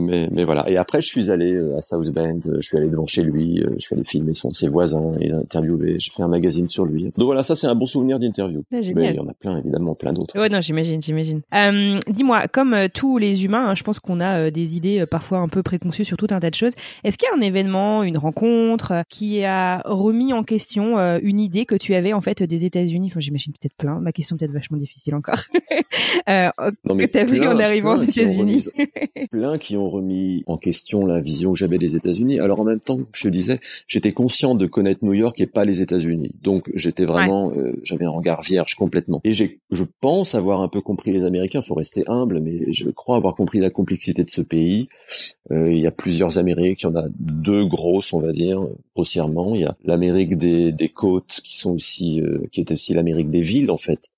Mais, 0.00 0.28
mais 0.30 0.44
voilà. 0.44 0.68
Et 0.70 0.76
après, 0.76 1.02
je 1.02 1.06
suis 1.08 1.28
allé 1.30 1.52
euh, 1.52 1.76
à 1.76 1.82
South 1.82 2.08
Bend. 2.12 2.38
euh, 2.46 2.58
Je 2.60 2.66
suis 2.66 2.76
allé 2.76 2.86
devant 2.88 3.06
chez 3.06 3.22
lui. 3.24 3.60
euh, 3.60 3.70
Je 3.78 3.80
suis 3.80 3.94
allé 3.96 4.04
filmer 4.04 4.32
son, 4.32 4.52
ses 4.52 4.68
voisins 4.68 5.14
et 5.20 5.32
interviewer. 5.32 5.96
J'ai 5.98 6.12
fait 6.12 6.22
un 6.22 6.28
magazine 6.28 6.68
sur 6.68 6.84
lui. 6.84 7.04
Donc 7.16 7.24
voilà, 7.26 7.42
ça 7.42 7.56
c'est 7.56 7.66
un 7.66 7.74
bon 7.74 7.86
souvenir 7.86 8.20
d'interview. 8.20 8.62
Ah, 8.72 8.76
Mais 8.94 9.10
il 9.10 9.16
y 9.16 9.18
en 9.18 9.26
a 9.26 9.34
plein, 9.34 9.58
évidemment, 9.58 9.94
plein 9.96 10.12
d'autres. 10.12 10.38
Ouais, 10.38 10.48
non, 10.48 10.60
j'imagine, 10.60 11.02
j'imagine. 11.02 11.40
Euh, 11.52 11.98
Dis-moi, 12.08 12.46
comme 12.46 12.74
euh, 12.74 12.86
tous 12.92 13.18
les 13.18 13.44
humains, 13.44 13.70
hein, 13.70 13.74
je 13.74 13.82
pense 13.82 13.98
qu'on 13.98 14.20
a 14.20 14.38
euh, 14.38 14.50
des 14.52 14.76
idées 14.76 15.04
parfois 15.10 15.38
un 15.38 15.48
peu 15.48 15.64
préconçues 15.64 16.04
sur 16.04 16.16
tout 16.16 16.28
un 16.30 16.38
tas 16.38 16.50
de 16.50 16.54
choses. 16.54 16.74
Est-ce 17.02 17.18
qu'il 17.18 17.28
y 17.28 17.34
a 17.34 17.36
un 17.36 17.40
événement, 17.44 18.04
une 18.04 18.18
rencontre 18.18 19.02
qui 19.08 19.42
a 19.44 19.82
remis 19.84 20.32
en 20.32 20.44
question 20.44 20.96
une 21.22 21.40
idée 21.40 21.64
que 21.66 21.74
tu 21.74 21.94
avais 21.94 22.12
en 22.12 22.20
fait 22.20 22.42
des 22.44 22.64
États-Unis? 22.64 23.08
Enfin, 23.10 23.20
j'imagine 23.20 23.52
peut-être 23.52 23.76
plein. 23.76 23.98
Ma 23.98 24.12
question 24.12 24.36
est 24.36 24.38
peut-être 24.38 24.52
vachement 24.52 24.76
difficile 24.78 25.14
encore. 25.16 25.40
euh, 26.28 26.50
Non, 26.84 26.96
que 26.96 27.06
t'as 27.06 27.24
vu 27.24 27.44
en 27.46 27.58
arrivant 27.58 27.96
aux 27.96 28.02
États-Unis. 28.02 28.68
plein 29.30 29.58
qui 29.58 29.76
ont 29.76 29.88
remis 29.88 30.44
en 30.46 30.56
question 30.56 31.06
la 31.06 31.20
vision 31.20 31.52
que 31.52 31.58
j'avais 31.58 31.78
des 31.78 31.96
États-Unis. 31.96 32.40
Alors 32.40 32.60
en 32.60 32.64
même 32.64 32.80
temps, 32.80 33.00
je 33.12 33.24
te 33.24 33.28
disais, 33.28 33.60
j'étais 33.86 34.12
conscient 34.12 34.54
de 34.54 34.66
connaître 34.66 35.04
New 35.04 35.14
York 35.14 35.40
et 35.40 35.46
pas 35.46 35.64
les 35.64 35.82
États-Unis. 35.82 36.32
Donc 36.42 36.70
j'étais 36.74 37.04
vraiment, 37.04 37.52
euh, 37.52 37.78
j'avais 37.82 38.04
un 38.04 38.10
regard 38.10 38.42
vierge 38.42 38.74
complètement. 38.74 39.20
Et 39.24 39.32
j'ai, 39.32 39.60
je 39.70 39.84
pense 40.00 40.34
avoir 40.34 40.62
un 40.62 40.68
peu 40.68 40.80
compris 40.80 41.12
les 41.12 41.24
Américains. 41.24 41.62
Faut 41.62 41.74
rester 41.74 42.04
humble, 42.06 42.40
mais 42.40 42.72
je 42.72 42.88
crois 42.90 43.16
avoir 43.16 43.34
compris 43.34 43.58
la 43.58 43.70
complexité 43.70 44.24
de 44.24 44.30
ce 44.30 44.42
pays. 44.42 44.88
Euh, 45.50 45.70
il 45.72 45.80
y 45.80 45.86
a 45.86 45.92
plusieurs 45.92 46.38
Amériques. 46.38 46.82
Il 46.82 46.86
y 46.86 46.88
en 46.88 46.96
a 46.96 47.06
deux 47.18 47.64
grosses, 47.66 48.12
on 48.12 48.20
va 48.20 48.32
dire 48.32 48.66
grossièrement. 48.94 49.54
Il 49.54 49.62
y 49.62 49.64
a 49.64 49.76
l'Amérique 49.84 50.36
des, 50.36 50.72
des 50.72 50.88
côtes 50.88 51.40
qui 51.44 51.56
sont 51.56 51.72
aussi, 51.72 52.20
euh, 52.20 52.46
qui 52.50 52.60
est 52.60 52.70
aussi 52.70 52.94
l'Amérique 52.94 53.30
des 53.30 53.42
villes 53.42 53.70
en 53.70 53.76
fait. 53.76 54.10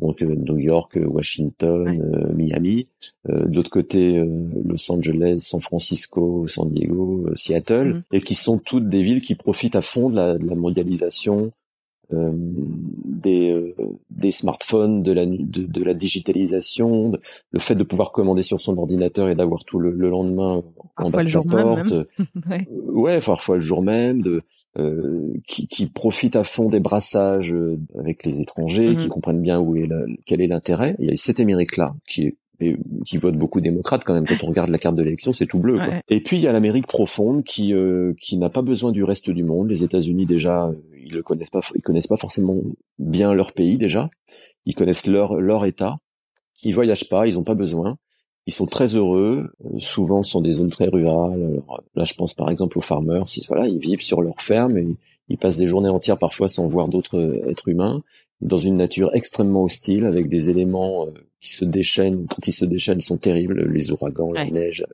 Donc 0.00 0.22
euh, 0.22 0.34
New 0.34 0.58
York, 0.58 0.96
euh, 0.96 1.06
Washington, 1.06 1.88
Ouais. 1.88 1.98
euh, 2.00 2.32
Miami. 2.34 2.88
Euh, 3.30 3.44
de 3.46 3.54
l'autre 3.54 3.70
côté, 3.70 4.18
euh, 4.18 4.26
Los 4.64 4.90
Angeles, 4.90 5.36
San 5.38 5.60
Francisco, 5.60 6.46
San 6.48 6.68
Diego, 6.70 7.26
Seattle, 7.34 7.88
Mhm. 7.94 8.02
et 8.12 8.20
qui 8.20 8.34
sont 8.34 8.58
toutes 8.58 8.88
des 8.88 9.02
villes 9.02 9.20
qui 9.20 9.34
profitent 9.34 9.76
à 9.76 9.82
fond 9.82 10.10
de 10.10 10.16
la, 10.16 10.36
de 10.38 10.46
la 10.46 10.54
mondialisation, 10.56 11.52
euh, 12.12 12.32
des, 12.34 13.50
euh, 13.50 13.74
des 14.10 14.30
smartphones, 14.30 15.02
de 15.02 15.12
la, 15.12 15.26
de, 15.26 15.62
de 15.62 15.82
la 15.82 15.94
digitalisation, 15.94 17.10
de- 17.10 17.20
le 17.52 17.60
fait 17.60 17.74
de 17.74 17.84
pouvoir 17.84 18.12
commander 18.12 18.42
sur 18.42 18.60
son 18.60 18.76
ordinateur 18.78 19.28
et 19.28 19.34
d'avoir 19.34 19.64
tout 19.64 19.78
le, 19.78 19.90
le 19.90 20.10
lendemain 20.10 20.62
en 20.96 21.10
bas 21.10 21.22
de 21.24 21.28
sa 21.28 21.42
porte. 21.42 21.92
ouais. 22.50 22.68
Ouais, 22.92 23.20
parfois 23.20 23.56
le 23.56 23.60
jour 23.62 23.82
même, 23.82 24.22
de 24.22 24.42
euh, 24.78 25.32
qui, 25.46 25.66
qui 25.68 25.86
profitent 25.86 26.36
à 26.36 26.44
fond 26.44 26.68
des 26.68 26.80
brassages 26.80 27.54
euh, 27.54 27.78
avec 27.98 28.24
les 28.24 28.40
étrangers, 28.40 28.96
qui 28.96 29.08
comprennent 29.08 29.40
bien 29.40 29.60
où 29.60 29.76
est 29.76 29.86
la- 29.86 30.04
quel 30.26 30.40
est 30.40 30.46
l'intérêt. 30.48 30.96
Il 30.98 31.06
y 31.06 31.10
a 31.10 31.16
cette 31.16 31.40
Amérique-là 31.40 31.94
qui 32.08 32.22
est 32.24 32.36
et 32.60 32.76
qui 33.04 33.16
vote 33.18 33.36
beaucoup 33.36 33.60
démocrate 33.60 34.04
quand 34.04 34.14
même 34.14 34.24
quand 34.28 34.36
on 34.44 34.46
regarde 34.46 34.70
la 34.70 34.78
carte 34.78 34.94
de 34.94 35.02
l'élection 35.02 35.32
c'est 35.32 35.44
tout 35.46 35.58
bleu 35.58 35.74
quoi. 35.76 35.88
Ouais. 35.88 36.02
et 36.08 36.20
puis 36.20 36.36
il 36.36 36.42
y 36.44 36.46
a 36.46 36.52
l'Amérique 36.52 36.86
profonde 36.86 37.42
qui 37.42 37.74
euh, 37.74 38.12
qui 38.20 38.36
n'a 38.38 38.48
pas 38.48 38.62
besoin 38.62 38.92
du 38.92 39.02
reste 39.02 39.28
du 39.28 39.42
monde 39.42 39.68
les 39.68 39.82
États-Unis 39.82 40.24
déjà 40.24 40.66
euh, 40.68 40.72
le 41.16 41.22
connaissent 41.22 41.50
pas 41.50 41.60
ils 41.74 41.82
connaissent 41.82 42.06
pas 42.06 42.16
forcément 42.16 42.56
bien 42.98 43.32
leur 43.34 43.52
pays 43.52 43.78
déjà 43.78 44.10
ils 44.66 44.74
connaissent 44.74 45.06
leur 45.06 45.34
leur 45.40 45.64
état 45.64 45.94
ils 46.62 46.74
voyagent 46.74 47.08
pas 47.08 47.26
ils 47.26 47.38
ont 47.38 47.44
pas 47.44 47.54
besoin 47.54 47.98
ils 48.46 48.52
sont 48.52 48.66
très 48.66 48.94
heureux. 48.94 49.50
Euh, 49.64 49.78
souvent, 49.78 50.22
ce 50.22 50.32
sont 50.32 50.40
des 50.40 50.52
zones 50.52 50.70
très 50.70 50.86
rurales. 50.86 51.62
Alors, 51.66 51.82
là, 51.94 52.04
je 52.04 52.14
pense 52.14 52.34
par 52.34 52.50
exemple 52.50 52.78
aux 52.78 52.82
farmers. 52.82 53.24
Ils, 53.36 53.44
voilà, 53.48 53.68
ils 53.68 53.78
vivent 53.78 54.02
sur 54.02 54.20
leur 54.22 54.40
ferme 54.40 54.76
et 54.76 54.96
ils 55.28 55.38
passent 55.38 55.56
des 55.56 55.66
journées 55.66 55.88
entières 55.88 56.18
parfois 56.18 56.48
sans 56.48 56.66
voir 56.66 56.88
d'autres 56.88 57.18
euh, 57.18 57.48
êtres 57.48 57.68
humains, 57.68 58.02
dans 58.42 58.58
une 58.58 58.76
nature 58.76 59.14
extrêmement 59.14 59.62
hostile, 59.62 60.04
avec 60.04 60.28
des 60.28 60.50
éléments 60.50 61.06
euh, 61.06 61.10
qui 61.40 61.52
se 61.52 61.64
déchaînent. 61.64 62.26
Quand 62.28 62.46
ils 62.46 62.52
se 62.52 62.66
déchaînent, 62.66 62.98
ils 62.98 63.02
sont 63.02 63.16
terribles. 63.16 63.66
Les 63.72 63.92
ouragans, 63.92 64.32
la 64.32 64.44
neige, 64.44 64.84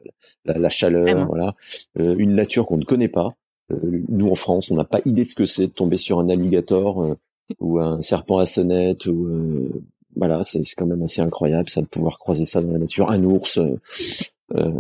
la, 0.45 0.57
la 0.57 0.69
chaleur, 0.69 1.03
Vraiment. 1.03 1.27
voilà. 1.27 1.57
Euh, 1.99 2.15
une 2.19 2.35
nature 2.35 2.67
qu'on 2.67 2.79
ne 2.79 2.85
connaît 2.85 3.09
pas. 3.09 3.35
Euh, 3.71 4.03
nous, 4.09 4.29
en 4.31 4.35
France, 4.35 4.71
on 4.71 4.77
n'a 4.77 4.85
pas 4.85 5.01
idée 5.05 5.25
de 5.25 5.29
ce 5.29 5.35
que 5.35 5.47
c'est 5.47 5.69
de 5.69 5.73
tomber 5.73 5.97
sur 5.97 6.19
un 6.19 6.29
alligator 6.29 7.03
euh, 7.03 7.17
ou 7.59 7.79
un 7.79 8.01
serpent 8.03 8.39
à 8.39 8.47
sonnette 8.47 9.07
ou 9.07 9.27
euh, 9.27 9.69
voilà, 10.17 10.43
c'est 10.43 10.63
quand 10.77 10.87
même 10.87 11.03
assez 11.03 11.21
incroyable 11.21 11.69
ça 11.69 11.81
de 11.81 11.87
pouvoir 11.87 12.19
croiser 12.19 12.45
ça 12.45 12.61
dans 12.63 12.73
la 12.73 12.79
nature. 12.79 13.11
Un 13.11 13.23
ours, 13.25 13.59
euh, 13.59 14.73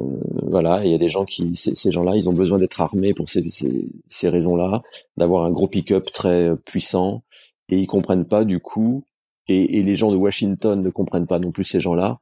voilà. 0.42 0.84
Il 0.84 0.90
y 0.90 0.94
a 0.94 0.98
des 0.98 1.08
gens 1.08 1.24
qui, 1.24 1.56
ces, 1.56 1.74
ces 1.74 1.90
gens-là, 1.90 2.16
ils 2.16 2.28
ont 2.28 2.32
besoin 2.32 2.58
d'être 2.58 2.80
armés 2.80 3.14
pour 3.14 3.28
ces, 3.28 3.48
ces, 3.48 3.86
ces 4.08 4.28
raisons-là, 4.28 4.82
d'avoir 5.16 5.44
un 5.44 5.50
gros 5.50 5.68
pick-up 5.68 6.10
très 6.12 6.56
puissant, 6.64 7.22
et 7.68 7.78
ils 7.78 7.86
comprennent 7.86 8.26
pas 8.26 8.44
du 8.44 8.60
coup. 8.60 9.04
Et, 9.48 9.78
et 9.78 9.82
les 9.82 9.96
gens 9.96 10.12
de 10.12 10.16
Washington 10.16 10.80
ne 10.80 10.90
comprennent 10.90 11.26
pas 11.26 11.40
non 11.40 11.50
plus 11.50 11.64
ces 11.64 11.80
gens-là. 11.80 12.20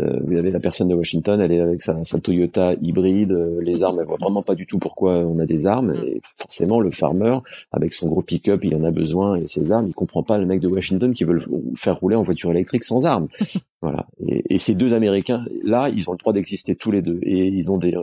Euh, 0.00 0.18
vous 0.24 0.36
avez 0.36 0.50
la 0.50 0.60
personne 0.60 0.88
de 0.88 0.94
Washington, 0.94 1.40
elle 1.40 1.52
est 1.52 1.60
avec 1.60 1.82
sa, 1.82 2.02
sa 2.04 2.18
Toyota 2.18 2.74
hybride, 2.80 3.32
euh, 3.32 3.60
les 3.62 3.82
armes, 3.82 3.98
elle 4.00 4.06
voit 4.06 4.18
vraiment 4.20 4.42
pas 4.42 4.54
du 4.54 4.66
tout 4.66 4.78
pourquoi 4.78 5.18
on 5.18 5.38
a 5.38 5.46
des 5.46 5.66
armes. 5.66 5.94
Et 6.04 6.20
forcément, 6.36 6.80
le 6.80 6.90
farmer, 6.90 7.38
avec 7.72 7.92
son 7.92 8.08
gros 8.08 8.22
pick-up, 8.22 8.64
il 8.64 8.74
en 8.74 8.84
a 8.84 8.90
besoin 8.90 9.36
et 9.36 9.46
ses 9.46 9.72
armes, 9.72 9.86
il 9.86 9.94
comprend 9.94 10.22
pas 10.22 10.38
le 10.38 10.46
mec 10.46 10.60
de 10.60 10.68
Washington 10.68 11.12
qui 11.12 11.24
veut 11.24 11.34
le 11.34 11.42
faire 11.76 11.98
rouler 11.98 12.16
en 12.16 12.22
voiture 12.22 12.50
électrique 12.50 12.84
sans 12.84 13.06
armes. 13.06 13.28
Voilà. 13.82 14.06
Et, 14.26 14.54
et 14.54 14.58
ces 14.58 14.74
deux 14.74 14.94
Américains, 14.94 15.44
là, 15.62 15.88
ils 15.88 16.08
ont 16.10 16.12
le 16.12 16.18
droit 16.18 16.32
d'exister 16.32 16.74
tous 16.74 16.90
les 16.90 17.02
deux 17.02 17.18
et 17.22 17.46
ils 17.46 17.70
ont 17.70 17.78
des, 17.78 17.94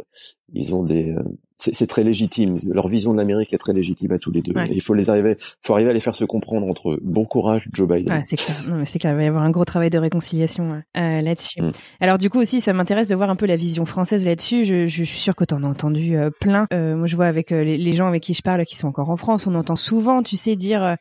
ils 0.54 0.74
ont 0.74 0.84
des, 0.84 1.12
euh, 1.12 1.24
c'est 1.60 1.88
très 1.88 2.04
légitime. 2.04 2.58
Leur 2.72 2.88
vision 2.88 3.14
de 3.14 3.18
l'Amérique 3.18 3.54
est 3.54 3.58
très 3.58 3.74
légitime 3.74 4.12
à 4.12 4.20
tous 4.20 4.32
les 4.32 4.42
deux. 4.42 4.54
Ouais. 4.54 4.68
Et 4.70 4.74
il 4.76 4.82
faut 4.82 4.94
les 4.94 5.10
arriver, 5.10 5.38
faut 5.64 5.74
arriver 5.74 5.90
à 5.90 5.94
les 5.94 6.00
faire 6.00 6.16
se 6.16 6.26
comprendre 6.26 6.68
entre 6.68 6.92
eux. 6.92 7.00
Bon 7.04 7.26
courage, 7.26 7.68
Joe 7.72 7.88
Biden. 7.88 8.12
Ouais, 8.12 8.24
c'est 8.28 8.36
clair. 8.36 8.56
Non, 8.70 8.76
mais 8.78 8.86
c'est 8.86 9.00
clair. 9.00 9.14
Il 9.14 9.18
va 9.18 9.24
y 9.24 9.28
avoir 9.28 9.44
un 9.44 9.50
gros 9.50 9.66
travail 9.66 9.90
de 9.90 9.98
réconciliation 9.98 10.74
euh, 10.74 11.00
euh, 11.00 11.22
là-dessus. 11.22 11.62
Mm. 11.62 11.72
Alors 12.00 12.18
du 12.18 12.30
coup 12.30 12.40
aussi, 12.40 12.62
ça 12.62 12.74
m'intéresse 12.74 13.08
de 13.08 13.16
voir 13.16 13.30
un 13.30 13.36
peu 13.36 13.46
la 13.46 13.56
vision 13.56 13.86
française 13.86 14.26
là-dessus. 14.26 14.66
Je, 14.66 14.88
je 14.88 15.04
suis 15.04 15.20
sûre 15.20 15.36
que 15.36 15.46
tu 15.46 15.54
en 15.56 15.64
as 15.64 15.68
entendu 15.68 16.16
euh, 16.16 16.30
plein. 16.42 16.68
Euh, 16.74 16.96
moi, 16.96 17.08
je 17.08 17.16
vois 17.16 17.26
avec 17.26 17.52
euh, 17.52 17.64
les, 17.64 17.78
les 17.78 17.94
gens 17.94 18.08
avec 18.08 18.24
qui 18.24 18.34
je 18.34 18.42
parle 18.42 18.64
qui 18.66 18.76
sont 18.76 18.88
encore 18.88 19.10
en 19.10 19.18
France, 19.18 19.48
on 19.48 19.56
entend 19.56 19.76
souvent, 19.76 20.22
tu 20.24 20.38
sais, 20.38 20.56
dire 20.56 20.96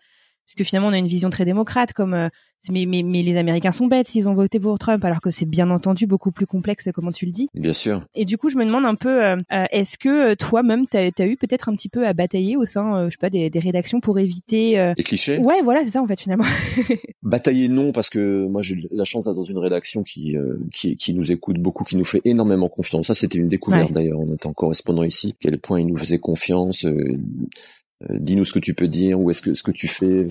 euh, 0.46 0.48
parce 0.48 0.54
que 0.54 0.64
finalement 0.64 0.88
on 0.88 0.92
a 0.92 0.98
une 0.98 1.06
vision 1.08 1.30
très 1.30 1.44
démocrate, 1.44 1.92
comme 1.92 2.14
euh, 2.14 2.28
mais, 2.70 2.86
mais, 2.86 3.02
mais 3.02 3.22
les 3.22 3.36
Américains 3.36 3.70
sont 3.70 3.86
bêtes 3.86 4.08
s'ils 4.08 4.28
ont 4.28 4.34
voté 4.34 4.58
pour 4.58 4.78
Trump, 4.78 5.04
alors 5.04 5.20
que 5.20 5.30
c'est 5.30 5.44
bien 5.46 5.70
entendu 5.70 6.06
beaucoup 6.06 6.32
plus 6.32 6.46
complexe, 6.46 6.88
comment 6.94 7.12
tu 7.12 7.26
le 7.26 7.30
dis. 7.32 7.48
Bien 7.54 7.72
sûr. 7.74 8.02
Et 8.14 8.24
du 8.24 8.38
coup, 8.38 8.48
je 8.48 8.56
me 8.56 8.64
demande 8.64 8.86
un 8.86 8.94
peu, 8.94 9.22
euh, 9.22 9.36
euh, 9.52 9.64
est-ce 9.70 9.98
que 9.98 10.32
euh, 10.32 10.34
toi-même, 10.34 10.86
tu 10.88 10.96
as, 10.96 11.26
eu 11.26 11.36
peut-être 11.36 11.68
un 11.68 11.74
petit 11.74 11.88
peu 11.90 12.06
à 12.06 12.12
batailler 12.12 12.56
au 12.56 12.64
sein, 12.64 12.96
euh, 12.96 13.04
je 13.06 13.10
sais 13.12 13.18
pas, 13.20 13.30
des, 13.30 13.50
des 13.50 13.58
rédactions 13.58 14.00
pour 14.00 14.18
éviter... 14.18 14.78
euh, 14.80 14.94
Les 14.96 15.04
clichés? 15.04 15.38
Ouais, 15.38 15.60
voilà, 15.62 15.84
c'est 15.84 15.90
ça 15.90 16.02
en 16.02 16.06
fait 16.06 16.18
finalement. 16.20 16.44
Batailler 17.22 17.68
non 17.68 17.92
parce 17.92 18.08
que 18.08 18.46
moi 18.46 18.62
j'ai 18.62 18.76
la 18.90 19.04
chance 19.04 19.24
d'être 19.24 19.34
dans 19.36 19.42
une 19.42 19.58
rédaction 19.58 20.02
qui, 20.04 20.36
euh, 20.36 20.58
qui 20.72 20.96
qui 20.96 21.12
nous 21.12 21.32
écoute 21.32 21.58
beaucoup, 21.58 21.82
qui 21.84 21.96
nous 21.96 22.04
fait 22.04 22.20
énormément 22.24 22.68
confiance. 22.68 23.08
Ça 23.08 23.14
c'était 23.14 23.38
une 23.38 23.48
découverte 23.48 23.88
Ouais. 23.88 23.94
d'ailleurs 23.94 24.20
en 24.20 24.32
étant 24.32 24.52
correspondant 24.52 25.02
ici. 25.02 25.34
Quel 25.40 25.58
point 25.58 25.80
ils 25.80 25.86
nous 25.86 25.96
faisaient 25.98 26.18
confiance. 26.18 26.86
Euh, 28.02 28.06
euh, 28.10 28.18
dis-nous 28.20 28.44
ce 28.44 28.52
que 28.52 28.58
tu 28.58 28.74
peux 28.74 28.88
dire 28.88 29.20
ou 29.20 29.30
est-ce 29.30 29.42
que 29.42 29.54
ce 29.54 29.62
que 29.62 29.70
tu 29.70 29.86
fais 29.86 30.26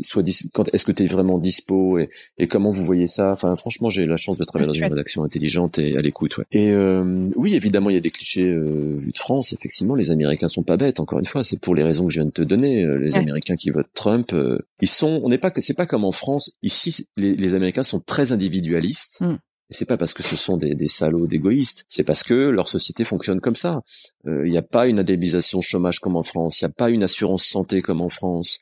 soit 0.00 0.22
quand 0.52 0.72
est-ce 0.72 0.84
que 0.84 0.92
tu 0.92 1.04
es 1.04 1.06
vraiment 1.06 1.38
dispo 1.38 1.98
et, 1.98 2.10
et 2.38 2.46
comment 2.46 2.70
vous 2.70 2.84
voyez 2.84 3.06
ça? 3.06 3.32
Enfin 3.32 3.54
franchement 3.56 3.90
j'ai 3.90 4.06
la 4.06 4.16
chance 4.16 4.38
de 4.38 4.44
travailler 4.44 4.68
dans 4.68 4.74
une 4.74 4.84
rédaction 4.84 5.24
intelligente 5.24 5.78
et 5.78 5.96
à 5.96 6.00
l'écoute 6.00 6.38
ouais. 6.38 6.44
et 6.52 6.70
euh, 6.70 7.20
oui 7.36 7.54
évidemment 7.54 7.90
il 7.90 7.94
y 7.94 7.96
a 7.96 8.00
des 8.00 8.10
clichés 8.10 8.46
euh, 8.46 9.00
de 9.04 9.18
France. 9.18 9.52
Effectivement 9.52 9.94
les 9.94 10.10
américains 10.10 10.48
sont 10.48 10.62
pas 10.62 10.76
bêtes 10.76 11.00
encore 11.00 11.18
une 11.18 11.26
fois. 11.26 11.42
C'est 11.42 11.60
pour 11.60 11.74
les 11.74 11.82
raisons 11.82 12.06
que 12.06 12.12
je 12.12 12.20
viens 12.20 12.26
de 12.26 12.30
te 12.30 12.42
donner. 12.42 12.84
Euh, 12.84 12.98
les 12.98 13.16
américains 13.16 13.56
qui 13.56 13.70
votent 13.70 13.90
Trump 13.94 14.34
ils 14.80 14.88
sont 14.88 15.20
on 15.24 15.28
n'est 15.28 15.38
pas 15.38 15.50
que 15.50 15.60
c'est 15.60 15.74
pas 15.74 15.86
comme 15.86 16.04
en 16.04 16.12
France. 16.12 16.52
Ici 16.62 17.08
les, 17.16 17.34
les 17.34 17.54
américains 17.54 17.82
sont 17.82 18.00
très 18.00 18.32
individualistes. 18.32 19.20
Mm. 19.22 19.38
Et 19.70 19.74
c'est 19.74 19.84
pas 19.84 19.96
parce 19.96 20.14
que 20.14 20.22
ce 20.22 20.36
sont 20.36 20.56
des, 20.56 20.74
des 20.74 20.88
salauds 20.88 21.26
d'égoïstes, 21.26 21.84
c'est 21.88 22.04
parce 22.04 22.22
que 22.22 22.34
leur 22.34 22.68
société 22.68 23.04
fonctionne 23.04 23.40
comme 23.40 23.56
ça. 23.56 23.82
Il 24.24 24.50
n'y 24.50 24.56
a 24.56 24.62
pas 24.62 24.88
une 24.88 24.98
indemnisation 24.98 25.60
chômage 25.60 26.00
comme 26.00 26.16
en 26.16 26.22
France, 26.22 26.60
il 26.60 26.64
n'y 26.64 26.70
a 26.70 26.74
pas 26.74 26.90
une 26.90 27.02
assurance 27.02 27.44
santé 27.44 27.82
comme 27.82 28.00
en 28.00 28.08
France. 28.08 28.60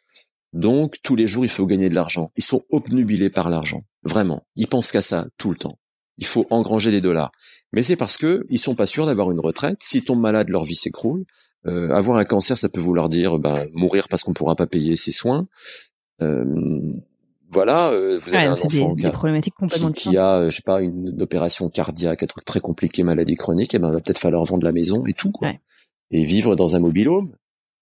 Donc 0.53 0.97
tous 1.03 1.16
les 1.16 1.27
jours, 1.27 1.45
il 1.45 1.51
faut 1.51 1.66
gagner 1.66 1.88
de 1.88 1.95
l'argent. 1.95 2.33
Ils 2.37 2.45
sont 2.45 2.62
obnubilés 2.71 3.31
par 3.31 3.51
l'argent, 3.51 3.85
vraiment. 4.03 4.47
Ils 4.57 4.69
pensent 4.69 4.90
qu'à 4.90 5.03
ça 5.03 5.27
tout 5.37 5.51
le 5.51 5.57
temps. 5.57 5.79
Il 6.19 6.27
faut 6.27 6.47
engranger 6.51 6.90
des 6.90 7.01
dollars. 7.03 7.31
Mais 7.73 7.83
c'est 7.83 7.97
parce 7.97 8.16
que 8.16 8.47
ils 8.49 8.59
sont 8.59 8.75
pas 8.75 8.87
sûrs 8.87 9.07
d'avoir 9.07 9.31
une 9.31 9.40
retraite. 9.40 9.79
S'ils 9.83 10.05
tombent 10.05 10.21
malades, 10.21 10.49
leur 10.49 10.64
vie 10.64 10.75
s'écroule. 10.75 11.25
Euh, 11.66 11.90
avoir 11.90 12.16
un 12.19 12.25
cancer, 12.25 12.57
ça 12.57 12.69
peut 12.69 12.81
vouloir 12.81 13.09
dire 13.09 13.38
ben, 13.38 13.66
mourir 13.73 14.09
parce 14.09 14.23
qu'on 14.23 14.33
pourra 14.33 14.57
pas 14.57 14.66
payer 14.66 14.97
ses 14.97 15.12
soins. 15.12 15.47
Euh, 16.23 16.45
voilà, 17.57 17.88
euh, 17.88 18.19
vous 18.23 18.35
avez 18.35 18.45
un 18.45 18.53
enfant 18.53 18.69
qui, 18.69 20.19
a, 20.19 20.40
euh, 20.40 20.51
je 20.51 20.57
sais 20.57 20.62
pas, 20.62 20.83
une, 20.83 21.23
opération 21.23 21.71
cardiaque, 21.71 22.23
un 22.23 22.27
truc 22.27 22.45
très 22.45 22.61
compliqué, 22.61 23.03
maladie 23.03 23.35
chronique, 23.35 23.73
et 23.73 23.79
eh 23.79 23.81
ben, 23.81 23.90
va 23.90 24.01
peut-être 24.01 24.19
falloir 24.19 24.45
vendre 24.45 24.62
la 24.62 24.73
maison 24.73 25.07
et 25.07 25.14
tout, 25.14 25.31
quoi. 25.31 25.53
Et 26.11 26.27
vivre 26.27 26.55
dans 26.55 26.77
un 26.77 26.81
mobile 26.81 27.09
home. 27.09 27.35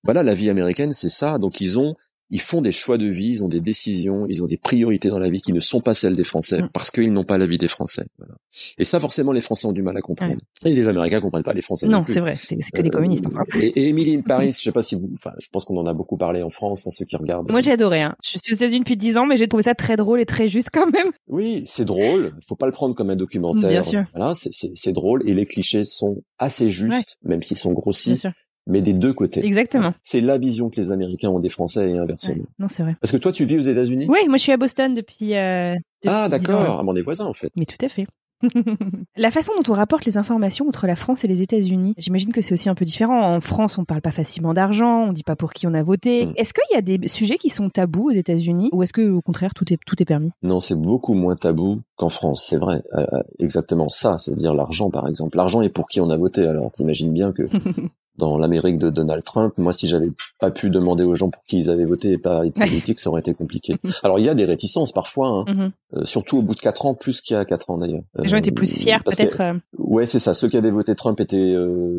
Voilà, 0.04 0.22
la 0.22 0.36
vie 0.36 0.48
américaine, 0.48 0.92
c'est 0.92 1.08
ça. 1.08 1.38
Donc 1.38 1.60
ils 1.60 1.80
ont 1.80 1.96
ils 2.30 2.40
font 2.40 2.60
des 2.60 2.72
choix 2.72 2.98
de 2.98 3.06
vie, 3.06 3.28
ils 3.28 3.44
ont 3.44 3.48
des 3.48 3.60
décisions, 3.60 4.26
ils 4.28 4.42
ont 4.42 4.46
des 4.46 4.56
priorités 4.56 5.08
dans 5.08 5.18
la 5.18 5.30
vie 5.30 5.40
qui 5.40 5.52
ne 5.52 5.60
sont 5.60 5.80
pas 5.80 5.94
celles 5.94 6.16
des 6.16 6.24
Français 6.24 6.62
mm. 6.62 6.68
parce 6.72 6.90
qu'ils 6.90 7.12
n'ont 7.12 7.24
pas 7.24 7.38
la 7.38 7.46
vie 7.46 7.58
des 7.58 7.68
Français. 7.68 8.06
Voilà. 8.18 8.34
Et 8.78 8.84
ça, 8.84 9.00
forcément, 9.00 9.32
les 9.32 9.40
Français 9.40 9.66
ont 9.66 9.72
du 9.72 9.82
mal 9.82 9.96
à 9.96 10.00
comprendre. 10.00 10.36
Et 10.64 10.72
les 10.72 10.88
Américains 10.88 11.20
comprennent 11.20 11.42
pas 11.42 11.52
les 11.52 11.62
Français. 11.62 11.86
Non, 11.86 12.00
c'est 12.06 12.20
vrai, 12.20 12.36
c'est 12.36 12.56
que 12.56 12.82
des 12.82 12.88
euh, 12.88 12.90
communistes. 12.90 13.24
Et, 13.60 13.66
et 13.66 13.88
Emily 13.88 14.14
in 14.16 14.22
Paris, 14.22 14.52
je 14.52 14.62
sais 14.62 14.72
pas 14.72 14.82
si 14.82 14.94
vous, 14.94 15.10
enfin, 15.14 15.32
je 15.38 15.48
pense 15.52 15.64
qu'on 15.64 15.76
en 15.76 15.86
a 15.86 15.92
beaucoup 15.92 16.16
parlé 16.16 16.42
en 16.42 16.50
France, 16.50 16.86
ceux 16.90 17.04
qui 17.04 17.16
regardent. 17.16 17.50
Moi, 17.50 17.60
j'ai 17.60 17.72
adoré. 17.72 18.02
Hein. 18.02 18.16
Je 18.22 18.30
suis 18.30 18.52
aux 18.52 18.54
États-Unis 18.54 18.80
depuis 18.80 18.96
dix 18.96 19.16
ans, 19.16 19.26
mais 19.26 19.36
j'ai 19.36 19.48
trouvé 19.48 19.64
ça 19.64 19.74
très 19.74 19.96
drôle 19.96 20.20
et 20.20 20.26
très 20.26 20.48
juste 20.48 20.68
quand 20.72 20.90
même. 20.90 21.10
Oui, 21.28 21.62
c'est 21.66 21.84
drôle. 21.84 22.34
Faut 22.46 22.56
pas 22.56 22.66
le 22.66 22.72
prendre 22.72 22.94
comme 22.94 23.10
un 23.10 23.16
documentaire. 23.16 23.70
Bien 23.70 23.82
sûr. 23.82 24.04
Voilà, 24.14 24.32
c'est 24.34 24.92
drôle 24.92 25.28
et 25.28 25.34
les 25.34 25.46
clichés 25.46 25.84
sont 25.84 26.22
assez 26.38 26.70
justes, 26.70 27.16
même 27.22 27.42
s'ils 27.42 27.56
sont 27.56 27.72
grossis. 27.72 28.10
Bien 28.10 28.16
sûr 28.16 28.32
mais 28.66 28.82
des 28.82 28.94
deux 28.94 29.12
côtés. 29.12 29.44
Exactement. 29.44 29.94
C'est 30.02 30.20
la 30.20 30.38
vision 30.38 30.70
que 30.70 30.76
les 30.76 30.92
Américains 30.92 31.30
ont 31.30 31.40
des 31.40 31.48
Français 31.48 31.90
et 31.90 31.98
inversement. 31.98 32.44
non, 32.58 32.68
c'est 32.68 32.82
vrai. 32.82 32.96
Parce 33.00 33.12
que 33.12 33.16
toi, 33.16 33.32
tu 33.32 33.44
vis 33.44 33.58
aux 33.58 33.62
États-Unis? 33.62 34.06
Oui, 34.08 34.20
moi 34.28 34.38
je 34.38 34.42
suis 34.42 34.52
à 34.52 34.56
Boston 34.56 34.94
depuis. 34.94 35.34
Euh, 35.34 35.74
ah, 36.06 36.28
d'accord. 36.28 36.78
Ah, 36.80 36.84
on 36.86 36.96
est 36.96 37.02
voisins 37.02 37.26
en 37.26 37.34
fait. 37.34 37.52
Mais 37.56 37.66
tout 37.66 37.84
à 37.84 37.88
fait. 37.88 38.06
la 39.16 39.30
façon 39.30 39.52
dont 39.56 39.72
on 39.72 39.74
rapporte 39.74 40.04
les 40.04 40.18
informations 40.18 40.66
entre 40.68 40.86
la 40.86 40.96
France 40.96 41.24
et 41.24 41.28
les 41.28 41.42
États-Unis, 41.42 41.94
j'imagine 41.96 42.32
que 42.32 42.42
c'est 42.42 42.52
aussi 42.52 42.68
un 42.68 42.74
peu 42.74 42.84
différent. 42.84 43.36
En 43.36 43.40
France, 43.40 43.78
on 43.78 43.84
parle 43.84 44.02
pas 44.02 44.10
facilement 44.10 44.54
d'argent, 44.54 45.08
on 45.08 45.12
dit 45.12 45.22
pas 45.22 45.36
pour 45.36 45.52
qui 45.52 45.66
on 45.66 45.74
a 45.74 45.82
voté. 45.82 46.26
Hmm. 46.26 46.32
Est-ce 46.36 46.52
qu'il 46.52 46.74
y 46.74 46.78
a 46.78 46.82
des 46.82 47.08
sujets 47.08 47.38
qui 47.38 47.48
sont 47.48 47.70
tabous 47.70 48.10
aux 48.10 48.14
États-Unis 48.14 48.70
ou 48.72 48.82
est-ce 48.82 48.92
que 48.92 49.08
au 49.10 49.22
contraire 49.22 49.54
tout 49.54 49.72
est 49.72 49.78
tout 49.86 50.00
est 50.02 50.06
permis? 50.06 50.30
Non, 50.42 50.60
c'est 50.60 50.78
beaucoup 50.78 51.14
moins 51.14 51.36
tabou 51.36 51.80
qu'en 51.96 52.10
France, 52.10 52.44
c'est 52.46 52.58
vrai. 52.58 52.82
Euh, 52.94 53.06
euh, 53.12 53.22
exactement 53.38 53.88
ça, 53.88 54.18
c'est-à-dire 54.18 54.54
l'argent 54.54 54.90
par 54.90 55.08
exemple. 55.08 55.36
L'argent 55.36 55.62
est 55.62 55.70
pour 55.70 55.88
qui 55.88 56.00
on 56.00 56.10
a 56.10 56.16
voté. 56.16 56.46
Alors, 56.46 56.70
t'imagines 56.72 57.12
bien 57.12 57.32
que 57.32 57.42
dans 58.16 58.38
l'Amérique 58.38 58.78
de 58.78 58.90
Donald 58.90 59.24
Trump, 59.24 59.54
moi, 59.58 59.72
si 59.72 59.86
j'avais 59.86 60.10
pas 60.38 60.50
pu 60.50 60.70
demander 60.70 61.04
aux 61.04 61.16
gens 61.16 61.30
pour 61.30 61.42
qui 61.44 61.58
ils 61.58 61.70
avaient 61.70 61.84
voté 61.84 62.12
et 62.12 62.18
pas 62.18 62.44
les 62.44 62.50
politiques, 62.50 63.00
ça 63.00 63.10
aurait 63.10 63.20
été 63.20 63.34
compliqué. 63.34 63.76
Alors, 64.02 64.18
il 64.18 64.24
y 64.24 64.28
a 64.28 64.34
des 64.34 64.44
réticences 64.44 64.92
parfois, 64.92 65.28
hein, 65.28 65.44
mm-hmm. 65.46 65.70
euh, 65.96 66.04
surtout 66.04 66.38
au 66.38 66.42
bout 66.42 66.54
de 66.54 66.60
quatre 66.60 66.86
ans, 66.86 66.94
plus 66.94 67.20
qu'il 67.20 67.36
y 67.36 67.38
a 67.38 67.44
quatre 67.44 67.70
ans 67.70 67.78
d'ailleurs. 67.78 68.02
Les 68.18 68.28
gens 68.28 68.36
étaient 68.36 68.52
plus 68.52 68.72
euh, 68.72 68.80
fiers, 68.80 68.98
peut-être. 69.04 69.40
Euh. 69.40 69.54
Ouais, 69.78 70.06
c'est 70.06 70.18
ça. 70.18 70.34
Ceux 70.34 70.48
qui 70.48 70.56
avaient 70.56 70.70
voté 70.70 70.94
Trump 70.94 71.18
étaient 71.20 71.54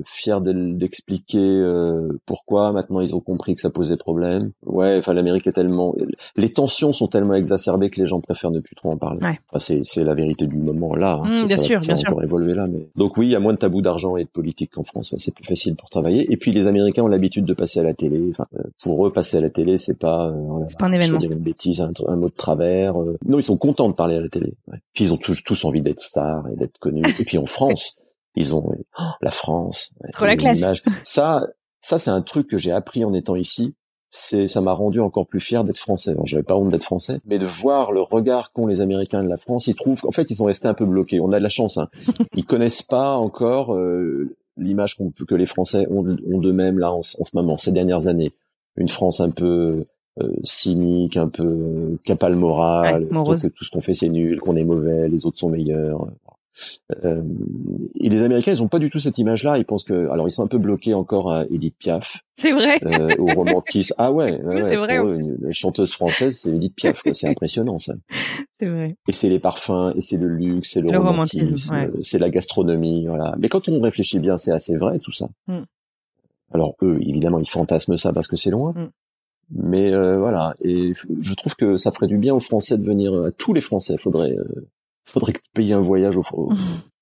fiers 0.06 0.40
d'expliquer 0.42 1.64
pourquoi. 2.26 2.72
Maintenant, 2.72 3.02
ils 3.02 3.16
ont 3.16 3.20
compris 3.20 3.56
que 3.56 3.62
ça 3.62 3.70
posait 3.70 3.98
problème. 3.98 4.52
Ouais, 4.66 4.98
enfin, 5.00 5.14
l'Amérique 5.14 5.48
est 5.48 5.54
tellement, 5.54 5.96
les 6.36 6.52
tensions 6.52 6.92
sont 6.92 7.08
tellement 7.08 7.34
exacerbées 7.34 7.90
que 7.90 8.00
les 8.00 8.08
gens 8.08 8.22
préfèrent 8.22 8.52
ne 8.52 8.60
plus 8.60 8.76
trop 8.76 8.92
en 8.92 8.98
parler. 8.98 9.20
Enfin, 9.52 9.80
c'est 9.84 10.04
la 10.04 10.14
vérité 10.14 10.48
du 10.48 10.58
moment 10.58 10.96
là. 10.96 11.22
Hein. 11.24 11.42
Mm, 11.42 11.46
bien 11.46 11.58
ça, 11.58 11.64
sûr, 11.64 11.82
ça 11.82 11.94
bien 11.94 12.04
encore 12.08 12.24
évolué 12.24 12.54
là, 12.54 12.68
mais 12.68 12.88
donc 12.96 13.18
oui, 13.18 13.28
il 13.28 13.32
y 13.32 13.36
a 13.36 13.40
moins 13.40 13.54
de 13.54 13.58
tabous 13.58 13.82
d'argent 13.82 14.18
et 14.18 14.24
de 14.24 14.30
politique 14.30 14.72
qu'en 14.72 14.84
France. 14.84 15.14
c'est 15.18 15.34
plus 15.34 15.46
facile 15.46 15.76
pour 15.76 15.90
travailler 15.90 16.05
et 16.14 16.38
puis 16.38 16.52
les 16.52 16.68
Américains 16.68 17.04
ont 17.04 17.08
l'habitude 17.08 17.46
de 17.46 17.54
passer 17.54 17.80
à 17.80 17.84
la 17.84 17.94
télé. 17.94 18.22
Enfin, 18.32 18.46
euh, 18.58 18.64
pour 18.84 19.06
eux, 19.06 19.12
passer 19.12 19.38
à 19.38 19.42
la 19.42 19.50
télé, 19.50 19.78
c'est 19.78 19.98
pas, 19.98 20.28
euh, 20.28 20.66
c'est 20.68 20.78
pas 20.78 20.86
un 20.86 20.94
événement. 20.94 21.20
Je 21.20 21.28
dire 21.28 21.32
une 21.32 21.44
bêtise, 21.44 21.82
un, 21.82 22.16
mot 22.16 22.30
de 22.30 22.34
travers. 22.34 23.00
Euh. 23.00 23.18
Non, 23.26 23.40
ils 23.40 23.44
sont 23.44 23.58
contents 23.58 23.90
de 23.90 23.94
parler 23.94 24.16
à 24.16 24.22
la 24.22 24.30
télé. 24.30 24.54
Puis 24.94 25.06
ils 25.06 25.14
ont 25.14 25.18
tous, 25.18 25.44
tous 25.44 25.66
envie 25.66 25.82
d'être 25.82 26.00
stars 26.00 26.48
et 26.50 26.56
d'être 26.56 26.78
connus. 26.80 27.04
et 27.20 27.24
puis 27.24 27.38
en 27.38 27.46
France, 27.46 27.98
ils 28.36 28.56
ont 28.56 28.72
oh, 29.00 29.04
la 29.22 29.32
France. 29.32 29.92
Trop 30.14 30.26
la 30.26 30.38
classe. 30.38 30.60
Ça, 31.04 31.48
ça 31.82 32.00
c'est 32.00 32.12
un 32.12 32.22
truc 32.22 32.48
que 32.48 32.58
j'ai 32.58 32.72
appris 32.72 33.04
en 33.04 33.14
étant 33.14 33.36
ici. 33.36 33.76
C'est, 34.18 34.48
ça 34.48 34.62
m'a 34.62 34.72
rendu 34.72 35.02
encore 35.02 35.28
plus 35.28 35.42
fier 35.42 35.66
d'être 35.66 35.78
français. 35.78 36.12
Alors, 36.12 36.26
j'avais 36.26 36.44
pas 36.44 36.56
honte 36.56 36.70
d'être 36.70 36.86
français, 36.86 37.20
mais 37.26 37.38
de 37.38 37.46
voir 37.46 37.92
le 37.92 38.02
regard 38.02 38.54
qu'ont 38.54 38.66
les 38.66 38.80
Américains 38.80 39.22
de 39.22 39.28
la 39.28 39.36
France, 39.36 39.68
ils 39.68 39.76
trouvent, 39.76 40.00
en 40.08 40.12
fait, 40.12 40.32
ils 40.32 40.36
sont 40.36 40.46
restés 40.46 40.70
un 40.70 40.74
peu 40.74 40.86
bloqués. 40.86 41.20
On 41.20 41.34
a 41.34 41.38
de 41.38 41.44
la 41.44 41.50
chance. 41.50 41.78
Hein. 41.78 41.90
Ils 42.36 42.46
connaissent 42.46 42.84
pas 42.84 43.18
encore 43.18 43.76
l'image 44.58 44.96
qu'on 44.96 45.12
que 45.12 45.36
les 45.36 45.46
Français 45.46 45.88
ont, 45.90 46.06
ont 46.06 46.40
d'eux-mêmes 46.40 46.80
là 46.80 46.92
en, 46.92 47.02
ce 47.02 47.18
moment, 47.34 47.58
ces 47.58 47.72
dernières 47.72 48.08
années. 48.08 48.34
Une 48.78 48.90
France 48.90 49.22
un 49.22 49.30
peu 49.30 49.86
euh, 50.22 50.34
cynique, 50.44 51.18
un 51.18 51.28
peu 51.28 51.44
euh, 51.44 51.98
qui 52.04 52.12
le 52.12 52.36
moral, 52.36 53.08
que 53.08 53.48
tout 53.48 53.64
ce 53.64 53.72
qu'on 53.72 53.82
fait 53.82 53.94
c'est 53.94 54.10
nul, 54.10 54.40
qu'on 54.40 54.56
est 54.56 54.64
mauvais, 54.64 55.08
les 55.08 55.26
autres 55.26 55.38
sont 55.38 55.50
meilleurs. 55.50 56.08
Euh, 57.04 57.24
et 58.00 58.10
les 58.10 58.22
Américains, 58.22 58.52
ils 58.52 58.64
ont 58.64 58.68
pas 58.68 58.80
du 58.80 58.90
tout 58.90 59.00
cette 59.00 59.18
image-là. 59.18 59.58
Ils 59.58 59.66
pensent 59.66 59.84
que, 59.84 60.10
alors, 60.10 60.28
ils 60.28 60.32
sont 60.32 60.44
un 60.44 60.48
peu 60.48 60.58
bloqués 60.58 60.94
encore 60.94 61.32
à 61.32 61.46
Edith 61.50 61.76
Piaf. 61.78 62.22
C'est 62.38 62.52
vrai. 62.52 62.80
Euh, 62.86 63.16
au 63.18 63.28
romantisme. 63.28 63.94
Ah 63.98 64.12
ouais. 64.12 64.42
ouais, 64.42 64.64
c'est 64.64 64.76
vrai. 64.76 64.98
une, 64.98 65.52
chanteuse 65.52 65.94
française, 65.94 66.40
c'est 66.40 66.50
Edith 66.50 66.76
Piaf. 66.76 67.02
C'est 67.12 67.28
impressionnant 67.28 67.78
ça. 67.78 67.94
C'est 68.60 68.68
vrai. 68.68 68.96
Et 69.10 69.12
c'est 69.12 69.28
les 69.28 69.40
parfums, 69.40 69.92
et 69.98 70.02
c'est 70.02 70.16
le 70.16 70.30
luxe, 70.30 70.72
c'est 70.72 70.82
le, 70.82 70.98
romantisme, 70.98 71.92
c'est 72.02 72.20
la 72.20 72.30
gastronomie, 72.30 73.06
voilà. 73.06 73.36
Mais 73.38 73.50
quand 73.50 73.68
on 73.68 73.82
réfléchit 73.82 74.20
bien, 74.20 74.38
c'est 74.38 74.54
assez 74.54 74.78
vrai 74.78 74.98
tout 75.00 75.12
ça. 75.12 75.28
Mm. 75.48 75.64
Alors 76.54 76.78
eux, 76.82 76.98
évidemment, 77.02 77.40
ils 77.40 77.50
fantasment 77.50 77.98
ça 77.98 78.14
parce 78.14 78.30
que 78.30 78.38
c'est 78.38 78.52
loin. 78.52 78.72
Mm. 78.72 78.88
Mais 79.52 79.92
euh, 79.92 80.20
voilà, 80.20 80.56
et 80.62 80.94
je 81.20 81.34
trouve 81.34 81.56
que 81.56 81.76
ça 81.76 81.92
ferait 81.92 82.08
du 82.08 82.18
bien 82.18 82.34
aux 82.34 82.40
Français 82.40 82.78
de 82.78 82.86
venir, 82.86 83.14
à 83.26 83.32
tous 83.32 83.54
les 83.54 83.60
Français, 83.60 83.98
faudrait 83.98 84.38
euh, 85.08 85.12
faudrait 85.12 85.34
payer 85.54 85.74
un 85.74 85.82
voyage 85.82 86.16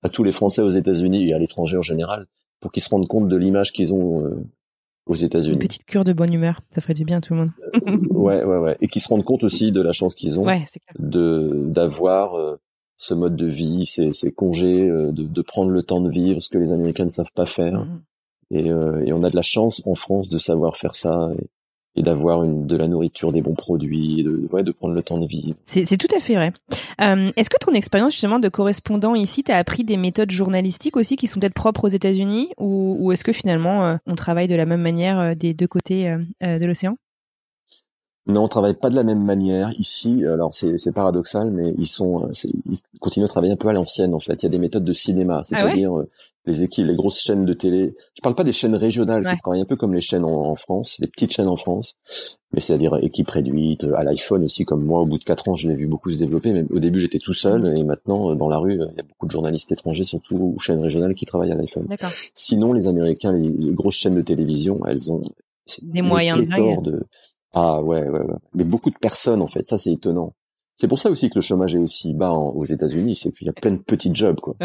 à 0.02 0.10
tous 0.10 0.24
les 0.24 0.32
Français 0.32 0.62
aux 0.62 0.70
États-Unis 0.70 1.30
et 1.30 1.34
à 1.34 1.39
l'étranger 1.39 1.78
en 1.78 1.82
général 1.82 2.28
pour 2.63 2.72
qu'ils 2.72 2.82
se 2.82 2.89
rendent 2.89 3.10
compte 3.10 3.28
de 3.28 3.36
l'image 3.36 3.74
qu'ils 3.74 3.94
ont 3.94 4.26
euh, 4.26 4.42
aux 5.06 5.16
États-Unis. 5.16 5.56
Une 5.56 5.60
petite 5.60 5.84
cure 5.84 6.06
de 6.06 6.13
bonne 6.13 6.34
humeur, 6.34 6.62
ça 6.72 6.80
ferait 6.80 6.94
du 6.94 7.04
bien 7.04 7.18
à 7.18 7.22
tout 7.22 7.34
le 7.34 7.39
monde. 7.42 7.52
Euh, 7.88 7.98
ouais, 8.10 8.42
ouais, 8.42 8.58
ouais, 8.58 8.78
et 8.80 8.88
qu'ils 8.88 9.02
se 9.02 9.10
rendent 9.10 9.26
compte 9.26 9.44
aussi 9.44 9.74
de 9.74 9.82
la 9.82 9.92
chance 9.92 10.16
qu'ils 10.16 10.39
ont 10.39 10.46
de 10.98 11.66
d'avoir 11.66 12.36
euh, 12.36 12.56
ce 12.98 13.13
mode 13.13 13.36
de 13.36 13.48
vie, 13.48 13.86
ces, 13.86 14.13
ces 14.13 14.32
congés, 14.32 14.88
de, 14.88 15.12
de, 15.12 15.42
prendre 15.42 15.72
le 15.72 15.84
temps 15.84 16.00
de 16.00 16.10
vivre, 16.10 16.39
ce 16.39 16.48
que 16.48 16.58
les 16.58 16.72
Américains 16.72 17.04
ne 17.04 17.10
savent 17.10 17.34
pas 17.36 17.46
faire. 17.46 17.82
Mm. 17.82 18.02
Et, 18.52 18.68
et, 18.68 19.13
on 19.13 19.24
a 19.24 19.30
de 19.30 19.36
la 19.36 19.42
chance 19.42 19.82
en 19.86 19.96
France 19.96 20.30
de 20.30 20.38
savoir 20.38 20.78
faire 20.78 20.96
ça. 20.96 21.32
Et, 21.38 21.50
et 21.95 22.01
d'avoir 22.01 22.45
de 22.45 22.75
la 22.75 22.88
nourriture, 22.88 23.32
des 23.32 23.41
bons 23.41 23.53
produits, 23.53 24.23
de, 24.23 24.47
ouais, 24.51 24.63
de 24.63 24.71
prendre 24.71 24.93
le 24.93 25.03
temps 25.03 25.19
de 25.19 25.27
vivre. 25.27 25.56
C'est 25.65 25.97
tout 25.97 26.13
à 26.15 26.19
fait 26.19 26.36
vrai. 26.36 26.53
Euh, 27.01 27.32
Est-ce 27.36 27.49
que 27.49 27.58
ton 27.60 27.73
expérience 27.73 28.13
justement 28.13 28.39
de 28.39 28.49
correspondant 28.49 29.15
ici, 29.15 29.43
t'as 29.43 29.58
appris 29.58 29.84
des 29.84 29.97
méthodes 29.97 30.32
journalistiques 30.32 30.97
aussi 30.97 31.15
qui 31.15 31.27
sont 31.27 31.39
peut-être 31.39 31.53
propres 31.53 31.86
aux 31.86 31.89
États-Unis, 31.89 32.49
ou, 32.58 32.97
ou 32.99 33.12
est-ce 33.12 33.23
que 33.23 33.32
finalement 33.32 33.86
euh, 33.86 33.95
on 34.08 34.15
travaille 34.15 34.47
de 34.47 34.56
la 34.56 34.65
même 34.65 34.82
manière 34.82 35.19
euh, 35.19 35.36
des 35.36 35.53
deux 35.53 35.67
côtés 35.67 36.10
euh, 36.10 36.60
de 36.60 36.65
l'océan? 36.65 36.97
Non, 38.26 38.46
on 38.46 38.48
travaille 38.48 38.76
pas 38.76 38.90
de 38.90 38.96
la 38.96 39.04
même 39.04 39.24
manière 39.24 39.72
ici. 39.80 40.24
Alors 40.26 40.54
c'est 40.54 40.94
paradoxal, 40.94 41.52
mais 41.52 41.74
ils 41.78 41.88
sont, 41.88 42.30
ils 42.44 42.80
continuent 43.00 43.26
à 43.26 43.28
travailler 43.28 43.54
un 43.54 43.58
peu 43.58 43.68
à 43.68 43.74
l'ancienne 43.74 44.14
en 44.14 44.20
fait. 44.20 44.42
Il 44.42 44.44
y 44.44 44.46
a 44.46 44.50
des 44.50 44.60
méthodes 44.60 44.86
de 44.86 44.94
cinéma, 44.94 45.40
ah 45.40 45.44
c'est-à-dire 45.44 45.92
les 46.46 46.62
équipes, 46.62 46.88
les 46.88 46.96
grosses 46.96 47.20
chaînes 47.20 47.46
de 47.46 47.54
télé. 47.54 47.96
Je 48.16 48.22
parle 48.22 48.36
pas 48.36 48.44
des 48.44 48.52
chaînes 48.52 48.76
régionales 48.76 49.26
qui 49.28 49.40
travaillent 49.42 49.62
un 49.62 49.66
peu 49.66 49.76
comme 49.76 49.94
les 49.94 50.02
chaînes 50.02 50.26
en, 50.26 50.56
France, 50.56 50.98
les 51.00 51.08
petites 51.08 51.32
chaînes 51.32 51.48
en 51.48 51.56
France, 51.56 51.98
mais 52.52 52.60
c'est-à-dire 52.60 52.98
équipe 53.02 53.30
réduite, 53.30 53.86
à 53.96 54.04
l'iPhone 54.04 54.44
aussi, 54.44 54.66
comme 54.66 54.84
moi, 54.84 55.02
au 55.02 55.06
bout 55.06 55.18
de 55.18 55.24
quatre 55.24 55.48
ans, 55.48 55.56
je 55.56 55.70
l'ai 55.70 55.76
vu 55.76 55.88
beaucoup 55.88 56.12
se 56.12 56.20
développer. 56.20 56.54
Mais 56.54 56.66
au 56.72 56.80
début, 56.80 57.00
j'étais 57.00 57.20
tout 57.20 57.34
seul, 57.34 57.62
mm. 57.62 57.78
et 57.78 57.84
maintenant, 57.84 58.32
euh, 58.32 58.36
dans 58.36 58.50
la 58.50 58.58
rue, 58.58 58.74
il 58.74 58.98
y 58.98 59.00
a 59.00 59.04
beaucoup 59.04 59.26
de 59.26 59.32
journalistes 59.32 59.72
étrangers, 59.72 60.04
surtout 60.04 60.36
ou 60.36 60.60
chaînes 60.60 60.82
régionales, 60.82 61.16
qui 61.16 61.26
travaillent 61.26 61.52
à 61.52 61.56
l'iPhone. 61.56 61.88
Sinon, 62.36 62.74
les 62.74 62.88
Américains, 62.88 63.32
les, 63.32 63.52
grosses 63.72 63.96
chaînes 63.96 64.16
de 64.16 64.22
télévision, 64.22 64.80
elles 64.86 65.12
ont 65.12 65.24
des 65.82 66.02
moyens 66.02 66.46
de 66.48 67.06
ah 67.54 67.82
ouais, 67.82 68.04
ouais, 68.04 68.20
ouais. 68.20 68.36
Mais 68.54 68.63
beaucoup 68.63 68.89
de 68.89 68.98
personnes, 68.98 69.42
en 69.42 69.48
fait, 69.48 69.68
ça 69.68 69.78
c'est 69.78 69.92
étonnant. 69.92 70.34
C'est 70.76 70.88
pour 70.88 71.00
ça 71.00 71.12
aussi 71.12 71.30
que 71.30 71.36
le 71.36 71.42
chômage 71.42 71.76
est 71.76 71.80
aussi 71.80 72.13
bas 72.13 72.34
aux 72.34 72.63
États-Unis, 72.66 73.16
c'est 73.16 73.32
qu'il 73.32 73.46
y 73.46 73.50
a 73.50 73.54
plein 73.54 73.72
de 73.72 73.78
petits 73.78 74.13
jobs, 74.13 74.39
quoi. 74.39 74.56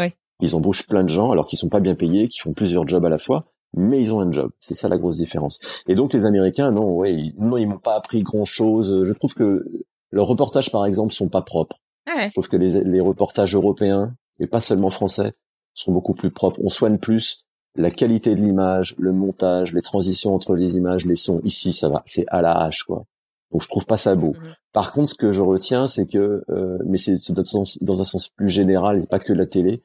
Ils 0.41 0.55
embauchent 0.55 0.87
plein 0.87 1.03
de 1.03 1.09
gens 1.09 1.31
alors 1.31 1.45
qu'ils 1.45 1.59
sont 1.59 1.69
pas 1.69 1.81
bien 1.81 1.95
payés, 1.95 2.27
qui 2.27 2.39
font 2.39 2.53
plusieurs 2.53 2.87
jobs 2.87 3.05
à 3.05 3.09
la 3.09 3.19
fois, 3.19 3.45
mais 3.75 3.99
ils 3.99 4.13
ont 4.13 4.21
un 4.21 4.31
job. 4.31 4.51
C'est 4.59 4.73
ça 4.73 4.87
la 4.89 4.97
grosse 4.97 5.17
différence. 5.17 5.83
Et 5.87 5.95
donc 5.95 6.13
les 6.13 6.25
Américains, 6.25 6.71
non, 6.71 6.95
ouais, 6.95 7.13
ils, 7.13 7.35
non, 7.37 7.57
ils 7.57 7.67
m'ont 7.67 7.77
pas 7.77 7.95
appris 7.95 8.23
grand 8.23 8.45
chose. 8.45 9.03
Je 9.03 9.13
trouve 9.13 9.33
que 9.33 9.65
leurs 10.11 10.27
reportages, 10.27 10.71
par 10.71 10.85
exemple, 10.85 11.13
sont 11.13 11.29
pas 11.29 11.41
propres. 11.41 11.77
Ah 12.07 12.27
Je 12.27 12.31
trouve 12.31 12.49
que 12.49 12.57
les, 12.57 12.83
les 12.83 13.01
reportages 13.01 13.53
européens, 13.53 14.15
et 14.39 14.47
pas 14.47 14.61
seulement 14.61 14.89
français, 14.89 15.33
sont 15.73 15.91
beaucoup 15.91 16.15
plus 16.15 16.31
propres. 16.31 16.59
On 16.63 16.69
soigne 16.69 16.97
plus 16.97 17.47
la 17.79 17.91
qualité 17.91 18.35
de 18.35 18.41
l'image, 18.41 18.95
le 18.99 19.13
montage, 19.13 19.73
les 19.73 19.81
transitions 19.81 20.35
entre 20.35 20.53
les 20.53 20.75
images, 20.75 21.05
les 21.05 21.15
sons. 21.15 21.39
Ici, 21.45 21.71
ça 21.71 21.87
va, 21.87 22.03
c'est 22.05 22.25
à 22.27 22.41
la 22.41 22.51
hache, 22.51 22.83
quoi. 22.83 23.05
Donc 23.51 23.61
je 23.63 23.69
trouve 23.69 23.85
pas 23.85 23.95
ça 23.97 24.15
beau. 24.15 24.33
Mhm. 24.33 24.53
Par 24.73 24.91
contre, 24.91 25.09
ce 25.11 25.15
que 25.15 25.31
je 25.31 25.41
retiens, 25.41 25.87
c'est 25.87 26.05
que, 26.05 26.43
euh, 26.49 26.77
mais 26.85 26.97
c'est 26.97 27.15
dans, 27.31 28.01
un 28.01 28.03
sens- 28.03 28.27
plus 28.29 28.49
général 28.49 29.01
et 29.01 29.07
pas 29.07 29.19
que 29.19 29.31
la 29.31 29.45
télé, 29.45 29.81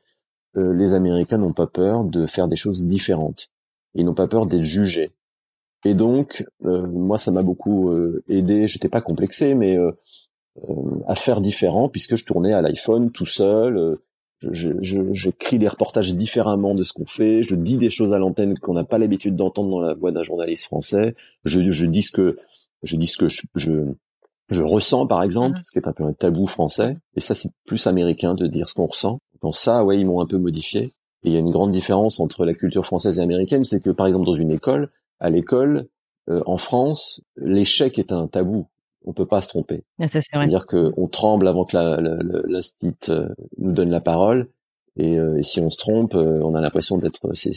euh, 0.57 0.75
les 0.75 0.93
Américains 0.93 1.39
n'ont 1.39 1.53
pas 1.53 1.69
peur 1.69 2.05
de 2.05 2.27
faire 2.27 2.49
des 2.49 2.57
choses 2.57 2.85
différentes. 2.85 3.51
Ils 3.95 4.05
n'ont 4.05 4.15
pas 4.15 4.27
peur 4.27 4.47
d'être 4.47 4.65
jugés. 4.65 5.13
Et 5.85 5.95
donc, 5.95 6.45
euh, 6.65 6.87
moi, 6.89 7.17
ça 7.17 7.31
m'a 7.31 7.43
beaucoup 7.43 7.91
euh, 7.91 8.25
aidé. 8.29 8.67
J'étais 8.67 8.89
pas 8.89 9.03
complexé, 9.03 9.55
mais 9.55 9.79
euh, 9.79 9.93
euh, 10.69 10.75
à 11.07 11.15
faire 11.15 11.41
différent, 11.41 11.89
puisque 11.89 12.17
je 12.17 12.25
tournais 12.25 12.53
à 12.53 12.61
l'iPhone 12.61 13.13
tout 13.13 13.27
seul. 13.27 13.99
Euh, 14.45 14.51
je, 14.53 14.71
je, 14.83 14.97
j'écris 15.13 15.59
des 15.59 15.69
reportages 15.69 16.15
différemment 16.15 16.75
de 16.75 16.85
ce 16.85 16.93
qu'on 16.93 17.07
fait. 17.07 17.43
Je 17.43 17.55
dis 17.55 17.77
des 17.79 17.91
choses 17.91 18.13
à 18.13 18.19
l'antenne 18.19 18.59
qu'on 18.59 18.75
n'a 18.75 18.85
pas 18.85 18.99
l'habitude 18.99 19.37
d'entendre 19.37 19.71
dans 19.71 19.81
la 19.81 19.95
voix 19.95 20.13
d'un 20.13 20.23
journaliste 20.23 20.65
français. 20.65 21.15
Je, 21.45 21.71
je 21.71 21.87
dis 21.87 22.03
ce 22.03 22.13
que 22.13 22.39
je 22.83 22.97
dis 22.97 23.07
ce 23.07 23.17
que 23.17 23.29
je, 23.29 23.43
je, 23.55 23.73
je 24.51 24.61
ressens, 24.61 25.07
par 25.07 25.23
exemple, 25.23 25.57
Mhm. 25.59 25.65
ce 25.65 25.73
qui 25.73 25.79
est 25.79 25.89
un 25.89 25.93
peu 25.93 26.05
un 26.05 26.13
tabou 26.13 26.47
français. 26.47 26.99
Et 27.17 27.21
ça, 27.21 27.35
c'est 27.35 27.51
plus 27.65 27.87
américain 27.87 28.35
de 28.35 28.47
dire 28.47 28.69
ce 28.69 28.75
qu'on 28.75 28.87
ressent. 28.87 29.19
Donc 29.43 29.55
ça, 29.57 29.85
ouais, 29.85 29.99
ils 29.99 30.05
m'ont 30.07 30.21
un 30.21 30.27
peu 30.27 30.37
modifié. 30.39 30.83
Et 31.23 31.29
il 31.29 31.33
y 31.33 31.37
a 31.37 31.41
une 31.41 31.51
grande 31.51 31.71
différence 31.71 32.21
entre 32.21 32.45
la 32.45 32.53
culture 32.53 32.85
française 32.85 33.19
et 33.19 33.23
américaine, 33.23 33.65
c'est 33.65 33.81
que 33.81 33.91
par 33.91 34.07
exemple 34.07 34.27
dans 34.27 34.35
une 34.35 34.51
école, 34.51 34.91
à 35.21 35.31
l'école, 35.31 35.87
euh, 36.29 36.43
en 36.47 36.59
France, 36.59 37.23
l'échec 37.37 37.99
est 37.99 38.13
un 38.13 38.27
tabou. 38.27 38.67
On 39.05 39.13
peut 39.13 39.27
pas 39.27 39.43
se 39.43 39.49
tromper. 39.49 39.85
Ah. 40.01 40.09
C'est-à-dire 40.09 40.67
qu'on 40.67 41.09
tremble 41.09 41.47
avant 41.47 41.65
que 41.65 41.77
la, 41.77 42.01
la, 42.01 42.61
euh, 43.11 43.29
nous 43.59 43.73
donne 43.73 43.91
la 43.91 44.01
parole. 44.01 44.49
Et, 44.97 45.19
euh, 45.19 45.37
et 45.39 45.43
si 45.43 45.61
on 45.61 45.71
se 45.71 45.77
trompe, 45.77 46.15
euh, 46.15 46.41
on 46.43 46.55
a 46.55 46.61
l'impression 46.61 46.99
d'être, 46.99 47.35
c'est, 47.35 47.53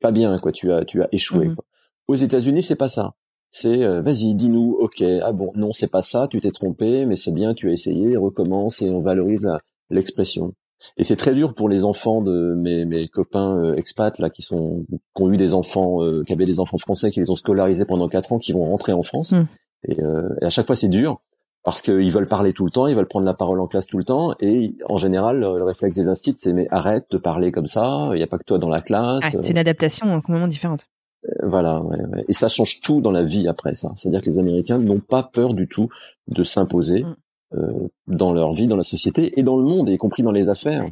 pas 0.00 0.12
bien, 0.12 0.36
quoi. 0.38 0.52
Tu 0.52 0.72
as, 0.72 0.84
tu 0.84 1.02
as 1.02 1.08
échoué. 1.12 1.46
Quoi. 1.54 1.64
Aux 2.08 2.14
États-Unis, 2.14 2.62
c'est 2.62 2.76
pas 2.76 2.88
ça. 2.88 3.14
C'est, 3.50 3.82
euh, 3.82 4.02
vas-y, 4.02 4.34
dis-nous, 4.34 4.76
ok, 4.80 5.02
ah 5.22 5.32
bon, 5.32 5.52
non, 5.54 5.72
c'est 5.72 5.90
pas 5.90 6.02
ça, 6.02 6.26
tu 6.28 6.40
t'es 6.40 6.50
trompé, 6.50 7.04
mais 7.06 7.16
c'est 7.16 7.32
bien, 7.32 7.54
tu 7.54 7.68
as 7.68 7.72
essayé, 7.72 8.16
recommence 8.16 8.80
et 8.80 8.90
on 8.90 9.00
valorise 9.00 9.48
l'expression. 9.90 10.54
Et 10.96 11.04
c'est 11.04 11.16
très 11.16 11.34
dur 11.34 11.54
pour 11.54 11.68
les 11.68 11.84
enfants 11.84 12.22
de 12.22 12.54
mes, 12.56 12.84
mes 12.86 13.08
copains 13.08 13.74
expats 13.74 14.18
là 14.18 14.30
qui 14.30 14.42
sont, 14.42 14.84
qui 15.14 15.22
ont 15.22 15.30
eu 15.30 15.36
des 15.36 15.54
enfants, 15.54 15.98
qui 16.26 16.32
avaient 16.32 16.46
des 16.46 16.58
enfants 16.60 16.78
français, 16.78 17.10
qui 17.12 17.20
les 17.20 17.30
ont 17.30 17.36
scolarisés 17.36 17.84
pendant 17.84 18.08
quatre 18.08 18.32
ans, 18.32 18.38
qui 18.38 18.52
vont 18.52 18.64
rentrer 18.64 18.92
en 18.92 19.02
France. 19.02 19.32
Mhm. 19.32 19.46
Et, 19.88 20.00
euh, 20.00 20.28
et 20.40 20.44
à 20.46 20.50
chaque 20.50 20.66
fois, 20.66 20.76
c'est 20.76 20.88
dur 20.88 21.20
parce 21.64 21.80
qu'ils 21.80 22.10
veulent 22.10 22.26
parler 22.26 22.52
tout 22.52 22.64
le 22.64 22.70
temps, 22.72 22.88
ils 22.88 22.96
veulent 22.96 23.06
prendre 23.06 23.24
la 23.26 23.34
parole 23.34 23.60
en 23.60 23.68
classe 23.68 23.86
tout 23.86 23.96
le 23.98 24.02
temps, 24.04 24.34
et 24.40 24.74
en 24.88 24.96
général, 24.96 25.38
le, 25.38 25.58
le 25.58 25.64
réflexe 25.64 25.94
des 25.96 26.08
instits, 26.08 26.34
c'est 26.36 26.52
mais 26.52 26.66
arrête 26.72 27.06
de 27.12 27.18
parler 27.18 27.52
comme 27.52 27.66
ça, 27.66 28.08
il 28.12 28.16
n'y 28.16 28.22
a 28.24 28.26
pas 28.26 28.36
que 28.38 28.44
toi 28.44 28.58
dans 28.58 28.68
la 28.68 28.78
Ah, 28.78 28.82
classe. 28.82 29.36
c'est 29.42 29.50
une 29.50 29.58
adaptation 29.58 30.08
euh, 30.08 30.20
complètement 30.20 30.48
différente. 30.48 30.86
Euh, 31.26 31.46
Voilà, 31.48 31.80
ouais, 31.82 31.98
ouais. 32.06 32.24
et 32.26 32.32
ça 32.32 32.48
change 32.48 32.80
tout 32.80 33.00
dans 33.00 33.12
la 33.12 33.22
vie 33.22 33.46
après 33.46 33.74
ça. 33.74 33.92
C'est-à-dire 33.94 34.20
que 34.22 34.26
les 34.26 34.40
Américains 34.40 34.78
n'ont 34.78 34.98
pas 34.98 35.22
peur 35.22 35.54
du 35.54 35.68
tout 35.68 35.88
de 36.26 36.42
s'imposer 36.42 37.04
Mm. 37.04 37.14
euh, 37.58 37.88
dans 38.08 38.32
leur 38.32 38.54
vie, 38.54 38.66
dans 38.66 38.76
la 38.76 38.82
société 38.82 39.38
et 39.38 39.44
dans 39.44 39.56
le 39.56 39.62
monde, 39.64 39.88
y 39.88 39.96
compris 39.98 40.24
dans 40.24 40.32
les 40.32 40.48
affaires. 40.48 40.84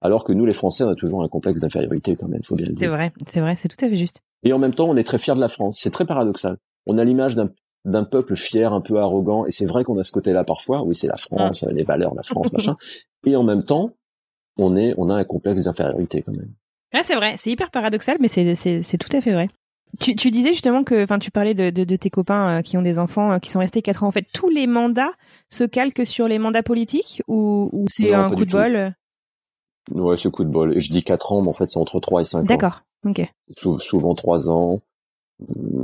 Alors 0.00 0.24
que 0.24 0.32
nous, 0.32 0.44
les 0.44 0.54
Français, 0.54 0.82
on 0.82 0.88
a 0.88 0.94
toujours 0.96 1.22
un 1.22 1.28
complexe 1.28 1.60
d'infériorité 1.60 2.16
quand 2.16 2.26
même, 2.26 2.42
faut 2.42 2.56
bien 2.56 2.66
le 2.66 2.72
C'est 2.72 2.80
dire. 2.80 2.90
vrai, 2.90 3.12
c'est 3.28 3.40
vrai, 3.40 3.54
c'est 3.58 3.68
tout 3.68 3.82
à 3.84 3.88
fait 3.88 3.96
juste. 3.96 4.22
Et 4.42 4.52
en 4.52 4.58
même 4.58 4.74
temps, 4.74 4.88
on 4.88 4.96
est 4.96 5.04
très 5.04 5.18
fiers 5.18 5.34
de 5.34 5.40
la 5.40 5.48
France. 5.48 5.78
C'est 5.80 5.90
très 5.90 6.04
paradoxal. 6.04 6.56
On 6.86 6.98
a 6.98 7.04
l'image 7.04 7.36
d'un 7.36 7.48
d'un 7.86 8.04
peuple 8.04 8.36
fier, 8.36 8.72
un 8.74 8.82
peu 8.82 8.98
arrogant, 8.98 9.46
et 9.46 9.52
c'est 9.52 9.64
vrai 9.64 9.84
qu'on 9.84 9.96
a 9.98 10.02
ce 10.02 10.12
côté-là 10.12 10.44
parfois. 10.44 10.82
Oui, 10.82 10.94
c'est 10.94 11.06
la 11.06 11.16
France, 11.16 11.64
les 11.72 11.84
valeurs, 11.84 12.14
la 12.14 12.22
France, 12.22 12.52
machin. 12.52 12.76
Et 13.24 13.34
en 13.36 13.42
même 13.44 13.62
temps, 13.64 13.92
on 14.58 14.76
est, 14.76 14.92
on 14.98 15.08
a 15.08 15.14
un 15.14 15.24
complexe 15.24 15.64
d'infériorité 15.64 16.22
quand 16.22 16.32
même. 16.32 16.52
Ouais, 16.92 17.02
c'est 17.02 17.14
vrai, 17.14 17.36
c'est 17.38 17.50
hyper 17.50 17.70
paradoxal, 17.70 18.16
mais 18.20 18.28
c'est, 18.28 18.54
c'est, 18.54 18.82
c'est 18.82 18.98
tout 18.98 19.14
à 19.16 19.20
fait 19.20 19.32
vrai. 19.32 19.48
Tu, 20.00 20.14
tu 20.16 20.30
disais 20.30 20.50
justement 20.52 20.82
que, 20.84 21.04
enfin, 21.04 21.18
tu 21.18 21.30
parlais 21.30 21.54
de, 21.54 21.70
de, 21.70 21.84
de 21.84 21.96
tes 21.96 22.10
copains 22.10 22.58
euh, 22.58 22.62
qui 22.62 22.76
ont 22.76 22.82
des 22.82 22.98
enfants 22.98 23.32
euh, 23.32 23.38
qui 23.38 23.50
sont 23.50 23.60
restés 23.60 23.82
quatre 23.82 24.02
ans. 24.02 24.08
En 24.08 24.12
fait, 24.12 24.26
tous 24.32 24.50
les 24.50 24.66
mandats 24.66 25.12
se 25.48 25.64
calquent 25.64 26.04
sur 26.04 26.26
les 26.28 26.38
mandats 26.38 26.64
politiques 26.64 27.22
ou, 27.28 27.70
ou 27.72 27.86
c'est 27.88 28.10
Non, 28.10 28.18
un 28.24 28.28
coup 28.28 28.44
de 28.44 28.50
tout. 28.50 28.56
bol 28.56 28.76
euh 28.76 28.90
Ouais, 29.92 30.16
ce 30.16 30.28
coup 30.28 30.42
de 30.42 30.50
bol. 30.50 30.76
Et 30.76 30.80
je 30.80 30.92
dis 30.92 31.04
quatre 31.04 31.30
ans, 31.32 31.40
mais 31.42 31.48
en 31.48 31.52
fait, 31.52 31.68
c'est 31.70 31.78
entre 31.78 32.00
trois 32.00 32.20
et 32.20 32.24
cinq 32.24 32.40
ans. 32.42 32.46
D'accord, 32.46 32.80
ok. 33.04 33.22
Sou- 33.56 33.78
souvent 33.78 34.14
trois 34.16 34.50
ans, 34.50 34.80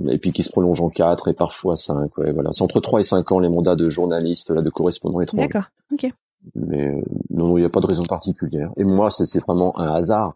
et 0.08 0.18
puis 0.18 0.32
qui 0.32 0.42
se 0.42 0.50
prolonge 0.50 0.80
en 0.80 0.88
quatre 0.88 1.28
et 1.28 1.34
parfois 1.34 1.76
cinq. 1.76 2.16
Ouais, 2.18 2.32
voilà. 2.32 2.50
C'est 2.52 2.62
entre 2.62 2.80
trois 2.80 3.00
et 3.00 3.04
cinq 3.04 3.32
ans 3.32 3.38
les 3.38 3.48
mandats 3.48 3.76
de 3.76 3.88
journaliste, 3.90 4.50
là, 4.50 4.62
de 4.62 4.70
correspondant 4.70 5.24
trois. 5.26 5.40
D'accord, 5.40 5.64
ok. 5.92 6.10
Mais 6.54 6.88
euh, 6.88 7.02
non, 7.30 7.46
non, 7.46 7.58
il 7.58 7.60
n'y 7.60 7.66
a 7.66 7.70
pas 7.70 7.80
de 7.80 7.86
raison 7.86 8.04
particulière. 8.04 8.70
Et 8.76 8.84
moi, 8.84 9.10
c'est 9.10 9.38
vraiment 9.40 9.78
un 9.78 9.94
hasard, 9.94 10.34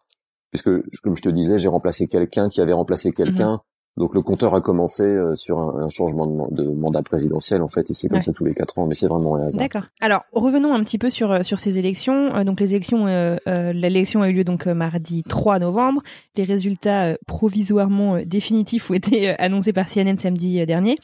puisque 0.50 0.70
comme 1.02 1.16
je 1.16 1.22
te 1.22 1.28
disais, 1.28 1.58
j'ai 1.58 1.68
remplacé 1.68 2.06
quelqu'un 2.06 2.48
qui 2.48 2.60
avait 2.60 2.72
remplacé 2.72 3.12
quelqu'un. 3.12 3.52
Mhm. 3.52 3.58
Donc 3.96 4.14
le 4.14 4.20
compteur 4.20 4.54
a 4.54 4.60
commencé 4.60 5.02
euh, 5.04 5.34
sur 5.34 5.58
un, 5.58 5.84
un 5.84 5.88
changement 5.88 6.26
de, 6.26 6.32
man- 6.32 6.48
de 6.50 6.64
mandat 6.72 7.02
présidentiel 7.02 7.62
en 7.62 7.68
fait, 7.68 7.90
et 7.90 7.94
c'est 7.94 8.08
comme 8.08 8.16
Ouais. 8.18 8.22
ça 8.22 8.32
tous 8.32 8.44
les 8.44 8.52
quatre 8.54 8.78
ans. 8.78 8.86
Mais 8.86 8.94
c'est 8.94 9.06
vraiment 9.08 9.34
un 9.36 9.46
hasard. 9.46 9.58
D'accord. 9.62 9.82
Alors, 10.00 10.22
revenons 10.32 10.74
un 10.74 10.82
petit 10.84 10.98
peu 10.98 11.08
sur 11.10 11.32
euh, 11.32 11.42
sur 11.42 11.60
ces 11.60 11.78
élections. 11.78 12.34
Euh, 12.36 12.44
donc, 12.44 12.60
les 12.60 12.74
élections, 12.74 13.06
euh, 13.06 13.36
euh, 13.48 13.72
l'élection 13.72 14.22
a 14.22 14.28
eu 14.28 14.32
lieu 14.34 14.44
donc 14.44 14.66
mardi 14.66 15.22
3 15.22 15.58
novembre. 15.60 16.02
Les 16.36 16.44
résultats 16.44 17.04
euh, 17.06 17.16
provisoirement 17.26 18.16
euh, 18.16 18.24
définitifs 18.26 18.90
ont 18.90 18.94
été 18.94 19.30
annoncés 19.40 19.72
par 19.72 19.88
CNN 19.88 20.18
samedi 20.18 20.64
dernier. 20.66 20.96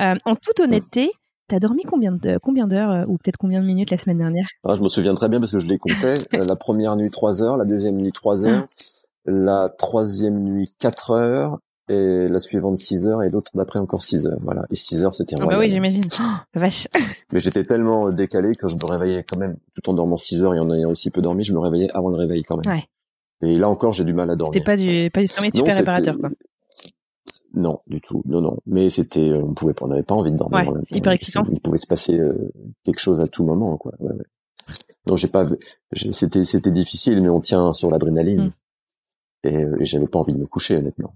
Euh, 0.00 0.14
en 0.26 0.34
toute 0.36 0.60
honnêteté, 0.60 1.10
t'as 1.48 1.58
dormi 1.60 1.82
combien 1.84 2.12
de 2.12 2.38
combien 2.42 2.66
d'heures 2.66 3.08
ou 3.08 3.16
peut-être 3.16 3.38
combien 3.38 3.60
de 3.62 3.66
minutes 3.66 3.90
la 3.90 3.98
semaine 3.98 4.18
dernière? 4.18 4.46
Ah, 4.64 4.74
je 4.74 4.82
me 4.82 4.88
souviens 4.88 5.14
très 5.14 5.28
bien 5.30 5.40
parce 5.40 5.52
que 5.52 5.58
je 5.60 5.66
les 5.66 5.78
comptais. 5.78 6.14
Euh, 6.34 6.44
la 6.46 6.56
première 6.56 6.96
nuit 6.96 7.10
trois 7.10 7.42
heures, 7.42 7.56
la 7.56 7.64
deuxième 7.64 7.96
nuit 7.96 8.12
trois 8.12 8.44
heures, 8.44 8.64
la 9.26 9.70
troisième 9.78 10.38
nuit 10.42 10.70
quatre 10.78 11.12
heures 11.12 11.58
et 11.88 12.28
la 12.28 12.38
suivante 12.38 12.78
6 12.78 13.06
heures 13.06 13.22
et 13.22 13.30
l'autre 13.30 13.50
d'après 13.54 13.78
encore 13.78 14.02
6 14.02 14.26
heures. 14.26 14.38
Voilà. 14.40 14.64
Et 14.70 14.74
6 14.74 15.04
heures, 15.04 15.14
c'était 15.14 15.36
Ah 15.38 15.46
bah 15.46 15.58
oui, 15.58 15.68
j'imagine. 15.68 16.02
Oh, 16.18 16.58
vache. 16.58 16.88
Mais 17.32 17.40
j'étais 17.40 17.62
tellement 17.62 18.06
euh, 18.06 18.10
décalé 18.10 18.52
que 18.54 18.68
je 18.68 18.74
me 18.74 18.84
réveillais 18.86 19.24
quand 19.24 19.38
même, 19.38 19.56
tout 19.74 19.90
en 19.90 19.94
dormant 19.94 20.16
6 20.16 20.42
heures 20.42 20.54
et 20.54 20.58
en 20.58 20.70
ayant 20.70 20.90
aussi 20.90 21.10
peu 21.10 21.20
dormi, 21.20 21.44
je 21.44 21.52
me 21.52 21.58
réveillais 21.58 21.90
avant 21.92 22.08
le 22.08 22.16
réveil 22.16 22.42
quand 22.42 22.56
même. 22.56 22.74
Ouais. 22.74 22.84
Et 23.42 23.58
là 23.58 23.68
encore, 23.68 23.92
j'ai 23.92 24.04
du 24.04 24.14
mal 24.14 24.30
à 24.30 24.36
dormir. 24.36 24.54
C'était 24.54 24.64
pas 24.64 24.76
du 24.76 25.10
pas 25.12 25.20
du 25.20 25.26
sommeil 25.26 25.50
Non, 25.52 25.58
super 25.58 25.76
réparateur 25.76 26.18
quoi. 26.18 26.30
Non, 27.56 27.78
du 27.86 28.00
tout. 28.00 28.22
Non, 28.24 28.40
non. 28.40 28.56
Mais 28.66 28.90
c'était, 28.90 29.28
euh, 29.28 29.42
on 29.42 29.54
pouvait 29.54 29.74
pas, 29.74 29.84
on 29.84 29.88
n'avait 29.88 30.02
pas 30.02 30.14
envie 30.14 30.32
de 30.32 30.36
dormir. 30.36 30.58
Ouais, 30.58 30.68
en 30.68 30.72
même 30.72 30.84
temps. 30.84 30.96
hyper 30.96 31.12
excitant. 31.12 31.42
Il 31.52 31.60
pouvait 31.60 31.76
se 31.76 31.86
passer 31.86 32.18
euh, 32.18 32.34
quelque 32.84 32.98
chose 32.98 33.20
à 33.20 33.28
tout 33.28 33.44
moment, 33.44 33.76
quoi. 33.76 33.92
Ouais, 34.00 34.12
ouais. 34.12 34.24
Non, 35.06 35.16
j'ai 35.16 35.28
pas, 35.28 35.46
c'était, 36.10 36.44
c'était 36.44 36.70
difficile, 36.70 37.20
mais 37.20 37.28
on 37.28 37.40
tient 37.40 37.72
sur 37.72 37.90
l'adrénaline. 37.90 38.46
Mm. 38.46 38.52
Et, 39.44 39.56
euh, 39.56 39.76
et 39.80 39.84
j'avais 39.84 40.06
pas 40.06 40.18
envie 40.18 40.32
de 40.32 40.38
me 40.38 40.46
coucher, 40.46 40.76
honnêtement. 40.76 41.14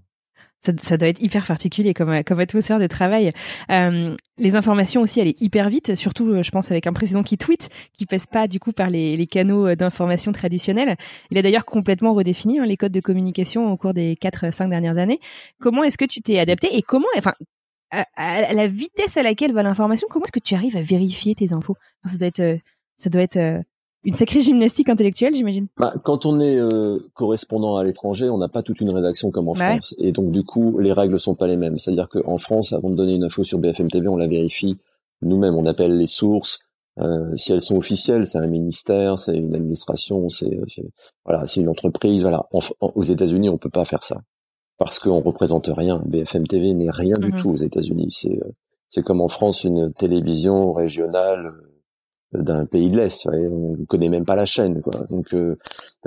Ça, 0.65 0.73
ça 0.77 0.97
doit 0.97 1.07
être 1.07 1.21
hyper 1.21 1.45
particulier 1.45 1.93
comme, 1.93 2.23
comme 2.23 2.39
atmosphère 2.39 2.79
de 2.79 2.87
travail. 2.87 3.31
Euh, 3.71 4.15
les 4.37 4.55
informations 4.55 5.01
aussi, 5.01 5.19
elle 5.19 5.27
est 5.27 5.41
hyper 5.41 5.69
vite, 5.69 5.95
surtout, 5.95 6.27
euh, 6.27 6.43
je 6.43 6.51
pense, 6.51 6.69
avec 6.69 6.85
un 6.85 6.93
président 6.93 7.23
qui 7.23 7.37
tweet, 7.37 7.69
qui 7.93 8.05
passe 8.05 8.27
pas 8.27 8.47
du 8.47 8.59
coup 8.59 8.73
par 8.73 8.89
les, 8.89 9.15
les 9.15 9.27
canaux 9.27 9.67
euh, 9.67 9.75
d'information 9.75 10.31
traditionnels. 10.31 10.97
Il 11.31 11.37
a 11.37 11.41
d'ailleurs 11.41 11.65
complètement 11.65 12.13
redéfini 12.13 12.59
hein, 12.59 12.65
les 12.65 12.75
codes 12.75 12.91
de 12.91 12.99
communication 12.99 13.71
au 13.71 13.77
cours 13.77 13.93
des 13.93 14.15
4-5 14.15 14.69
dernières 14.69 14.97
années. 14.97 15.19
Comment 15.59 15.83
est-ce 15.83 15.97
que 15.97 16.05
tu 16.05 16.21
t'es 16.21 16.39
adapté 16.39 16.75
et 16.75 16.81
comment, 16.81 17.07
enfin, 17.17 17.33
à, 17.91 18.53
la 18.53 18.67
vitesse 18.67 19.17
à 19.17 19.23
laquelle 19.23 19.53
va 19.53 19.63
l'information, 19.63 20.07
comment 20.09 20.25
est-ce 20.25 20.31
que 20.31 20.39
tu 20.39 20.55
arrives 20.55 20.77
à 20.77 20.81
vérifier 20.81 21.35
tes 21.35 21.53
infos? 21.53 21.75
Ça 22.05 22.17
doit 22.17 22.27
être, 22.27 22.39
euh, 22.39 22.57
ça 22.97 23.09
doit 23.09 23.21
être 23.21 23.37
euh, 23.37 23.61
une 24.03 24.15
sacrée 24.15 24.39
gymnastique 24.41 24.89
intellectuelle, 24.89 25.35
j'imagine. 25.35 25.67
Bah, 25.77 25.93
quand 26.03 26.25
on 26.25 26.39
est 26.39 26.57
euh, 26.59 26.99
correspondant 27.13 27.75
à 27.77 27.83
l'étranger, 27.83 28.29
on 28.29 28.37
n'a 28.37 28.47
pas 28.49 28.63
toute 28.63 28.79
une 28.81 28.89
rédaction 28.91 29.29
comme 29.31 29.49
en 29.49 29.53
Ouais. 29.53 29.57
France, 29.59 29.95
et 29.99 30.11
donc 30.11 30.31
du 30.31 30.43
coup, 30.43 30.77
les 30.79 30.93
règles 30.93 31.19
sont 31.19 31.35
pas 31.35 31.47
les 31.47 31.57
mêmes. 31.57 31.77
C'est-à-dire 31.77 32.07
qu'en 32.09 32.37
France, 32.37 32.73
avant 32.73 32.89
de 32.89 32.95
donner 32.95 33.13
une 33.15 33.23
info 33.23 33.43
sur 33.43 33.59
BFM 33.59 33.89
TV, 33.89 34.07
on 34.07 34.15
la 34.17 34.27
vérifie 34.27 34.77
nous-mêmes, 35.21 35.55
on 35.55 35.65
appelle 35.65 35.97
les 35.97 36.07
sources. 36.07 36.65
Euh, 36.99 37.33
si 37.35 37.51
elles 37.53 37.61
sont 37.61 37.77
officielles, 37.77 38.25
c'est 38.27 38.39
un 38.39 38.47
ministère, 38.47 39.17
c'est 39.17 39.35
une 39.35 39.55
administration, 39.55 40.27
c'est 40.29 40.59
c'est- 40.67 40.89
voilà, 41.25 41.45
c'est 41.47 41.61
une 41.61 41.69
entreprise. 41.69 42.23
Voilà, 42.23 42.45
En- 42.51 42.59
en- 42.81 42.91
aux 42.95 43.03
États-Unis, 43.03 43.49
on 43.49 43.57
peut 43.57 43.69
pas 43.69 43.85
faire 43.85 44.03
ça 44.03 44.21
parce 44.77 44.99
qu'on 44.99 45.19
représente 45.21 45.67
rien. 45.73 46.01
BFM 46.05 46.45
TV 46.47 46.73
n'est 46.73 46.89
rien 46.89 47.15
du 47.17 47.29
Mhm. 47.29 47.35
tout 47.37 47.49
aux 47.51 47.55
États-Unis. 47.57 48.07
C'est 48.11 48.37
euh, 48.37 48.49
c'est 48.89 49.03
comme 49.03 49.21
en 49.21 49.27
France 49.27 49.63
une 49.65 49.93
télévision 49.93 50.73
régionale 50.73 51.45
euh, 51.47 51.68
d'un 52.33 52.65
pays 52.65 52.89
de 52.89 52.97
l'Est. 52.97 53.27
On 53.31 53.75
ne 53.77 53.85
connaît 53.85 54.09
même 54.09 54.25
pas 54.25 54.35
la 54.35 54.45
chaîne. 54.45 54.81
Quoi. 54.81 54.93
Donc, 55.09 55.33
euh, 55.33 55.57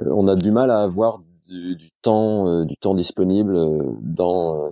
euh, 0.00 0.10
on 0.14 0.28
a 0.28 0.34
du 0.34 0.50
mal 0.50 0.70
à 0.70 0.82
avoir 0.82 1.18
du, 1.48 1.76
du 1.76 1.90
temps, 2.02 2.46
euh, 2.48 2.64
du 2.64 2.76
temps 2.76 2.94
disponible 2.94 3.56
euh, 3.56 3.82
dans 4.00 4.66
euh, 4.66 4.70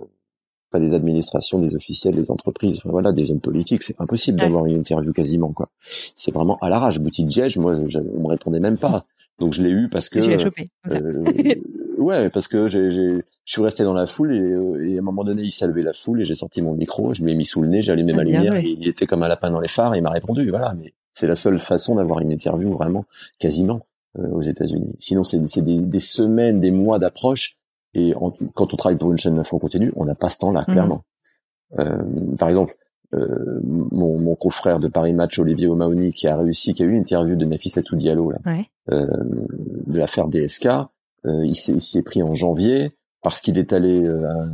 pas 0.71 0.79
des 0.79 0.93
administrations, 0.93 1.59
des 1.59 1.75
officiels, 1.75 2.15
des 2.15 2.31
entreprises, 2.31 2.77
enfin, 2.77 2.89
voilà, 2.91 3.11
des 3.11 3.29
hommes 3.31 3.41
politiques. 3.41 3.83
C'est 3.83 3.99
impossible 3.99 4.39
Ouais. 4.39 4.45
d'avoir 4.45 4.65
une 4.65 4.77
interview 4.77 5.11
quasiment. 5.11 5.51
quoi. 5.51 5.69
C'est 5.81 6.33
vraiment 6.33 6.57
à 6.61 6.69
l'arrache. 6.69 6.97
Boutique 6.97 7.27
Diège, 7.27 7.57
moi, 7.57 7.73
on 7.75 8.21
me 8.23 8.27
répondait 8.27 8.59
même 8.61 8.77
pas. 8.77 9.05
Donc, 9.39 9.53
je 9.53 9.61
l'ai 9.63 9.71
eu 9.71 9.89
parce 9.89 10.07
que 10.07 10.19
tu 10.19 10.29
l'as 10.29 10.37
chopé. 10.37 10.65
euh, 10.89 11.55
ouais, 11.97 12.29
parce 12.29 12.47
que 12.47 12.67
j'ai, 12.67 12.91
j'ai, 12.91 13.23
je 13.43 13.51
suis 13.51 13.61
resté 13.61 13.83
dans 13.83 13.93
la 13.93 14.05
foule 14.07 14.33
et, 14.33 14.91
et, 14.91 14.95
à 14.97 14.99
un 14.99 15.03
moment 15.03 15.23
donné, 15.23 15.41
il 15.41 15.51
s'est 15.51 15.65
levé 15.67 15.81
la 15.83 15.93
foule 15.93 16.21
et 16.21 16.25
j'ai 16.25 16.35
sorti 16.35 16.61
mon 16.61 16.73
micro, 16.75 17.11
je 17.13 17.23
lui 17.23 17.31
ai 17.31 17.35
mis 17.35 17.45
sous 17.45 17.61
le 17.61 17.67
nez, 17.67 17.81
j'ai 17.81 17.91
allumé 17.91 18.13
Ah, 18.13 18.17
ma 18.17 18.23
lumière, 18.23 18.55
et 18.55 18.67
il 18.67 18.87
était 18.87 19.07
comme 19.07 19.23
un 19.23 19.27
lapin 19.27 19.49
dans 19.49 19.59
les 19.59 19.67
phares 19.67 19.95
et 19.95 19.97
il 19.97 20.03
m'a 20.03 20.11
répondu, 20.11 20.47
voilà. 20.51 20.73
Mais 20.79 20.93
c'est 21.13 21.27
la 21.27 21.35
seule 21.35 21.59
façon 21.59 21.95
d'avoir 21.95 22.19
une 22.19 22.31
interview 22.31 22.71
vraiment, 22.73 23.05
quasiment, 23.39 23.85
euh, 24.19 24.27
aux 24.29 24.41
États-Unis. 24.41 24.93
Sinon, 24.99 25.23
c'est, 25.23 25.39
des, 25.61 25.77
des 25.79 25.99
semaines, 25.99 26.59
des 26.59 26.71
mois 26.71 26.99
d'approche 26.99 27.57
et 27.93 28.13
en- 28.15 28.31
quand 28.55 28.73
on 28.73 28.77
travaille 28.77 28.97
pour 28.97 29.11
une 29.11 29.17
chaîne 29.17 29.35
d'info 29.35 29.59
continue, 29.59 29.91
on 29.95 30.05
n'a 30.05 30.15
pas 30.15 30.29
ce 30.29 30.37
temps-là, 30.39 30.61
Mhm. 30.67 30.73
clairement. 30.73 31.01
Euh, 31.79 31.97
par 32.37 32.49
exemple, 32.49 32.75
euh, 33.13 33.59
mon, 33.63 34.17
mon 34.17 34.35
confrère 34.35 34.79
de 34.79 34.87
Paris 34.87 35.13
Match, 35.13 35.37
Olivier 35.39 35.67
O'Mahony, 35.67 36.13
qui 36.13 36.27
a 36.27 36.37
réussi, 36.37 36.73
qui 36.73 36.83
a 36.83 36.85
eu 36.85 36.91
une 36.93 37.01
interview 37.01 37.35
de 37.35 37.45
Nafissatou 37.45 37.95
Diallo, 37.97 38.31
là, 38.31 38.37
Ouais. 38.45 38.65
euh, 38.91 39.05
de 39.87 39.97
l'affaire 39.97 40.27
DSK, 40.27 40.67
euh, 41.25 41.45
il 41.45 41.55
s'est 41.55 41.73
il 41.73 41.81
s'y 41.81 41.97
est 41.97 42.03
pris 42.03 42.23
en 42.23 42.33
janvier 42.33 42.91
parce 43.21 43.41
qu'il 43.41 43.57
est 43.57 43.73
allé 43.73 44.01
euh, 44.03 44.45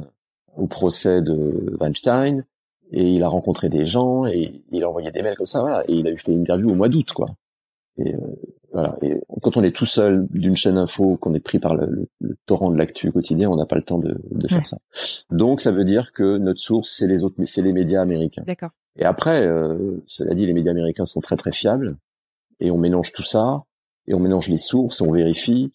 au 0.58 0.66
procès 0.68 1.22
de 1.22 1.76
Weinstein 1.80 2.44
et 2.92 3.04
il 3.04 3.24
a 3.24 3.28
rencontré 3.28 3.70
des 3.70 3.86
gens 3.86 4.26
et 4.26 4.64
il 4.72 4.84
a 4.84 4.90
envoyé 4.90 5.12
des 5.12 5.22
mails 5.22 5.36
comme 5.36 5.46
ça, 5.46 5.62
voilà, 5.62 5.84
et 5.88 5.94
il 5.94 6.08
a 6.08 6.12
eu 6.12 6.18
fait 6.18 6.32
une 6.32 6.42
interview 6.42 6.70
au 6.72 6.76
mois 6.76 6.90
d'août, 6.90 7.12
quoi. 7.14 7.28
Et 7.98 8.14
euh, 8.14 8.20
voilà. 8.72 8.96
Et 9.02 9.20
quand 9.42 9.58
on 9.58 9.64
est 9.64 9.76
tout 9.76 9.86
seul 9.88 10.28
d'une 10.30 10.56
chaîne 10.56 10.78
info, 10.78 11.18
qu'on 11.18 11.34
est 11.34 11.40
pris 11.40 11.58
par 11.60 11.74
le, 11.76 11.88
le- 11.88 12.08
le 12.22 12.36
torrent 12.46 12.70
de 12.70 12.78
l'actu 12.78 13.12
quotidien, 13.12 13.50
on 13.50 13.56
n'a 13.56 13.66
pas 13.66 13.76
le 13.76 13.82
temps 13.82 13.98
de, 13.98 14.16
de 14.30 14.48
faire 14.48 14.60
Ouais. 14.60 14.64
ça. 14.64 14.78
Donc 15.32 15.62
ça 15.62 15.72
veut 15.72 15.84
dire 15.84 16.12
que 16.14 16.38
notre 16.38 16.60
source, 16.60 16.94
c'est 16.96 17.08
les 17.08 17.24
autres, 17.24 17.36
c'est 17.46 17.62
les 17.64 17.74
médias 17.74 18.02
américains. 18.02 18.44
D'accord. 18.46 18.70
Et 19.00 19.04
après, 19.06 19.46
euh, 19.48 20.04
cela 20.06 20.34
dit, 20.36 20.46
les 20.46 20.54
médias 20.54 20.72
américains 20.72 21.06
sont 21.06 21.22
très 21.22 21.38
très 21.38 21.52
fiables 21.52 21.98
et 22.60 22.70
on 22.72 22.78
mélange 22.78 23.12
tout 23.14 23.24
ça 23.24 23.64
et 24.08 24.14
on 24.14 24.20
mélange 24.20 24.48
les 24.50 24.58
sources, 24.58 25.02
on 25.02 25.12
vérifie 25.12 25.72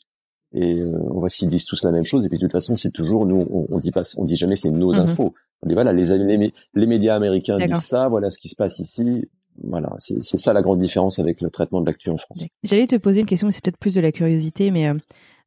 et 0.54 0.80
euh, 0.80 0.92
on 1.10 1.20
voit 1.20 1.28
s'ils 1.28 1.48
disent 1.48 1.64
tous 1.66 1.82
la 1.84 1.90
même 1.90 2.04
chose. 2.04 2.24
Et 2.24 2.28
puis 2.28 2.38
de 2.38 2.44
toute 2.44 2.52
façon, 2.52 2.76
c'est 2.76 2.90
toujours 2.90 3.26
nous, 3.26 3.46
on, 3.50 3.66
on 3.70 3.78
dit 3.78 3.90
pas, 3.90 4.02
on 4.18 4.24
dit 4.24 4.36
jamais 4.36 4.56
c'est 4.56 4.70
nos 4.70 4.92
Mhm. 4.92 4.98
infos. 5.00 5.34
On 5.62 5.68
dit 5.68 5.74
voilà, 5.74 5.92
les, 5.92 6.16
les, 6.18 6.52
les 6.74 6.86
médias 6.86 7.14
américains 7.14 7.56
disent 7.56 7.76
ça, 7.84 8.08
voilà 8.08 8.30
ce 8.30 8.38
qui 8.38 8.48
se 8.48 8.56
passe 8.56 8.78
ici. 8.80 9.28
Voilà, 9.64 9.90
c'est 9.98 10.22
ça 10.22 10.52
la 10.54 10.62
grande 10.62 10.80
différence 10.80 11.18
avec 11.18 11.40
le 11.42 11.50
traitement 11.50 11.80
de 11.82 11.86
l'actu 11.86 12.08
en 12.10 12.16
France. 12.16 12.46
J'allais 12.64 12.86
te 12.86 12.96
poser 12.96 13.20
une 13.20 13.26
question, 13.26 13.46
mais 13.46 13.52
c'est 13.52 13.62
peut-être 13.62 13.76
plus 13.78 13.94
de 13.94 14.00
la 14.00 14.10
curiosité, 14.10 14.70
mais 14.70 14.88
euh, 14.88 14.94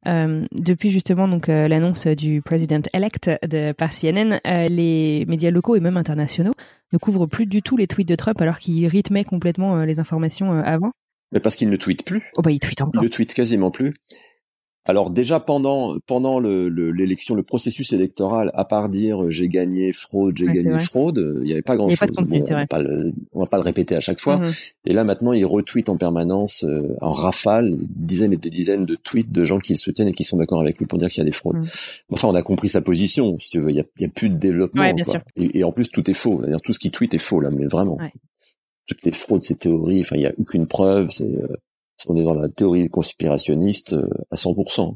euh, 0.06 0.46
depuis 0.52 0.90
justement 0.92 1.26
donc 1.26 1.48
euh, 1.48 1.66
l'annonce 1.66 2.06
du 2.06 2.40
president 2.40 2.82
elect 2.94 3.28
de 3.48 3.72
par 3.72 3.90
CNN, 3.92 4.38
euh, 4.46 4.68
les 4.68 5.24
médias 5.26 5.50
locaux 5.50 5.74
et 5.74 5.80
même 5.80 5.96
internationaux 5.96 6.52
ne 6.92 6.98
couvrent 6.98 7.26
plus 7.26 7.46
du 7.46 7.62
tout 7.62 7.76
les 7.76 7.88
tweets 7.88 8.08
de 8.08 8.14
Trump 8.14 8.40
alors 8.40 8.58
qu'ils 8.60 8.86
rythmaient 8.86 9.24
complètement 9.24 9.82
les 9.82 9.98
informations 9.98 10.52
euh, 10.52 10.62
avant. 10.64 10.92
Mais 11.32 11.40
parce 11.40 11.56
qu'ils 11.56 11.68
ne 11.68 11.76
tweetent 11.76 12.04
plus. 12.04 12.22
Oh 12.38 12.42
bah 12.42 12.52
ils 12.52 12.60
tweetent 12.60 12.78
Ils 12.78 12.84
encore. 12.84 13.02
ne 13.02 13.08
tweetent 13.08 13.34
quasiment 13.34 13.72
plus. 13.72 13.92
Alors 14.88 15.10
déjà 15.10 15.40
pendant 15.40 15.96
pendant 16.06 16.38
le- 16.38 16.68
le- 16.68 16.92
l'élection, 16.92 17.34
le, 17.34 17.42
processus 17.42 17.92
électoral, 17.92 18.50
à 18.54 18.64
part 18.64 18.88
dire 18.88 19.24
euh, 19.24 19.30
j'ai 19.30 19.48
gagné 19.48 19.92
fraude, 19.92 20.36
j'ai 20.38 20.46
Ouais, 20.46 20.54
gagné 20.54 20.78
fraude, 20.78 21.18
euh, 21.18 21.38
il 21.40 21.46
n'y 21.46 21.52
avait 21.52 21.62
pas 21.62 21.76
grand 21.76 21.88
Il 21.88 21.96
chose. 21.96 22.08
pas 22.08 22.14
c'est 22.14 22.52
on, 22.52 22.56
va 22.56 22.66
pas 22.66 22.78
le, 22.80 23.12
on 23.32 23.40
va 23.40 23.46
pas 23.46 23.56
le 23.56 23.64
répéter 23.64 23.96
à 23.96 24.00
chaque 24.00 24.20
fois. 24.20 24.38
Mhm. 24.38 24.52
Et 24.86 24.92
là 24.92 25.02
maintenant, 25.04 25.32
ils 25.32 25.44
retweetent 25.44 25.88
en 25.88 25.96
permanence, 25.96 26.64
euh, 26.64 26.94
en 27.00 27.10
rafale, 27.12 27.76
des 27.76 27.86
dizaines 28.06 28.32
et 28.32 28.36
des 28.36 28.50
dizaines 28.50 28.86
de 28.86 28.94
tweets 28.94 29.32
de 29.32 29.44
gens 29.44 29.58
qui 29.58 29.72
le 29.72 29.78
soutiennent 29.78 30.08
et 30.08 30.12
qui 30.14 30.24
sont 30.24 30.36
d'accord 30.36 30.60
avec 30.60 30.78
lui 30.78 30.86
pour 30.86 30.98
dire 30.98 31.08
qu'il 31.08 31.18
y 31.18 31.22
a 31.22 31.24
des 31.24 31.32
fraudes. 31.32 31.56
Mhm. 31.56 31.66
Enfin, 32.12 32.28
on 32.28 32.34
a 32.34 32.42
compris 32.42 32.68
sa 32.68 32.80
position, 32.80 33.38
si 33.40 33.50
tu 33.50 33.60
veux. 33.60 33.70
Il 33.70 33.76
y 33.76 33.80
a, 33.80 33.84
il 33.98 34.02
y 34.02 34.06
a 34.06 34.08
plus 34.08 34.28
de 34.28 34.36
développement. 34.36 34.82
Ouais, 34.82 34.92
bien 34.94 35.04
quoi. 35.04 35.14
sûr. 35.14 35.22
Et, 35.36 35.58
et 35.58 35.64
en 35.64 35.72
plus, 35.72 35.88
tout 35.90 36.08
est 36.10 36.14
faux. 36.14 36.38
C'est-à-dire 36.40 36.60
tout 36.60 36.72
ce 36.72 36.78
qui 36.78 36.90
tweet 36.92 37.12
est 37.12 37.18
faux 37.18 37.40
là, 37.40 37.50
mais 37.50 37.66
vraiment. 37.66 37.96
Ouais. 37.96 38.12
Toutes 38.86 39.04
les 39.04 39.10
fraudes, 39.10 39.42
c'est 39.42 39.58
théorie. 39.58 40.00
Enfin, 40.02 40.14
il 40.14 40.22
y 40.22 40.26
a 40.26 40.32
aucune 40.38 40.66
preuve. 40.68 41.10
C'est 41.10 41.24
euh, 41.24 41.48
on 42.10 42.16
est 42.16 42.22
dans 42.24 42.34
la 42.34 42.48
théorie 42.48 42.88
conspirationniste 42.88 43.94
euh, 43.94 44.08
à 44.30 44.36
100%. 44.36 44.94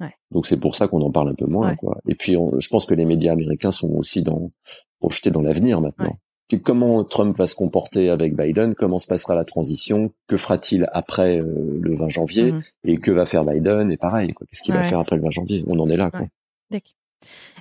Ouais. 0.00 0.14
Donc 0.30 0.46
c'est 0.46 0.58
pour 0.58 0.74
ça 0.76 0.88
qu'on 0.88 1.02
en 1.02 1.10
parle 1.10 1.28
un 1.30 1.34
peu 1.34 1.46
moins. 1.46 1.70
Ouais. 1.70 1.76
Quoi. 1.76 1.98
Et 2.08 2.14
puis, 2.14 2.36
on- 2.36 2.58
je 2.58 2.68
pense 2.68 2.86
que 2.86 2.94
les 2.94 3.04
médias 3.04 3.32
américains 3.32 3.70
sont 3.70 3.90
aussi 3.90 4.22
dans 4.22 4.50
projetés 4.98 5.30
dans 5.30 5.42
l'avenir 5.42 5.80
maintenant. 5.80 6.18
Comment 6.64 7.04
Trump 7.04 7.36
va 7.38 7.46
se 7.46 7.54
comporter 7.54 8.10
avec 8.10 8.34
Biden 8.36 8.74
Comment 8.74 8.98
se 8.98 9.06
passera 9.06 9.36
la 9.36 9.44
transition 9.44 10.10
Que 10.26 10.36
fera-t-il 10.36 10.88
après 10.92 11.38
euh, 11.40 11.78
le 11.80 11.94
20 11.96 12.08
janvier 12.08 12.50
Mhm. 12.52 12.62
Et 12.84 12.96
que 12.96 13.12
va 13.12 13.24
faire 13.24 13.44
Biden 13.44 13.92
Et 13.92 13.96
pareil, 13.96 14.34
qu'est-ce 14.34 14.62
qu'il 14.64 14.74
va 14.74 14.82
faire 14.82 14.98
après 14.98 15.14
le 15.14 15.22
20 15.22 15.30
janvier? 15.30 15.62
On 15.68 15.78
en 15.78 15.88
est 15.88 15.96
là. 15.96 16.10
Quoi. 16.10 16.26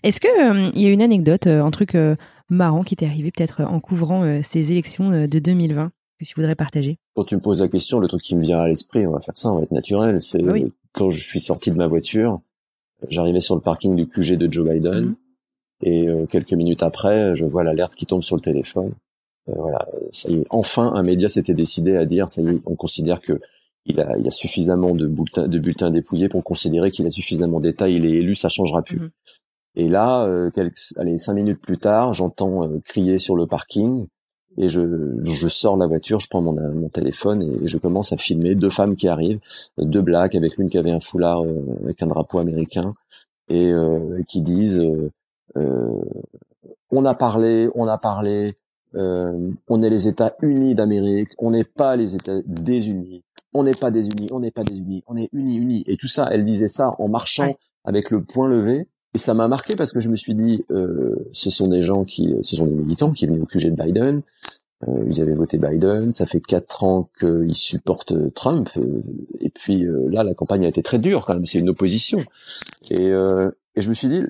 Est-ce 0.04 0.20
que 0.20 0.28
euh, 0.28 0.72
y 0.74 0.86
a 0.88 0.90
une 0.90 1.02
anecdote, 1.04 1.46
euh, 1.48 1.62
un 1.64 1.72
truc 1.72 1.96
marrant 2.50 2.84
qui 2.84 2.96
t'est 2.96 3.06
arrivé 3.06 3.32
peut-être 3.32 3.62
en 3.62 3.80
couvrant 3.80 4.42
ces 4.42 4.72
élections 4.72 5.10
de 5.28 5.40
2020 5.40 5.92
que 6.28 6.34
tu 6.34 6.36
voudrais 6.36 6.56
partager? 6.56 6.98
Quand 7.16 7.24
tu 7.24 7.36
me 7.36 7.42
poses 7.42 7.62
la 7.62 7.68
question, 7.68 8.00
le 8.00 8.08
truc 8.08 8.22
qui 8.22 8.36
me 8.36 8.42
vient 8.42 8.60
à 8.60 8.68
l'esprit, 8.68 9.06
on 9.08 9.12
va 9.12 9.20
faire 9.22 9.38
ça, 9.38 9.52
on 9.52 9.58
va 9.58 9.64
être 9.64 9.72
naturel, 9.72 10.20
c'est 10.22 10.44
oui. 10.44 10.72
quand 10.94 11.10
je 11.10 11.22
suis 11.22 11.40
sorti 11.40 11.72
de 11.72 11.76
ma 11.78 11.88
voiture, 11.88 12.42
j'arrivais 13.10 13.40
sur 13.40 13.56
le 13.56 13.62
parking 13.62 13.96
du 13.96 14.08
QG 14.08 14.36
de 14.38 14.52
Joe 14.52 14.68
Biden, 14.70 15.06
Mhm. 15.06 15.16
et 15.84 16.08
euh, 16.08 16.26
quelques 16.26 16.54
minutes 16.54 16.84
après, 16.84 17.36
je 17.36 17.46
vois 17.46 17.64
l'alerte 17.64 17.96
qui 17.96 18.06
tombe 18.06 18.24
sur 18.24 18.36
le 18.36 18.42
téléphone. 18.42 18.92
Euh, 19.50 19.54
voilà, 19.56 19.88
ça 20.12 20.30
y 20.30 20.36
est, 20.36 20.46
enfin 20.50 20.92
un 20.94 21.04
média 21.04 21.30
s'était 21.30 21.54
décidé 21.54 21.96
à 21.96 22.06
dire, 22.06 22.30
ça 22.30 22.42
y 22.42 22.48
est, 22.48 22.62
on 22.66 22.76
considère 22.76 23.22
que 23.22 23.40
il 23.86 24.00
a, 24.02 24.18
il 24.20 24.28
a 24.28 24.32
suffisamment 24.32 24.94
de 24.94 25.08
bulletins, 25.08 25.48
de 25.48 25.58
bulletins 25.58 25.90
dépouillés 25.90 26.28
pour 26.30 26.44
considérer 26.44 26.92
qu'il 26.92 27.08
a 27.08 27.12
suffisamment 27.12 27.60
d'état, 27.60 27.88
il 27.90 28.06
est 28.06 28.12
élu, 28.12 28.36
ça 28.36 28.50
changera 28.50 28.84
plus. 28.84 29.00
Mhm. 29.00 29.10
Et 29.76 29.88
là, 29.88 30.26
euh, 30.26 30.52
quelques, 30.52 30.94
allez, 30.98 31.18
cinq 31.18 31.36
minutes 31.36 31.62
plus 31.62 31.78
tard, 31.78 32.14
j'entends 32.14 32.64
euh, 32.68 32.80
crier 32.84 33.18
sur 33.20 33.36
le 33.36 33.48
parking 33.48 34.08
et 34.58 34.68
je, 34.68 34.82
je 35.24 35.48
sors 35.48 35.78
la 35.78 35.88
voiture, 35.88 36.20
je 36.20 36.28
prends 36.30 36.42
mon, 36.42 36.54
mon 36.54 36.90
téléphone 36.90 37.42
et 37.44 37.68
je 37.68 37.78
commence 37.78 38.12
à 38.14 38.18
filmer 38.18 38.56
deux 38.56 38.70
femmes 38.70 38.96
qui 38.96 39.08
arrivent, 39.08 39.40
deux 39.78 40.02
blacks 40.02 40.36
avec 40.36 40.58
l'une 40.58 40.70
qui 40.70 40.78
avait 40.78 40.92
un 40.92 41.00
foulard 41.00 41.44
euh, 41.44 41.62
avec 41.84 42.02
un 42.02 42.08
drapeau 42.08 42.40
américain 42.40 42.94
et 43.48 43.72
euh, 43.72 44.22
qui 44.28 44.42
disent 44.42 44.80
euh, 44.80 45.12
euh, 45.58 46.02
on 46.92 47.06
a 47.06 47.14
parlé, 47.16 47.70
on 47.76 47.88
a 47.88 47.98
parlé, 47.98 48.56
euh, 48.96 49.52
on 49.68 49.84
est 49.84 49.90
les 49.90 50.08
États 50.08 50.36
unis 50.42 50.76
d'Amérique, 50.76 51.30
on 51.38 51.52
n'est 51.52 51.64
pas 51.64 51.96
les 51.96 52.16
États 52.16 52.42
désunis, 52.46 53.24
on 53.54 53.64
n'est 53.64 53.78
pas 53.80 53.92
désunis, 53.92 54.28
on 54.34 54.40
n'est 54.40 54.52
pas 54.52 54.64
désunis, 54.64 55.04
on 55.08 55.16
est 55.16 55.30
unis, 55.34 55.58
unis. 55.58 55.84
Et 55.88 55.98
tout 55.98 56.08
ça, 56.08 56.28
elle 56.32 56.44
disait 56.44 56.68
ça 56.68 56.96
en 57.00 57.08
marchant 57.08 57.48
Ouais. 57.48 57.58
avec 57.86 58.10
le 58.12 58.24
poing 58.24 58.48
levé. 58.48 58.88
Et 59.16 59.18
ça 59.18 59.34
m'a 59.34 59.48
marqué 59.48 59.76
parce 59.76 59.92
que 59.92 60.00
je 60.00 60.10
me 60.10 60.16
suis 60.16 60.36
dit, 60.36 60.64
euh, 60.72 61.16
ce 61.34 61.50
sont 61.50 61.68
des 61.68 61.82
gens 61.82 62.04
qui, 62.04 62.36
ce 62.42 62.56
sont 62.56 62.66
des 62.66 62.76
militants 62.76 63.12
qui 63.12 63.26
venaient 63.26 63.40
au 63.40 63.46
QG 63.46 63.72
de 63.76 63.84
Biden. 63.84 64.22
Euh, 64.88 65.04
ils 65.08 65.20
avaient 65.22 65.34
voté 65.34 65.58
Biden. 65.58 66.12
Ça 66.12 66.26
fait 66.26 66.40
quatre 66.42 66.84
ans 66.84 67.10
qu'ils 67.20 67.56
supportent 67.56 68.34
Trump. 68.34 68.70
euh, 68.78 69.02
et 69.40 69.50
puis 69.50 69.84
euh, 69.84 70.08
là, 70.10 70.24
la 70.24 70.34
campagne 70.36 70.66
a 70.66 70.70
été 70.70 70.84
très 70.84 71.00
dure 71.00 71.26
quand 71.26 71.34
même. 71.34 71.46
C'est 71.46 71.58
une 71.60 71.70
opposition. 71.70 72.24
Et, 72.92 73.08
euh, 73.08 73.50
et 73.76 73.82
je 73.82 73.90
me 73.90 73.94
suis 73.94 74.08
dit, 74.08 74.24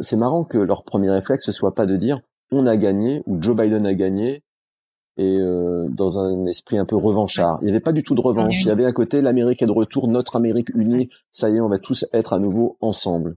c'est 0.00 0.16
marrant 0.16 0.44
que 0.44 0.58
leur 0.58 0.82
premier 0.82 1.10
réflexe 1.10 1.46
ce 1.46 1.52
soit 1.52 1.74
pas 1.74 1.86
de 1.86 1.96
dire 1.96 2.20
on 2.50 2.66
a 2.66 2.76
gagné 2.76 3.22
ou 3.26 3.40
Joe 3.42 3.56
Biden 3.56 3.86
a 3.86 3.94
gagné 3.94 4.42
et 5.18 5.38
euh, 5.38 5.88
dans 5.88 6.18
un 6.18 6.44
esprit 6.46 6.78
un 6.78 6.84
peu 6.84 6.96
revanchard. 6.96 7.58
Il 7.62 7.64
n'y 7.64 7.70
avait 7.70 7.80
pas 7.80 7.92
du 7.92 8.02
tout 8.02 8.14
de 8.14 8.20
revanche. 8.20 8.60
Il 8.62 8.66
y 8.66 8.70
avait 8.70 8.84
à 8.84 8.92
côté 8.92 9.22
l'Amérique 9.22 9.62
est 9.62 9.66
de 9.66 9.72
retour, 9.72 10.08
notre 10.08 10.36
Amérique 10.36 10.68
unie. 10.74 11.08
Ça 11.32 11.48
y 11.48 11.56
est, 11.56 11.60
on 11.60 11.68
va 11.68 11.78
tous 11.78 12.04
être 12.12 12.32
à 12.32 12.38
nouveau 12.38 12.76
ensemble. 12.80 13.36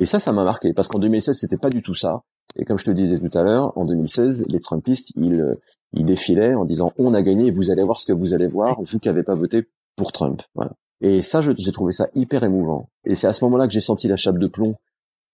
Et 0.00 0.06
ça, 0.06 0.18
ça 0.18 0.32
m'a 0.32 0.44
marqué 0.44 0.72
parce 0.72 0.88
qu'en 0.88 0.98
2016, 0.98 1.36
c'était 1.38 1.56
pas 1.56 1.70
du 1.70 1.82
tout 1.82 1.94
ça. 1.94 2.22
Et 2.56 2.64
comme 2.64 2.78
je 2.78 2.84
te 2.84 2.90
le 2.90 2.96
disais 2.96 3.18
tout 3.18 3.36
à 3.36 3.42
l'heure, 3.42 3.76
en 3.76 3.84
2016, 3.84 4.46
les 4.48 4.60
Trumpistes, 4.60 5.12
ils, 5.16 5.40
euh, 5.40 5.54
ils 5.92 6.04
défilaient 6.04 6.54
en 6.54 6.64
disant 6.64 6.92
on 6.98 7.14
a 7.14 7.22
gagné, 7.22 7.50
vous 7.50 7.70
allez 7.70 7.82
voir 7.82 8.00
ce 8.00 8.06
que 8.06 8.12
vous 8.12 8.34
allez 8.34 8.46
voir, 8.46 8.80
vous 8.82 8.98
qui 8.98 9.08
n'avez 9.08 9.22
pas 9.22 9.34
voté 9.34 9.68
pour 9.96 10.12
Trump. 10.12 10.42
Voilà. 10.54 10.72
Et 11.00 11.20
ça, 11.20 11.42
j'ai 11.42 11.72
trouvé 11.72 11.92
ça 11.92 12.08
hyper 12.14 12.44
émouvant. 12.44 12.88
Et 13.04 13.14
c'est 13.14 13.26
à 13.26 13.32
ce 13.32 13.44
moment-là 13.44 13.66
que 13.66 13.72
j'ai 13.72 13.80
senti 13.80 14.08
la 14.08 14.16
chape 14.16 14.38
de 14.38 14.46
plomb 14.46 14.76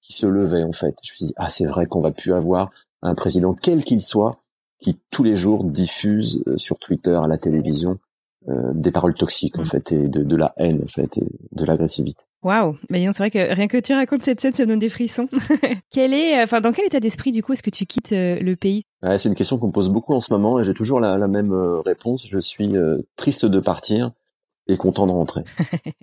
qui 0.01 0.13
se 0.13 0.27
levait 0.27 0.63
en 0.63 0.73
fait. 0.73 0.97
Je 1.03 1.13
me 1.13 1.17
suis 1.17 1.27
dit 1.27 1.35
ah 1.37 1.51
c'est 1.51 1.67
vrai 1.67 1.87
qu'on 1.87 2.01
va 2.01 2.11
plus 2.11 2.33
avoir 2.33 2.71
un 3.03 3.15
président 3.15 3.55
quel 3.55 3.85
qu'il 3.85 4.03
soit 4.03 4.43
qui 4.81 4.99
tous 5.11 5.23
les 5.23 5.37
jours 5.37 5.65
diffuse 5.65 6.43
euh, 6.47 6.57
sur 6.57 6.79
Twitter, 6.79 7.19
à 7.23 7.27
la 7.27 7.37
télévision, 7.37 7.99
euh, 8.49 8.73
des 8.75 8.91
paroles 8.91 9.15
toxiques 9.15 9.59
en 9.59 9.67
fait 9.67 9.93
et 9.93 10.09
de, 10.09 10.23
de 10.23 10.37
la 10.37 10.55
haine 10.57 10.83
en 10.85 10.89
fait 10.89 11.19
et 11.19 11.27
de 11.53 11.65
l'agressivité. 11.65 12.25
Waouh, 12.43 12.77
mais 12.89 13.05
c'est 13.13 13.19
vrai 13.19 13.31
que 13.31 13.55
rien 13.55 13.69
que 13.69 13.77
tu 13.77 13.93
racontes 13.93 14.25
cette 14.25 14.41
scène, 14.41 14.55
ça 14.55 14.65
donne 14.65 14.79
des 14.79 14.89
frissons. 14.89 15.29
quel 15.91 16.15
est, 16.15 16.43
enfin, 16.43 16.61
dans 16.61 16.73
quel 16.73 16.87
état 16.87 17.01
d'esprit 17.01 17.33
du 17.33 17.43
coup 17.43 17.53
est-ce 17.53 17.63
que 17.63 17.71
tu 17.71 17.85
quittes 17.85 18.13
euh, 18.13 18.39
le 18.41 18.57
pays? 18.57 18.85
Ouais, 19.03 19.19
c'est 19.19 19.29
une 19.29 19.35
question 19.35 19.59
qu'on 19.59 19.69
me 19.69 19.73
pose 19.73 19.91
beaucoup 19.91 20.15
en 20.15 20.21
ce 20.21 20.33
moment 20.33 20.59
et 20.59 20.65
j'ai 20.65 20.75
toujours 20.75 21.01
la, 21.01 21.19
la 21.19 21.29
même 21.29 21.53
euh, 21.53 21.81
réponse. 21.81 22.27
Je 22.29 22.39
suis 22.39 22.77
euh, 22.77 22.99
triste 23.17 23.45
de 23.45 23.61
partir 23.61 24.13
et 24.69 24.77
content 24.77 25.07
de 25.07 25.13
rentrer. 25.13 25.45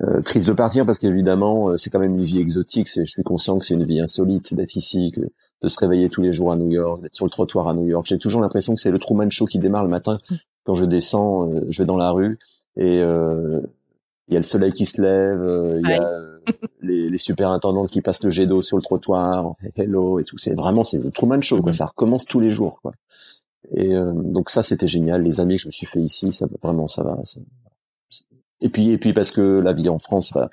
Euh, 0.00 0.22
triste 0.22 0.46
de 0.46 0.52
partir 0.52 0.86
parce 0.86 1.00
qu'évidemment 1.00 1.70
euh, 1.70 1.76
c'est 1.76 1.90
quand 1.90 1.98
même 1.98 2.16
une 2.16 2.24
vie 2.24 2.38
exotique. 2.38 2.88
Je 2.88 3.02
suis 3.02 3.24
conscient 3.24 3.58
que 3.58 3.64
c'est 3.64 3.74
une 3.74 3.84
vie 3.84 3.98
insolite 3.98 4.54
d'être 4.54 4.76
ici, 4.76 5.10
que 5.10 5.22
de 5.60 5.68
se 5.68 5.76
réveiller 5.80 6.08
tous 6.08 6.22
les 6.22 6.32
jours 6.32 6.52
à 6.52 6.56
New 6.56 6.70
York, 6.70 7.02
d'être 7.02 7.16
sur 7.16 7.24
le 7.24 7.32
trottoir 7.32 7.66
à 7.66 7.74
New 7.74 7.84
York. 7.84 8.06
J'ai 8.06 8.16
toujours 8.16 8.40
l'impression 8.40 8.76
que 8.76 8.80
c'est 8.80 8.92
le 8.92 9.00
Truman 9.00 9.28
Show 9.28 9.46
qui 9.46 9.58
démarre 9.58 9.82
le 9.82 9.88
matin 9.88 10.20
quand 10.68 10.74
je 10.74 10.84
descends, 10.84 11.50
euh, 11.50 11.62
je 11.70 11.82
vais 11.82 11.86
dans 11.86 11.96
la 11.96 12.10
rue 12.10 12.38
et 12.76 13.00
euh, 13.00 13.62
il 14.28 14.34
y 14.34 14.36
a 14.36 14.40
le 14.40 14.44
soleil 14.44 14.72
qui 14.72 14.86
se 14.86 15.00
lève, 15.02 15.40
euh, 15.42 15.80
il 15.82 15.90
y 15.90 15.92
a 15.94 16.02
euh, 16.02 16.38
les, 16.82 17.08
les 17.10 17.18
superintendants 17.18 17.84
qui 17.84 18.00
passent 18.02 18.22
le 18.22 18.30
jet 18.30 18.46
d'eau 18.46 18.62
sur 18.62 18.76
le 18.76 18.82
trottoir, 18.82 19.54
hello 19.76 20.18
et 20.20 20.24
tout. 20.24 20.38
C'est 20.38 20.54
vraiment 20.54 20.84
c'est 20.84 20.98
le 21.02 21.10
Truman 21.10 21.40
Show 21.40 21.62
quoi. 21.62 21.72
Ça 21.72 21.86
recommence 21.86 22.24
tous 22.26 22.40
les 22.40 22.50
jours 22.50 22.78
quoi. 22.82 22.92
Et 23.74 23.94
euh, 23.94 24.12
donc 24.14 24.50
ça 24.50 24.62
c'était 24.62 24.88
génial. 24.88 25.22
Les 25.22 25.40
amis 25.40 25.56
que 25.56 25.62
je 25.62 25.68
me 25.68 25.72
suis 25.72 25.86
fait 25.86 26.00
ici, 26.00 26.30
ça 26.32 26.46
vraiment 26.62 26.86
ça 26.88 27.02
va. 27.04 27.18
ça- 27.24 27.40
Et 28.60 28.68
puis 28.68 28.90
et 28.90 28.98
puis 28.98 29.12
parce 29.12 29.30
que 29.30 29.60
la 29.60 29.72
vie 29.72 29.88
en 29.88 29.98
France, 29.98 30.32
va 30.34 30.50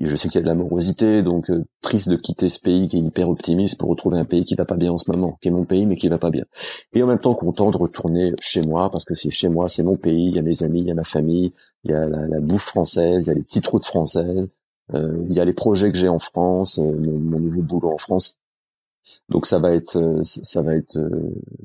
je 0.00 0.16
sais 0.16 0.28
qu'il 0.28 0.36
y 0.36 0.38
a 0.38 0.42
de 0.42 0.46
l'amorosité, 0.46 1.22
donc 1.22 1.50
euh, 1.50 1.64
triste 1.80 2.08
de 2.08 2.16
quitter 2.16 2.48
ce 2.48 2.60
pays 2.60 2.88
qui 2.88 2.96
est 2.98 3.00
hyper 3.00 3.28
optimiste 3.28 3.78
pour 3.78 3.88
retrouver 3.88 4.18
un 4.18 4.24
pays 4.24 4.44
qui 4.44 4.54
va 4.54 4.64
pas 4.64 4.76
bien 4.76 4.92
en 4.92 4.98
ce 4.98 5.10
moment, 5.10 5.38
qui 5.40 5.48
est 5.48 5.50
mon 5.50 5.64
pays 5.64 5.86
mais 5.86 5.96
qui 5.96 6.08
va 6.08 6.18
pas 6.18 6.30
bien. 6.30 6.44
Et 6.92 7.02
en 7.02 7.06
même 7.06 7.18
temps 7.18 7.34
content 7.34 7.70
de 7.70 7.76
retourner 7.76 8.32
chez 8.40 8.62
moi 8.62 8.90
parce 8.90 9.04
que 9.04 9.14
c'est 9.14 9.30
chez 9.30 9.48
moi, 9.48 9.68
c'est 9.68 9.82
mon 9.82 9.96
pays, 9.96 10.28
il 10.28 10.36
y 10.36 10.38
a 10.38 10.42
mes 10.42 10.62
amis, 10.62 10.80
il 10.80 10.86
y 10.86 10.90
a 10.90 10.94
ma 10.94 11.04
famille, 11.04 11.52
il 11.84 11.90
y 11.90 11.94
a 11.94 12.06
la, 12.06 12.40
bouffe 12.40 12.64
française, 12.64 13.26
il 13.26 13.28
y 13.28 13.32
a 13.32 13.34
les 13.34 13.42
petites 13.42 13.66
routes 13.66 13.86
françaises, 13.86 14.48
euh, 14.94 15.24
il 15.28 15.34
y 15.34 15.40
a 15.40 15.44
les 15.44 15.52
projets 15.52 15.90
que 15.90 15.98
j'ai 15.98 16.08
en 16.08 16.20
France, 16.20 16.78
euh, 16.78 16.82
mon, 16.82 17.40
nouveau 17.40 17.62
boulot 17.62 17.92
en 17.92 17.98
France. 17.98 18.38
Donc 19.28 19.46
ça 19.46 19.58
va 19.58 19.72
être 19.72 20.20
ça 20.22 20.62
va 20.62 20.76
être 20.76 20.98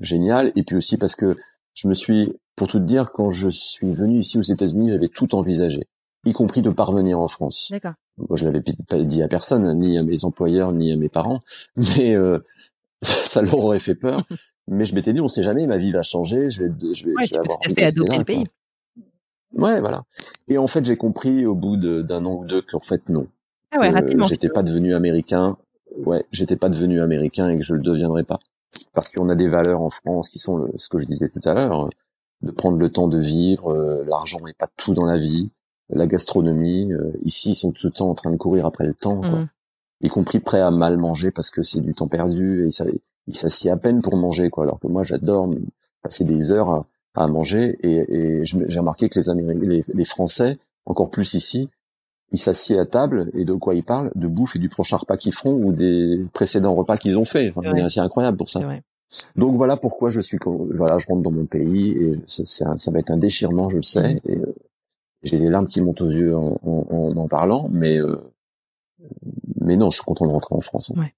génial. 0.01 0.51
Et 0.55 0.63
puis 0.63 0.75
aussi 0.75 0.97
parce 0.97 1.15
que 1.15 1.37
je 1.75 1.87
me 1.87 1.93
suis, 1.93 2.33
pour 2.55 2.67
tout 2.67 2.79
dire, 2.79 3.11
quand 3.11 3.29
je 3.29 3.49
suis 3.49 3.93
venu 3.93 4.19
ici 4.19 4.39
aux 4.39 4.41
États-Unis, 4.41 4.89
j'avais 4.89 5.09
tout 5.09 5.35
envisagé 5.35 5.87
y 6.27 6.33
compris 6.33 6.61
de 6.61 6.69
parvenir 6.69 7.19
en 7.19 7.27
France. 7.27 7.69
D'accord. 7.71 7.93
Moi, 8.17 8.35
je 8.37 8.45
l'avais 8.45 8.61
pas 8.87 8.99
dit 8.99 9.21
à 9.21 9.27
personne, 9.27 9.79
ni 9.79 9.97
à 9.97 10.03
mes 10.03 10.25
employeurs, 10.25 10.73
ni 10.73 10.91
à 10.91 10.95
mes 10.95 11.09
parents, 11.09 11.41
mais 11.75 12.15
euh, 12.15 12.39
ça 13.01 13.41
leur 13.41 13.55
aurait 13.55 13.79
fait 13.79 13.95
peur. 13.95 14.23
mais 14.67 14.85
je 14.85 14.95
m'étais 14.95 15.13
dit, 15.13 15.21
on 15.21 15.27
sait 15.27 15.43
jamais, 15.43 15.67
ma 15.67 15.77
vie 15.77 15.91
va 15.91 16.03
changer, 16.03 16.49
je 16.49 16.63
vais, 16.63 16.93
je 16.93 17.05
vais, 17.05 17.13
ouais, 17.13 17.25
je 17.25 17.33
vais 17.33 17.39
avoir. 17.39 17.59
fait 17.63 17.83
adopter 17.83 18.17
le 18.17 18.23
pays. 18.23 18.45
Ouais, 19.53 19.79
voilà. 19.79 20.03
Et 20.47 20.57
en 20.57 20.67
fait, 20.67 20.85
j'ai 20.85 20.97
compris 20.97 21.45
au 21.45 21.55
bout 21.55 21.77
d'un 21.77 22.25
an 22.25 22.35
ou 22.35 22.45
deux 22.45 22.61
qu'en 22.61 22.79
fait 22.79 23.07
non. 23.09 23.27
Ah 23.71 23.79
ouais, 23.79 23.89
rapidement. 23.89 24.25
J'étais 24.25 24.49
pas 24.49 24.63
devenu 24.63 24.93
américain. 24.93 25.57
Ouais, 26.05 26.25
j'étais 26.31 26.57
pas 26.57 26.69
devenu 26.69 27.01
américain 27.01 27.49
et 27.49 27.57
que 27.57 27.63
je 27.63 27.73
le 27.73 27.81
deviendrai 27.81 28.23
pas. 28.23 28.39
Parce 28.93 29.09
qu'on 29.09 29.29
a 29.29 29.35
des 29.35 29.47
valeurs 29.47 29.81
en 29.81 29.89
France 29.89 30.29
qui 30.29 30.39
sont 30.39 30.67
ce 30.75 30.89
que 30.89 30.99
je 30.99 31.07
disais 31.07 31.29
tout 31.29 31.47
à 31.47 31.53
l'heure, 31.53 31.89
de 32.41 32.51
prendre 32.51 32.77
le 32.77 32.89
temps 32.91 33.07
de 33.07 33.19
vivre. 33.19 33.73
Euh, 33.73 34.03
l'argent 34.05 34.39
n'est 34.45 34.53
pas 34.53 34.67
tout 34.77 34.93
dans 34.93 35.05
la 35.05 35.17
vie 35.17 35.49
la 35.89 36.07
gastronomie. 36.07 36.91
Euh, 36.93 37.11
ici, 37.23 37.51
ils 37.51 37.55
sont 37.55 37.71
tout 37.71 37.87
le 37.87 37.93
temps 37.93 38.09
en 38.09 38.15
train 38.15 38.31
de 38.31 38.37
courir 38.37 38.65
après 38.65 38.85
le 38.85 38.93
temps, 38.93 39.19
quoi. 39.19 39.39
Mmh. 39.41 39.49
y 40.01 40.09
compris 40.09 40.39
prêts 40.39 40.61
à 40.61 40.71
mal 40.71 40.97
manger 40.97 41.31
parce 41.31 41.49
que 41.49 41.63
c'est 41.63 41.81
du 41.81 41.93
temps 41.93 42.07
perdu 42.07 42.67
et 42.67 42.71
ça, 42.71 42.85
ils 43.27 43.35
s'assiedent 43.35 43.73
à 43.73 43.77
peine 43.77 44.01
pour 44.01 44.15
manger, 44.15 44.49
quoi. 44.49 44.63
Alors 44.63 44.79
que 44.79 44.87
moi, 44.87 45.03
j'adore 45.03 45.49
passer 46.03 46.23
des 46.23 46.51
heures 46.51 46.69
à, 46.69 46.87
à 47.15 47.27
manger 47.27 47.77
et, 47.81 48.15
et 48.15 48.45
j'ai 48.45 48.79
remarqué 48.79 49.09
que 49.09 49.19
les, 49.19 49.29
Américains, 49.29 49.59
les, 49.65 49.85
les 49.93 50.05
Français, 50.05 50.59
encore 50.85 51.09
plus 51.09 51.33
ici, 51.33 51.69
ils 52.31 52.39
s'assiedent 52.39 52.81
à 52.81 52.85
table 52.85 53.31
et 53.33 53.45
de 53.45 53.53
quoi 53.53 53.73
ils 53.73 53.83
parlent? 53.83 54.11
De 54.15 54.27
bouffe 54.27 54.55
et 54.57 54.59
du 54.59 54.69
prochain 54.69 54.97
repas 54.97 55.17
qu'ils 55.17 55.33
feront 55.33 55.53
ou 55.53 55.71
des 55.71 56.25
précédents 56.33 56.75
repas 56.75 56.97
qu'ils 56.97 57.17
ont 57.17 57.25
fait. 57.25 57.53
Enfin, 57.55 57.87
c'est 57.89 58.01
incroyable 58.01 58.37
pour 58.37 58.49
ça. 58.49 58.59
Donc 59.37 59.55
voilà 59.55 59.77
pourquoi 59.77 60.09
je 60.09 60.19
suis 60.19 60.37
voilà, 60.43 60.97
je 60.97 61.07
rentre 61.07 61.23
dans 61.23 61.31
mon 61.31 61.45
pays 61.45 61.91
et 61.91 62.19
ça, 62.25 62.77
ça 62.77 62.91
va 62.91 62.99
être 62.99 63.11
un 63.11 63.17
déchirement, 63.17 63.69
je 63.69 63.77
le 63.77 63.81
sais. 63.81 64.21
Et, 64.25 64.37
euh, 64.37 64.53
j'ai 65.23 65.37
les 65.37 65.49
larmes 65.49 65.67
qui 65.67 65.81
montent 65.81 66.01
aux 66.01 66.09
yeux 66.09 66.35
en 66.35 66.57
en, 66.63 67.27
parlant, 67.27 67.67
mais 67.71 67.99
euh, 67.99 68.17
mais 69.61 69.75
non, 69.75 69.91
je 69.91 69.97
suis 69.97 70.05
content 70.05 70.25
de 70.25 70.31
rentrer 70.31 70.55
en 70.55 70.61
France. 70.61 70.91
Ouais. 70.95 71.13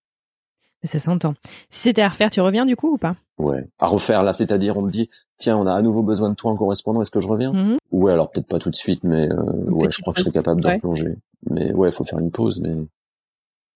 Ça 0.84 0.98
s'entend. 0.98 1.34
Si 1.70 1.82
c'était 1.82 2.02
à 2.02 2.08
refaire, 2.08 2.32
tu 2.32 2.40
reviens 2.40 2.66
du 2.66 2.78
coup 2.78 2.94
ou 2.94 2.98
pas? 2.98 3.18
Ouais, 3.38 3.68
à 3.80 3.88
refaire 3.88 4.24
là, 4.24 4.32
c'est-à-dire 4.32 4.78
on 4.78 4.82
me 4.82 4.92
dit 4.92 5.10
tiens, 5.38 5.58
on 5.58 5.68
a 5.68 5.74
à 5.74 5.82
nouveau 5.82 6.04
besoin 6.04 6.30
de 6.30 6.36
toi 6.36 6.52
en 6.52 6.56
correspondant, 6.56 7.02
est-ce 7.02 7.12
que 7.12 7.20
je 7.20 7.28
reviens? 7.28 7.52
Mmh 7.52 7.78
Ouais, 7.92 8.14
alors 8.14 8.30
peut-être 8.30 8.48
pas 8.48 8.60
tout 8.60 8.70
de 8.70 8.76
suite, 8.76 9.04
mais 9.04 9.30
euh, 9.30 9.44
ouais, 9.66 9.90
je 9.92 10.00
crois 10.00 10.14
que 10.14 10.20
je 10.20 10.24
serais 10.24 10.34
capable 10.34 10.62
de 10.62 10.78
plonger. 10.78 11.16
Mais 11.50 11.74
ouais, 11.74 11.90
il 11.90 11.94
faut 11.94 12.06
faire 12.06 12.20
une 12.20 12.32
pause, 12.32 12.62
mais 12.62 12.76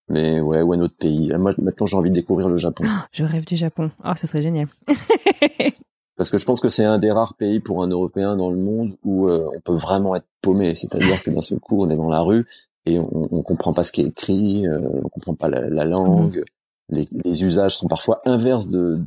mais 0.09 0.39
ouais, 0.39 0.61
ou 0.61 0.74
un 0.74 0.80
autre 0.82 0.95
pays. 0.95 1.34
Moi, 1.38 1.51
maintenant, 1.57 1.86
j'ai 1.86 1.97
envie 1.97 2.09
de 2.09 2.15
découvrir 2.15 2.47
le 2.47 2.57
Japon. 2.57 2.86
je 3.11 3.24
rêve 3.24 3.45
du 3.45 3.55
Japon. 3.55 3.91
Oh, 4.05 4.11
ce 4.15 4.28
serait 4.28 4.43
génial. 4.43 4.67
Parce 6.16 6.30
que 6.30 6.38
je 6.38 6.45
pense 6.45 6.59
que 6.59 6.70
c'est 6.70 6.86
un 6.86 6.99
des 6.99 7.11
rares 7.11 7.36
pays 7.36 7.59
pour 7.59 7.84
un 7.84 7.88
Européen 7.88 8.36
dans 8.36 8.49
le 8.49 8.57
monde 8.57 8.95
où 9.03 9.28
euh, 9.28 9.49
on 9.55 9.59
peut 9.59 9.76
vraiment 9.76 10.16
être 10.16 10.28
paumé. 10.41 10.76
C'est-à-dire 10.76 11.24
que 11.24 11.32
d'un 11.32 11.41
seul 11.41 11.59
coup, 11.59 11.84
on 11.84 11.89
est 11.89 11.95
dans 11.95 12.09
la 12.09 12.22
rue 12.22 12.45
et 12.86 12.99
on, 12.99 13.30
on 13.32 13.41
comprend 13.41 13.74
pas 13.74 13.84
ce 13.84 13.91
qui 13.91 14.01
est 14.01 14.07
écrit, 14.07 14.68
euh, 14.68 14.80
on 15.03 15.09
comprend 15.09 15.34
pas 15.34 15.49
la, 15.49 15.86
langue. 15.86 16.43
Les, 16.89 17.07
les, 17.11 17.43
usages 17.43 17.78
sont 17.78 17.88
parfois 17.88 18.22
inverses 18.26 18.70
de, 18.70 18.99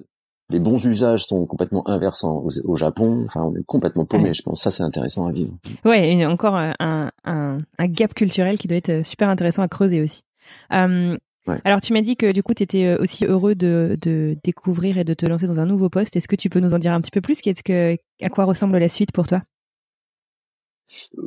les 0.49 0.61
bons 0.61 0.85
usages 0.85 1.25
sont 1.25 1.45
complètement 1.47 1.89
inverses 1.89 2.25
au, 2.25 2.77
Japon. 2.77 3.25
Enfin, 3.27 3.43
on 3.43 3.55
est 3.57 3.65
complètement 3.65 4.05
paumé. 4.05 4.33
Je 4.33 4.43
pense 4.43 4.63
ça 4.63 4.71
c'est 4.71 4.83
intéressant 4.83 5.27
à 5.27 5.33
vivre. 5.33 5.53
Ouais, 5.85 6.13
et 6.13 6.27
encore 6.27 6.55
un, 6.55 6.73
un, 6.79 7.01
un, 7.25 7.87
gap 7.87 8.15
culturel 8.15 8.59
qui 8.59 8.69
doit 8.69 8.79
être 8.79 9.05
super 9.05 9.29
intéressant 9.29 9.63
à 9.63 9.69
creuser 9.69 10.01
aussi. 10.01 10.23
Euh, 10.73 11.17
alors, 11.65 11.81
tu 11.81 11.93
m'as 11.93 12.03
dit 12.03 12.17
que 12.17 12.33
du 12.33 12.43
coup, 12.43 12.55
tu 12.55 12.63
étais 12.63 12.87
euh, 12.87 12.99
aussi 13.01 13.25
heureux 13.25 13.55
de, 13.55 13.97
découvrir 14.43 14.99
et 14.99 15.05
de 15.05 15.15
te 15.15 15.27
lancer 15.27 15.47
dans 15.47 15.61
un 15.61 15.67
nouveau 15.67 15.89
poste. 15.89 16.17
Est-ce 16.17 16.29
que 16.29 16.37
tu 16.37 16.51
peux 16.51 16.61
nous 16.61 16.75
en 16.75 16.79
dire 16.79 16.93
un 16.93 17.01
petit 17.01 17.11
peu 17.11 17.21
plus? 17.21 17.41
Qu'est-ce 17.41 17.63
que, 17.63 17.97
À 18.21 18.29
quoi 18.29 18.45
ressemble 18.45 18.79
la 18.79 18.89
suite 18.89 19.13
pour 19.13 19.27
toi? 19.27 19.43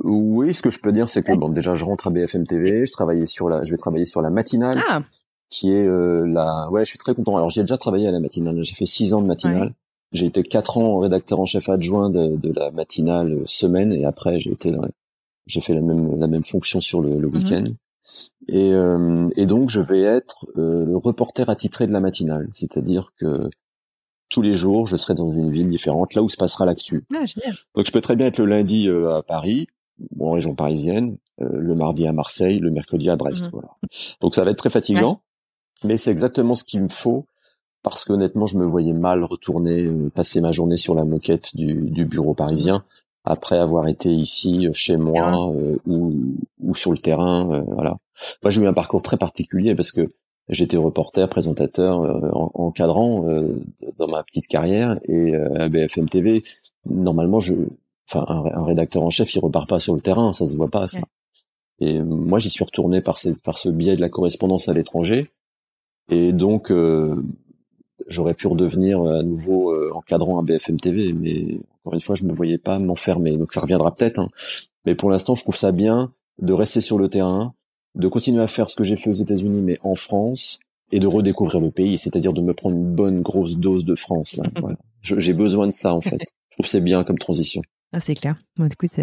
Oui, 0.04 0.54
ce 0.54 0.62
que 0.62 0.72
je 0.72 0.80
peux 0.80 0.92
dire, 0.92 1.10
c'est 1.10 1.24
que 1.24 1.34
bon, 1.34 1.50
déjà, 1.50 1.76
je 1.76 1.84
rentre 1.84 2.08
à 2.08 2.10
BFM 2.12 2.46
TV. 2.48 2.86
Je 2.86 2.92
travaillais 2.92 3.26
sur 3.26 3.50
la, 3.50 3.64
je 3.64 3.72
vais 3.72 3.78
travailler 3.78 4.06
sur 4.06 4.22
la 4.22 4.30
matinale, 4.30 4.76
ah. 4.90 5.02
qui 5.50 5.72
est 5.72 5.86
euh, 5.86 6.26
la. 6.26 6.70
Ouais, 6.70 6.86
je 6.86 6.90
suis 6.90 7.00
très 7.00 7.14
content. 7.14 7.36
Alors, 7.36 7.50
j'ai 7.50 7.62
déjà 7.62 7.78
travaillé 7.78 8.08
à 8.08 8.12
la 8.12 8.20
matinale. 8.20 8.64
J'ai 8.64 8.76
fait 8.76 8.86
six 8.86 9.14
ans 9.14 9.22
de 9.22 9.28
matinale. 9.28 9.74
J'ai 10.12 10.26
été 10.26 10.44
quatre 10.44 10.78
ans 10.78 10.98
rédacteur 11.00 11.40
en 11.40 11.46
chef 11.46 11.70
adjoint 11.70 12.10
de, 12.10 12.54
la 12.56 12.72
matinale 12.72 13.42
semaine, 13.46 13.94
et 13.94 14.06
après, 14.06 14.40
j'ai 14.40 14.52
été, 14.52 14.74
j'ai 15.46 15.62
fait 15.62 15.74
la 15.74 15.82
même 15.82 16.20
la 16.20 16.28
même 16.28 16.44
fonction 16.44 16.80
sur 16.80 17.02
le, 17.02 17.16
mhm. 17.16 17.36
week-end. 17.36 17.64
Et, 18.48 18.74
euh, 18.74 19.30
et 19.36 19.46
donc 19.46 19.70
je 19.70 19.82
vais 19.82 20.02
être 20.02 20.46
euh, 20.58 20.86
le 20.86 20.98
reporter 20.98 21.50
attitré 21.50 21.86
de 21.88 21.94
la 21.94 22.00
matinale, 22.00 22.50
c'est-à-dire 22.54 23.12
que 23.20 23.50
tous 24.30 24.42
les 24.42 24.56
jours 24.56 24.88
je 24.88 24.98
serai 24.98 25.14
dans 25.14 25.32
une 25.32 25.52
ville 25.52 25.70
différente, 25.70 26.16
là 26.16 26.24
où 26.24 26.30
se 26.30 26.38
passera 26.38 26.66
l'actu. 26.66 27.06
Ah, 27.16 27.26
donc 27.76 27.86
je 27.86 27.92
peux 27.92 28.02
très 28.02 28.16
bien 28.16 28.28
être 28.28 28.40
le 28.40 28.46
lundi 28.46 28.90
euh, 28.90 29.16
à 29.16 29.24
Paris, 29.24 29.68
en 30.20 30.32
région 30.32 30.56
parisienne, 30.56 31.18
le 31.40 31.76
mardi 31.76 32.08
à 32.08 32.14
Marseille, 32.14 32.60
le 32.60 32.72
mercredi 32.72 33.10
à 33.10 33.16
Brest. 33.16 33.46
Mhm. 33.46 33.50
Voilà. 33.52 33.70
Donc 34.22 34.34
ça 34.34 34.44
va 34.44 34.52
être 34.52 34.58
très 34.58 34.70
fatigant, 34.70 35.22
mais 35.84 35.98
c'est 35.98 36.12
exactement 36.12 36.56
ce 36.56 36.64
qu'il 36.64 36.82
me 36.82 36.88
faut 36.88 37.26
parce 37.84 38.04
qu'honnêtement 38.04 38.46
je 38.46 38.58
me 38.58 38.66
voyais 38.66 38.94
mal 38.94 39.24
retourner 39.24 39.90
passer 40.14 40.42
ma 40.42 40.52
journée 40.52 40.78
sur 40.78 40.96
la 40.96 41.06
moquette 41.06 41.56
du, 41.56 41.90
du 41.92 42.06
bureau 42.06 42.34
parisien 42.34 42.84
après 43.26 43.58
avoir 43.58 43.88
été 43.88 44.10
ici 44.10 44.68
euh, 44.68 44.72
chez 44.74 44.98
moi 44.98 45.52
euh, 45.54 45.78
ou, 45.86 46.14
ou 46.62 46.76
sur 46.76 46.92
le 46.92 46.98
terrain. 46.98 47.52
Euh, 47.54 47.62
voilà. 47.68 47.96
Moi, 48.44 48.52
j'ai 48.52 48.62
eu 48.62 48.68
un 48.68 48.74
parcours 48.74 49.02
très 49.02 49.18
particulier 49.18 49.76
parce 49.76 49.92
que 49.92 50.08
j'étais 50.50 50.78
reporter, 50.78 51.30
présentateur, 51.30 52.00
encadrant 52.56 53.24
dans 53.98 54.08
ma 54.08 54.24
petite 54.24 54.48
carrière 54.48 55.00
et 55.08 55.36
à 55.36 55.70
BFM 55.70 56.10
TV. 56.10 56.42
Normalement, 56.86 57.40
je, 57.40 57.54
enfin, 58.10 58.26
un, 58.28 58.66
rédacteur 58.66 59.04
en 59.04 59.12
chef, 59.12 59.34
il 59.36 59.40
repart 59.40 59.70
pas 59.70 59.80
sur 59.80 59.94
le 59.94 60.02
terrain, 60.02 60.34
ça 60.34 60.48
se 60.48 60.58
voit 60.58 60.70
pas 60.70 60.88
ça. 60.88 61.02
Et 61.80 62.02
moi, 62.02 62.40
j'y 62.40 62.50
suis 62.50 62.66
retourné 62.66 63.00
par, 63.00 63.20
par 63.44 63.60
ce 63.60 63.70
biais 63.70 63.96
de 63.96 64.02
la 64.02 64.10
correspondance 64.10 64.68
à 64.68 64.74
l'étranger. 64.74 65.30
Et 66.12 66.34
donc, 66.34 66.74
j'aurais 68.08 68.34
pu 68.34 68.48
redevenir 68.48 69.02
à 69.04 69.22
nouveau 69.22 69.72
encadrant 69.94 70.40
à 70.40 70.42
BFM 70.42 70.80
TV, 70.80 71.14
mais 71.14 71.60
encore 71.84 71.94
une 71.94 72.02
fois, 72.02 72.16
je 72.16 72.26
me 72.26 72.34
voyais 72.34 72.58
pas 72.58 72.80
m'enfermer. 72.80 73.38
Donc 73.38 73.54
ça 73.54 73.62
reviendra 73.62 73.96
peut-être. 73.96 74.20
Hein. 74.20 74.30
Mais 74.86 74.96
pour 74.96 75.10
l'instant, 75.10 75.36
je 75.36 75.44
trouve 75.44 75.56
ça 75.56 75.72
bien 75.72 76.14
de 76.42 76.54
rester 76.54 76.82
sur 76.82 76.98
le 76.98 77.10
terrain, 77.10 77.54
de 77.96 78.08
continuer 78.08 78.42
à 78.42 78.48
faire 78.48 78.70
ce 78.70 78.76
que 78.76 78.84
j'ai 78.84 78.98
fait 78.98 79.10
aux 79.10 79.14
États-Unis, 79.14 79.62
mais 79.62 79.78
en 79.84 79.96
France, 79.96 80.60
et 80.92 81.00
de 81.00 81.08
redécouvrir 81.08 81.60
le 81.60 81.72
pays, 81.72 81.98
c'est-à-dire 81.98 82.34
de 82.34 82.42
me 82.42 82.54
prendre 82.54 82.76
une 82.76 82.94
bonne 82.94 83.22
grosse 83.22 83.58
dose 83.58 83.86
de 83.86 83.96
France. 83.96 84.38
Là. 84.38 84.44
Voilà. 84.60 84.78
J'ai 85.02 85.34
besoin 85.34 85.68
de 85.68 85.72
ça 85.72 85.94
en 85.94 86.02
fait. 86.02 86.18
Je 86.50 86.58
trouve 86.58 86.66
c'est 86.66 86.82
bien 86.82 87.04
comme 87.04 87.18
transition. 87.18 87.62
Ah, 87.92 88.00
c'est 88.00 88.16
clair. 88.16 88.36
Bon, 88.58 88.68
écoute, 88.68 89.00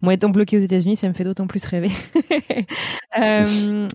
moi 0.00 0.14
étant 0.14 0.30
bloqué 0.30 0.56
aux 0.56 0.60
États-Unis, 0.60 0.96
ça 0.96 1.08
me 1.08 1.12
fait 1.12 1.24
d'autant 1.24 1.46
plus 1.46 1.64
rêver. 1.64 1.90
euh, 3.18 3.88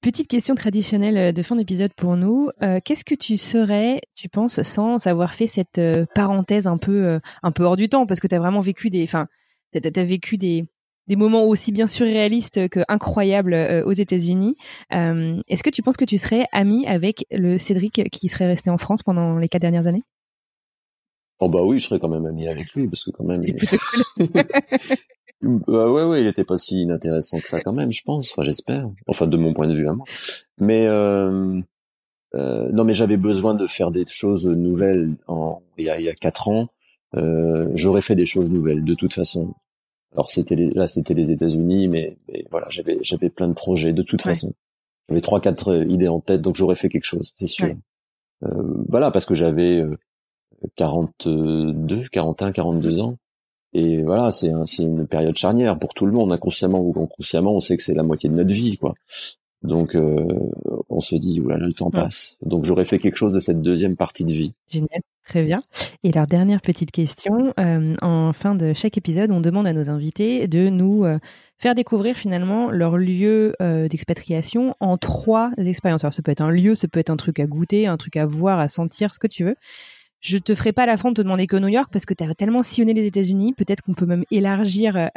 Petite 0.00 0.28
question 0.28 0.54
traditionnelle 0.54 1.18
euh, 1.18 1.32
de 1.32 1.42
fin 1.42 1.56
d'épisode 1.56 1.92
pour 1.92 2.16
nous. 2.16 2.50
Euh, 2.62 2.78
qu'est-ce 2.84 3.04
que 3.04 3.16
tu 3.16 3.36
serais, 3.36 4.00
tu 4.14 4.28
penses, 4.28 4.62
sans 4.62 5.08
avoir 5.08 5.34
fait 5.34 5.48
cette 5.48 5.78
euh, 5.78 6.06
parenthèse 6.14 6.68
un 6.68 6.78
peu, 6.78 7.18
un 7.42 7.50
peu 7.50 7.64
hors 7.64 7.76
du 7.76 7.88
temps, 7.88 8.06
parce 8.06 8.20
que 8.20 8.28
tu 8.28 8.34
as 8.36 8.38
vraiment 8.38 8.60
vécu 8.60 8.90
des, 8.90 9.02
enfin, 9.02 9.26
t'as 9.72 9.80
as 10.00 10.04
vécu 10.04 10.36
des, 10.36 10.66
des 11.08 11.16
moments 11.16 11.44
aussi 11.46 11.72
bien 11.72 11.88
surréalistes 11.88 12.68
que 12.68 12.80
incroyables 12.86 13.82
aux 13.86 13.92
États-Unis. 13.92 14.54
Est-ce 14.90 15.64
que 15.64 15.70
tu 15.70 15.82
penses 15.82 15.96
que 15.96 16.04
tu 16.04 16.16
serais 16.16 16.46
ami 16.52 16.86
avec 16.86 17.26
le 17.32 17.58
Cédric 17.58 18.08
qui 18.10 18.28
serait 18.28 18.46
resté 18.46 18.70
en 18.70 18.78
France 18.78 19.02
pendant 19.02 19.36
les 19.38 19.48
quatre 19.48 19.62
dernières 19.62 19.86
années? 19.86 20.04
Oh 21.40 21.48
bah 21.48 21.62
oui, 21.62 21.78
je 21.78 21.86
serais 21.86 22.00
quand 22.00 22.08
même 22.08 22.26
ami 22.26 22.48
avec 22.48 22.72
lui 22.74 22.88
parce 22.88 23.04
que 23.04 23.10
quand 23.10 23.24
même. 23.24 23.44
Bah 25.40 25.90
ouais, 25.90 26.04
ouais, 26.04 26.20
il 26.20 26.26
était 26.26 26.44
pas 26.44 26.56
si 26.56 26.82
inintéressant 26.82 27.38
que 27.38 27.48
ça 27.48 27.60
quand 27.60 27.72
même, 27.72 27.92
je 27.92 28.02
pense. 28.02 28.32
Enfin, 28.32 28.42
j'espère. 28.42 28.88
Enfin, 29.06 29.26
de 29.26 29.36
mon 29.36 29.52
point 29.52 29.68
de 29.68 29.74
vue 29.74 29.88
à 29.88 29.92
moi. 29.92 30.04
Mais 30.58 30.86
euh, 30.86 31.60
euh, 32.34 32.68
non, 32.72 32.84
mais 32.84 32.92
j'avais 32.92 33.16
besoin 33.16 33.54
de 33.54 33.66
faire 33.66 33.90
des 33.90 34.04
choses 34.06 34.46
nouvelles. 34.46 35.14
En, 35.28 35.62
il 35.76 35.84
y 35.84 35.90
a, 35.90 36.00
il 36.00 36.04
y 36.04 36.08
a 36.08 36.14
quatre 36.14 36.48
ans, 36.48 36.68
euh, 37.16 37.70
j'aurais 37.74 38.02
fait 38.02 38.16
des 38.16 38.26
choses 38.26 38.50
nouvelles 38.50 38.84
de 38.84 38.94
toute 38.94 39.14
façon. 39.14 39.54
Alors 40.12 40.30
c'était 40.30 40.56
là, 40.56 40.88
c'était 40.88 41.14
les 41.14 41.30
États-Unis, 41.30 41.86
mais, 41.86 42.16
mais, 42.28 42.44
voilà, 42.50 42.66
j'avais 42.70 42.98
j'avais 43.02 43.30
plein 43.30 43.46
de 43.46 43.52
projets 43.52 43.92
de 43.92 44.02
toute 44.02 44.22
façon. 44.22 44.54
J'avais 45.08 45.20
trois 45.20 45.40
quatre 45.40 45.84
idées 45.88 46.08
en 46.08 46.20
tête, 46.20 46.42
donc 46.42 46.56
j'aurais 46.56 46.76
fait 46.76 46.88
quelque 46.88 47.04
chose, 47.04 47.32
c'est 47.36 47.46
sûr. 47.46 47.74
Euh, 48.42 48.48
voilà, 48.88 49.10
parce 49.10 49.24
que 49.24 49.34
j'avais 49.34 49.82
42, 50.76 52.08
41, 52.10 52.52
42 52.52 53.00
ans 53.00 53.18
Et 53.74 54.02
voilà, 54.02 54.30
c'est 54.30 54.50
un, 54.50 54.64
une 54.64 55.06
période 55.06 55.36
charnière 55.36 55.78
pour 55.78 55.94
tout 55.94 56.06
le 56.06 56.12
monde, 56.12 56.32
inconsciemment 56.32 56.80
ou 56.80 56.94
inconsciemment, 57.02 57.54
on 57.54 57.60
sait 57.60 57.76
que 57.76 57.82
c'est 57.82 57.94
la 57.94 58.02
moitié 58.02 58.30
de 58.30 58.34
notre 58.34 58.52
vie, 58.52 58.76
quoi. 58.78 58.94
Donc 59.62 59.96
euh, 59.96 60.24
on 60.88 61.00
se 61.00 61.16
dit, 61.16 61.40
oulala, 61.40 61.66
le 61.66 61.74
temps 61.74 61.90
passe. 61.90 62.38
Donc 62.42 62.64
j'aurais 62.64 62.84
fait 62.84 62.98
quelque 62.98 63.16
chose 63.16 63.32
de 63.32 63.40
cette 63.40 63.60
deuxième 63.60 63.96
partie 63.96 64.24
de 64.24 64.32
vie. 64.32 64.52
Génial. 64.68 65.00
Très 65.28 65.42
bien. 65.42 65.62
Et 66.04 66.10
alors, 66.14 66.26
dernière 66.26 66.62
petite 66.62 66.90
question. 66.90 67.52
Euh, 67.60 67.94
en 68.00 68.32
fin 68.32 68.54
de 68.54 68.72
chaque 68.72 68.96
épisode, 68.96 69.30
on 69.30 69.42
demande 69.42 69.66
à 69.66 69.74
nos 69.74 69.90
invités 69.90 70.48
de 70.48 70.70
nous 70.70 71.04
euh, 71.04 71.18
faire 71.58 71.74
découvrir 71.74 72.16
finalement 72.16 72.70
leur 72.70 72.96
lieu 72.96 73.54
euh, 73.60 73.88
d'expatriation 73.88 74.74
en 74.80 74.96
trois 74.96 75.50
expériences. 75.58 76.02
Alors, 76.02 76.14
ça 76.14 76.22
peut 76.22 76.32
être 76.32 76.40
un 76.40 76.50
lieu, 76.50 76.74
ça 76.74 76.88
peut 76.88 76.98
être 76.98 77.10
un 77.10 77.18
truc 77.18 77.40
à 77.40 77.46
goûter, 77.46 77.86
un 77.86 77.98
truc 77.98 78.16
à 78.16 78.24
voir, 78.24 78.58
à 78.58 78.68
sentir, 78.68 79.12
ce 79.12 79.18
que 79.18 79.26
tu 79.26 79.44
veux. 79.44 79.56
Je 80.20 80.38
te 80.38 80.54
ferai 80.54 80.72
pas 80.72 80.86
l'affront 80.86 81.10
de 81.10 81.14
te 81.14 81.22
demander 81.22 81.46
que 81.46 81.56
New 81.56 81.68
York 81.68 81.90
parce 81.92 82.04
que 82.04 82.14
tu 82.14 82.24
as 82.24 82.34
tellement 82.34 82.62
sillonné 82.62 82.92
les 82.92 83.06
États-Unis. 83.06 83.54
Peut-être 83.54 83.82
qu'on 83.82 83.94
peut 83.94 84.06
même 84.06 84.24
élargir 84.30 85.10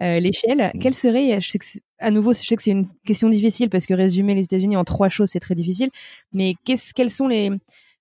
l'échelle. 0.00 0.72
Mmh. 0.74 0.78
Quelle 0.80 0.94
serait, 0.94 1.40
je 1.40 1.50
sais 1.50 1.58
que 1.58 1.66
à 1.98 2.10
nouveau, 2.10 2.32
je 2.34 2.42
sais 2.42 2.56
que 2.56 2.62
c'est 2.62 2.72
une 2.72 2.88
question 3.06 3.28
difficile 3.28 3.70
parce 3.70 3.86
que 3.86 3.94
résumer 3.94 4.34
les 4.34 4.44
États-Unis 4.44 4.76
en 4.76 4.84
trois 4.84 5.08
choses, 5.08 5.30
c'est 5.30 5.40
très 5.40 5.54
difficile. 5.54 5.90
Mais 6.32 6.54
qu'est-ce, 6.64 6.92
quelles 6.92 7.10
sont 7.10 7.28
les, 7.28 7.50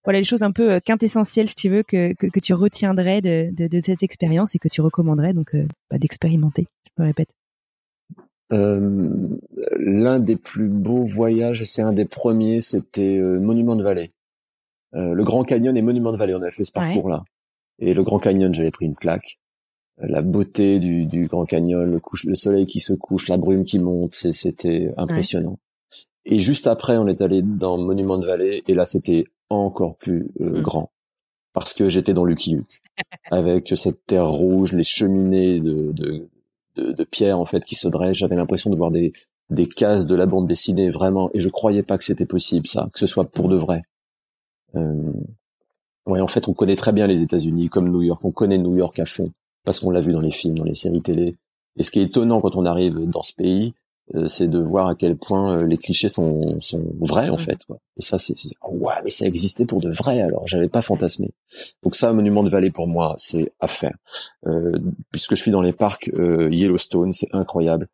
voilà 0.04 0.20
les 0.20 0.26
choses 0.26 0.44
un 0.44 0.52
peu 0.52 0.74
euh, 0.74 0.80
quintessentielles, 0.80 1.48
si 1.48 1.56
tu 1.56 1.70
veux, 1.70 1.84
que, 1.84 2.14
que, 2.14 2.40
tu 2.40 2.54
retiendrais 2.54 3.22
de, 3.22 3.50
de, 3.52 3.68
de, 3.68 3.80
cette 3.80 4.04
expérience 4.04 4.56
et 4.56 4.60
que 4.60 4.68
tu 4.68 4.82
recommanderais 4.82 5.34
donc 5.34 5.56
euh, 5.56 5.66
bah, 5.90 5.98
d'expérimenter. 5.98 6.68
Je 6.98 7.04
me 7.04 7.08
répète. 7.08 7.30
Euh, 8.52 9.10
L'un 9.78 10.20
des 10.20 10.36
plus 10.36 10.68
beaux 10.68 11.06
voyages, 11.06 11.62
et 11.62 11.66
c'est 11.66 11.82
un 11.82 11.94
des 11.94 12.06
premiers, 12.06 12.62
c'était 12.62 13.18
euh, 13.18 13.40
Monument 13.40 13.76
de 13.76 13.84
Vallée. 13.84 14.12
Le 14.94 15.24
Grand 15.24 15.44
Canyon 15.44 15.76
et 15.76 15.82
Monument 15.82 16.12
de 16.12 16.18
Vallée, 16.18 16.36
on 16.36 16.42
avait 16.42 16.52
fait 16.52 16.64
ce 16.64 16.72
parcours-là. 16.72 17.24
Et 17.80 17.94
le 17.94 18.04
Grand 18.04 18.20
Canyon, 18.20 18.54
j'avais 18.54 18.72
pris 18.72 18.86
une 18.86 18.96
claque. 18.96 19.40
La 19.98 20.22
beauté 20.22 20.80
du, 20.80 21.06
du 21.06 21.28
Grand 21.28 21.46
Canyon, 21.46 21.90
le, 21.90 22.00
couche, 22.00 22.26
le 22.26 22.36
soleil 22.36 22.66
qui 22.66 22.80
se 22.80 22.94
couche, 22.94 23.28
la 23.28 23.38
brume 23.38 23.66
qui 23.66 23.80
monte, 23.80 24.14
c'était 24.14 24.92
impressionnant. 24.98 25.60
Et 26.26 26.40
juste 26.40 26.68
après, 26.68 26.98
on 26.98 27.08
est 27.08 27.22
allé 27.22 27.42
dans 27.42 27.78
Monument 27.78 28.18
de 28.18 28.26
Vallée, 28.26 28.64
et 28.68 28.74
là, 28.74 28.86
c'était 28.86 29.26
encore 29.50 29.98
plus 29.98 30.30
euh, 30.42 30.60
mmh. 30.60 30.62
grand 30.62 30.94
parce 31.54 31.74
que 31.74 31.88
j'étais 31.88 32.14
dans 32.14 32.26
Lucky 32.26 32.56
Luke 32.56 32.82
avec 33.32 33.72
cette 33.76 34.06
terre 34.06 34.28
rouge, 34.28 34.74
les 34.74 34.84
cheminées 34.84 35.60
de, 35.60 35.92
de, 35.92 36.28
de, 36.76 37.04
pierre 37.04 37.40
en 37.40 37.46
fait 37.46 37.64
qui 37.64 37.76
se 37.76 37.88
dressent. 37.88 38.18
J'avais 38.18 38.36
l'impression 38.36 38.70
de 38.70 38.76
voir 38.76 38.92
des, 38.92 39.14
des 39.50 39.68
cases 39.68 40.06
de 40.06 40.16
la 40.16 40.26
bande 40.26 40.48
dessinée 40.48 40.90
vraiment, 40.90 41.30
et 41.34 41.40
je 41.40 41.50
croyais 41.50 41.84
pas 41.84 41.98
que 41.98 42.04
c'était 42.04 42.26
possible 42.26 42.68
ça, 42.68 42.90
que 42.92 43.00
ce 43.00 43.08
soit 43.08 43.30
pour 43.30 43.48
de 43.48 43.56
vrai. 43.56 43.84
Euh, 44.76 45.12
ouais, 46.06 46.22
en 46.22 46.28
fait, 46.28 46.48
on 46.48 46.54
connaît 46.54 46.76
très 46.76 46.92
bien 46.92 47.08
les 47.08 47.22
États-Unis 47.22 47.70
comme 47.70 47.90
New 47.90 48.02
York. 48.02 48.24
On 48.24 48.32
connaît 48.32 48.58
New 48.58 48.76
York 48.76 49.00
à 49.00 49.06
fond 49.06 49.32
parce 49.66 49.80
qu'on 49.80 49.92
l'a 49.92 50.02
vu 50.02 50.12
dans 50.12 50.22
les 50.22 50.32
films, 50.32 50.58
dans 50.58 50.64
les 50.64 50.74
séries 50.74 51.02
télé. 51.02 51.36
Et 51.78 51.84
ce 51.84 51.92
qui 51.92 52.00
est 52.00 52.04
étonnant 52.04 52.42
quand 52.42 52.56
on 52.56 52.66
arrive 52.66 53.00
dans 53.10 53.22
ce 53.22 53.34
pays, 53.34 53.74
euh, 54.16 54.28
c'est 54.28 54.50
de 54.50 54.60
voir 54.60 54.88
à 54.88 54.96
quel 54.96 55.16
point 55.16 55.58
euh, 55.58 55.66
les 55.66 55.78
clichés 55.78 56.10
sont, 56.10 56.60
sont 56.60 56.84
vrais 57.00 57.30
en 57.30 57.36
mmh. 57.36 57.40
fait. 57.40 57.66
Quoi. 57.66 57.80
Et 57.98 58.02
ça, 58.02 58.18
c'est 58.18 58.36
oh, 58.62 58.74
ouais, 58.74 58.96
mais 59.04 59.10
ça 59.10 59.26
existait 59.26 59.66
pour 59.66 59.80
de 59.80 59.90
vrai. 59.90 60.22
Alors, 60.22 60.46
j'avais 60.46 60.68
pas 60.68 60.82
fantasmé. 60.82 61.32
Donc 61.84 61.96
ça, 61.96 62.12
Monument 62.12 62.44
de 62.44 62.50
Vallée 62.50 62.70
pour 62.70 62.88
moi, 62.88 63.14
c'est 63.18 63.54
à 63.60 63.68
faire. 63.68 63.96
Euh, 64.46 64.78
puisque 65.12 65.36
je 65.36 65.42
suis 65.42 65.52
dans 65.52 65.62
les 65.62 65.74
parcs 65.74 66.12
euh, 66.14 66.50
Yellowstone, 66.52 67.14
c'est 67.14 67.34
incroyable. 67.34 67.88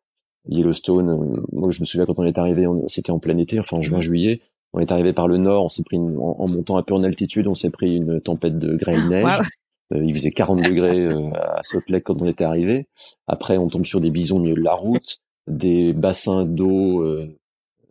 Yellowstone, 0.48 1.44
moi 1.52 1.70
je 1.70 1.80
me 1.80 1.84
souviens 1.84 2.06
quand 2.06 2.18
on 2.18 2.24
est 2.24 2.38
arrivé, 2.38 2.66
c'était 2.86 3.10
en 3.10 3.18
plein 3.18 3.36
été, 3.36 3.60
enfin 3.60 3.76
en 3.76 3.82
juin-juillet. 3.82 4.40
On 4.72 4.80
est 4.80 4.92
arrivé 4.92 5.12
par 5.12 5.28
le 5.28 5.36
nord, 5.36 5.64
on 5.64 5.68
s'est 5.68 5.82
pris 5.82 5.98
en, 5.98 6.46
montant 6.46 6.76
un 6.76 6.82
peu 6.82 6.94
en 6.94 7.02
altitude, 7.02 7.48
on 7.48 7.54
s'est 7.54 7.70
pris 7.70 7.96
une 7.96 8.20
tempête 8.20 8.58
de 8.58 8.76
grêle 8.76 9.08
neige. 9.08 9.40
il 9.90 10.14
faisait 10.14 10.30
40 10.30 10.62
degrés 10.62 11.08
à 11.34 11.60
Salt 11.62 11.88
Lake 11.88 12.04
quand 12.04 12.22
on 12.22 12.26
était 12.26 12.44
arrivé. 12.44 12.86
Après, 13.26 13.58
on 13.58 13.68
tombe 13.68 13.84
sur 13.84 14.00
des 14.00 14.10
bisons 14.10 14.36
au 14.36 14.40
milieu 14.40 14.54
de 14.54 14.62
la 14.62 14.74
route 14.74 15.20
des 15.50 15.92
bassins 15.92 16.44
d'eau 16.44 17.02
euh, 17.02 17.36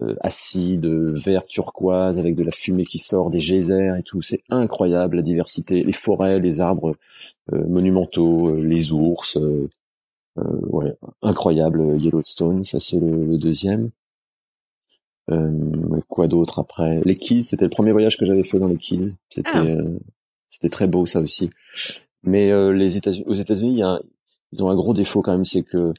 euh, 0.02 0.16
acides, 0.22 0.86
vert 0.86 1.44
turquoise, 1.44 2.18
avec 2.18 2.36
de 2.36 2.44
la 2.44 2.52
fumée 2.52 2.86
qui 2.86 2.98
sort, 2.98 3.30
des 3.30 3.40
geysers 3.40 3.96
et 3.98 4.04
tout. 4.04 4.22
C'est 4.22 4.42
incroyable 4.50 5.18
la 5.18 5.22
diversité, 5.22 5.80
les 5.82 5.92
forêts, 5.94 6.40
les 6.40 6.62
arbres 6.62 6.96
euh, 7.54 7.66
monumentaux, 7.68 8.56
les 8.56 8.92
ours. 8.92 9.38
ouais, 10.38 10.94
incroyable 11.22 12.00
Yellowstone, 12.00 12.64
ça 12.64 12.80
c'est 12.80 13.00
le, 13.00 13.38
deuxième. 13.38 13.90
Quoi 16.08 16.28
d'autre 16.28 16.60
après? 16.60 17.02
Les 17.06 17.16
Keys, 17.16 17.44
c'était 17.44 17.66
le 17.66 17.70
premier 17.70 17.92
voyage 17.92 18.18
que 18.18 18.26
j'avais 18.26 18.44
fait 18.44 18.60
dans 18.60 18.68
les 18.68 18.76
Keys. 18.76 19.14
C'était 19.30 19.50
ah. 19.54 19.76
c'était 20.50 20.70
très 20.70 20.88
beau 20.88 21.06
ça 21.06 21.20
aussi. 21.20 21.50
Mais 22.24 22.52
les 22.74 22.98
États 22.98 23.12
aux 23.26 23.34
États-Unis, 23.34 23.82
ils 24.52 24.64
ont 24.64 24.70
un 24.70 24.76
gros 24.76 24.94
défaut 24.94 25.22
quand 25.22 25.32
même, 25.32 25.46
c'est 25.46 25.64
que 25.64 25.94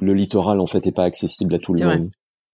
le 0.00 0.14
littoral 0.14 0.60
en 0.60 0.66
fait 0.66 0.86
est 0.86 0.92
pas 0.92 1.04
accessible 1.04 1.54
à 1.54 1.58
tout 1.58 1.74
le 1.74 1.84
monde. 1.84 2.10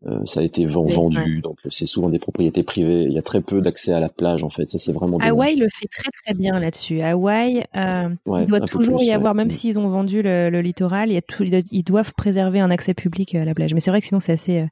Euh, 0.06 0.24
ça 0.24 0.40
a 0.40 0.42
été 0.42 0.64
vendu, 0.64 1.42
donc 1.42 1.58
c'est 1.68 1.84
souvent 1.84 2.08
des 2.08 2.18
propriétés 2.18 2.62
privées. 2.62 3.02
Il 3.02 3.12
y 3.12 3.18
a 3.18 3.22
très 3.22 3.42
peu 3.42 3.60
d'accès 3.60 3.92
à 3.92 4.00
la 4.00 4.08
plage 4.08 4.42
en 4.42 4.48
fait. 4.48 4.66
Ça 4.66 4.78
c'est 4.78 4.92
vraiment. 4.92 5.18
Hawaï 5.18 5.56
le 5.56 5.68
fait 5.68 5.88
très 5.88 6.10
très 6.24 6.32
bien 6.32 6.58
là-dessus. 6.58 7.02
Hawaï, 7.02 7.64
euh, 7.76 8.08
il 8.26 8.46
doit 8.46 8.60
toujours 8.60 9.02
y 9.02 9.12
avoir, 9.12 9.34
même 9.34 9.50
s'ils 9.50 9.78
ont 9.78 9.90
vendu 9.90 10.22
le, 10.22 10.48
littoral, 10.62 11.10
il 11.10 11.14
y 11.14 11.18
a 11.18 11.22
tout, 11.22 11.44
ils 11.44 11.84
doivent 11.84 12.14
préserver 12.14 12.60
un 12.60 12.70
accès 12.70 12.94
public 12.94 13.34
à 13.34 13.44
la 13.44 13.54
plage. 13.54 13.74
Mais 13.74 13.80
c'est 13.80 13.90
vrai 13.90 14.00
que 14.00 14.06
sinon 14.06 14.20
c'est 14.20 14.32
assez, 14.32 14.60
euh, 14.60 14.66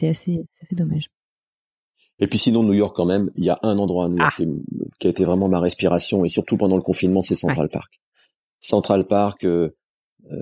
c'est 0.00 0.08
assez, 0.08 0.44
assez 0.62 0.74
dommage. 0.74 1.10
Et 2.18 2.26
puis 2.26 2.38
sinon 2.38 2.62
New 2.62 2.74
York 2.74 2.94
quand 2.94 3.06
même, 3.06 3.30
il 3.36 3.44
y 3.44 3.50
a 3.50 3.58
un 3.62 3.78
endroit 3.78 4.06
à 4.06 4.08
New 4.08 4.18
York 4.18 4.34
ah. 4.38 4.44
qui, 4.98 5.06
a 5.06 5.10
été 5.10 5.24
vraiment 5.24 5.48
ma 5.48 5.60
respiration 5.60 6.24
et 6.24 6.28
surtout 6.28 6.56
pendant 6.56 6.76
le 6.76 6.82
confinement, 6.82 7.22
c'est 7.22 7.34
Central 7.34 7.68
Park. 7.68 8.00
Central 8.60 9.06
Park. 9.06 9.44
Euh, 9.44 9.70
euh, 10.30 10.36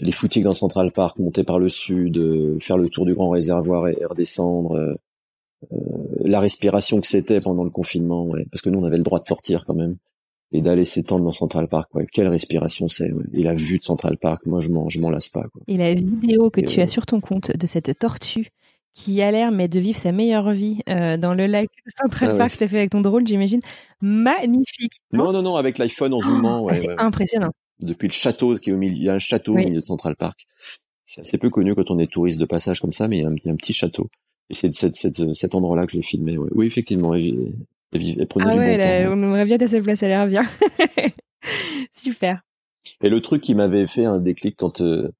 les 0.00 0.12
footings 0.12 0.44
dans 0.44 0.52
Central 0.52 0.92
Park, 0.92 1.18
monter 1.18 1.42
par 1.42 1.58
le 1.58 1.68
sud, 1.68 2.16
euh, 2.18 2.56
faire 2.60 2.78
le 2.78 2.88
tour 2.88 3.04
du 3.04 3.14
grand 3.14 3.30
réservoir 3.30 3.88
et, 3.88 3.98
redescendre, 4.08 4.96
la 6.20 6.40
respiration 6.40 7.00
que 7.00 7.06
c'était 7.06 7.40
pendant 7.40 7.64
le 7.64 7.70
confinement, 7.70 8.26
ouais, 8.26 8.46
parce 8.50 8.62
que 8.62 8.70
nous 8.70 8.78
on 8.78 8.84
avait 8.84 8.98
le 8.98 9.02
droit 9.02 9.18
de 9.18 9.24
sortir 9.24 9.64
quand 9.66 9.74
même 9.74 9.96
et 10.52 10.60
d'aller 10.60 10.84
s'étendre 10.84 11.24
dans 11.24 11.32
Central 11.32 11.68
Park. 11.68 11.92
Ouais. 11.94 12.06
Quelle 12.12 12.28
respiration 12.28 12.86
c'est 12.86 13.10
Et 13.32 13.42
la 13.42 13.54
vue 13.54 13.78
de 13.78 13.82
Central 13.82 14.18
Park, 14.18 14.46
moi 14.46 14.60
je 14.60 14.68
m'en 14.68 14.88
je 14.88 15.00
m'en 15.00 15.10
lasse 15.10 15.28
pas. 15.28 15.42
Quoi. 15.52 15.62
Et 15.66 15.76
la 15.76 15.94
vidéo 15.94 16.48
que 16.50 16.60
tu 16.60 16.80
as 16.80 16.86
sur 16.86 17.06
ton 17.06 17.20
compte 17.20 17.50
de 17.56 17.66
cette 17.66 17.98
tortue 17.98 18.50
qui 18.94 19.20
a 19.22 19.30
l'air 19.30 19.50
mais 19.50 19.68
de 19.68 19.80
vivre 19.80 19.98
sa 19.98 20.12
meilleure 20.12 20.52
vie 20.52 20.80
dans 20.86 21.34
le 21.34 21.46
lac 21.46 21.68
Central 22.00 22.30
ah 22.32 22.38
Park, 22.38 22.52
ouais. 22.60 22.68
fait 22.68 22.78
avec 22.78 22.90
ton 22.90 23.00
drone, 23.00 23.26
j'imagine, 23.26 23.60
magnifique. 24.00 25.00
Non 25.12 25.32
non 25.32 25.42
non, 25.42 25.56
avec 25.56 25.78
l'iPhone 25.78 26.14
en 26.14 26.20
zoomant. 26.20 26.62
Oh, 26.62 26.66
ouais, 26.68 26.76
c'est 26.76 26.98
impressionnant 26.98 27.50
depuis 27.80 28.08
le 28.08 28.12
château 28.12 28.54
qui 28.56 28.70
est 28.70 28.72
au 28.72 28.78
milieu. 28.78 28.96
Il 28.96 29.04
y 29.04 29.08
a 29.08 29.14
un 29.14 29.18
château 29.18 29.52
au 29.52 29.56
milieu 29.56 29.80
de 29.80 29.84
Central 29.84 30.16
Park. 30.16 30.46
C'est 31.04 31.20
assez 31.20 31.38
peu 31.38 31.50
connu 31.50 31.74
quand 31.74 31.90
on 31.90 31.98
est 31.98 32.10
touriste 32.10 32.40
de 32.40 32.46
passage 32.46 32.80
comme 32.80 32.92
ça, 32.92 33.08
mais 33.08 33.18
il 33.18 33.22
y 33.22 33.26
a 33.26 33.28
un, 33.52 33.56
petit 33.56 33.72
château. 33.72 34.08
Et 34.50 34.54
c'est 34.54 34.72
cet 34.72 35.54
endroit-là 35.54 35.86
que 35.86 35.92
je 35.92 35.96
l'ai 35.98 36.02
filmé. 36.02 36.38
Oui, 36.38 36.66
effectivement. 36.66 37.14
Elle, 37.14 37.52
prenait 38.28 38.50
ah 38.50 38.56
ouais, 38.56 39.06
On 39.08 39.22
aimerait 39.22 39.44
bien 39.44 39.58
à 39.58 39.68
cette 39.68 39.82
place, 39.82 40.02
elle 40.02 40.12
a 40.12 40.26
l'air 40.26 40.42
bien. 40.42 40.50
Super. 41.92 42.42
Et 43.02 43.08
le 43.08 43.20
truc 43.20 43.42
qui 43.42 43.54
m'avait 43.54 43.86
fait 43.86 44.04
un 44.04 44.18
déclic 44.18 44.56
quand 44.56 44.80
euh, 44.80 45.10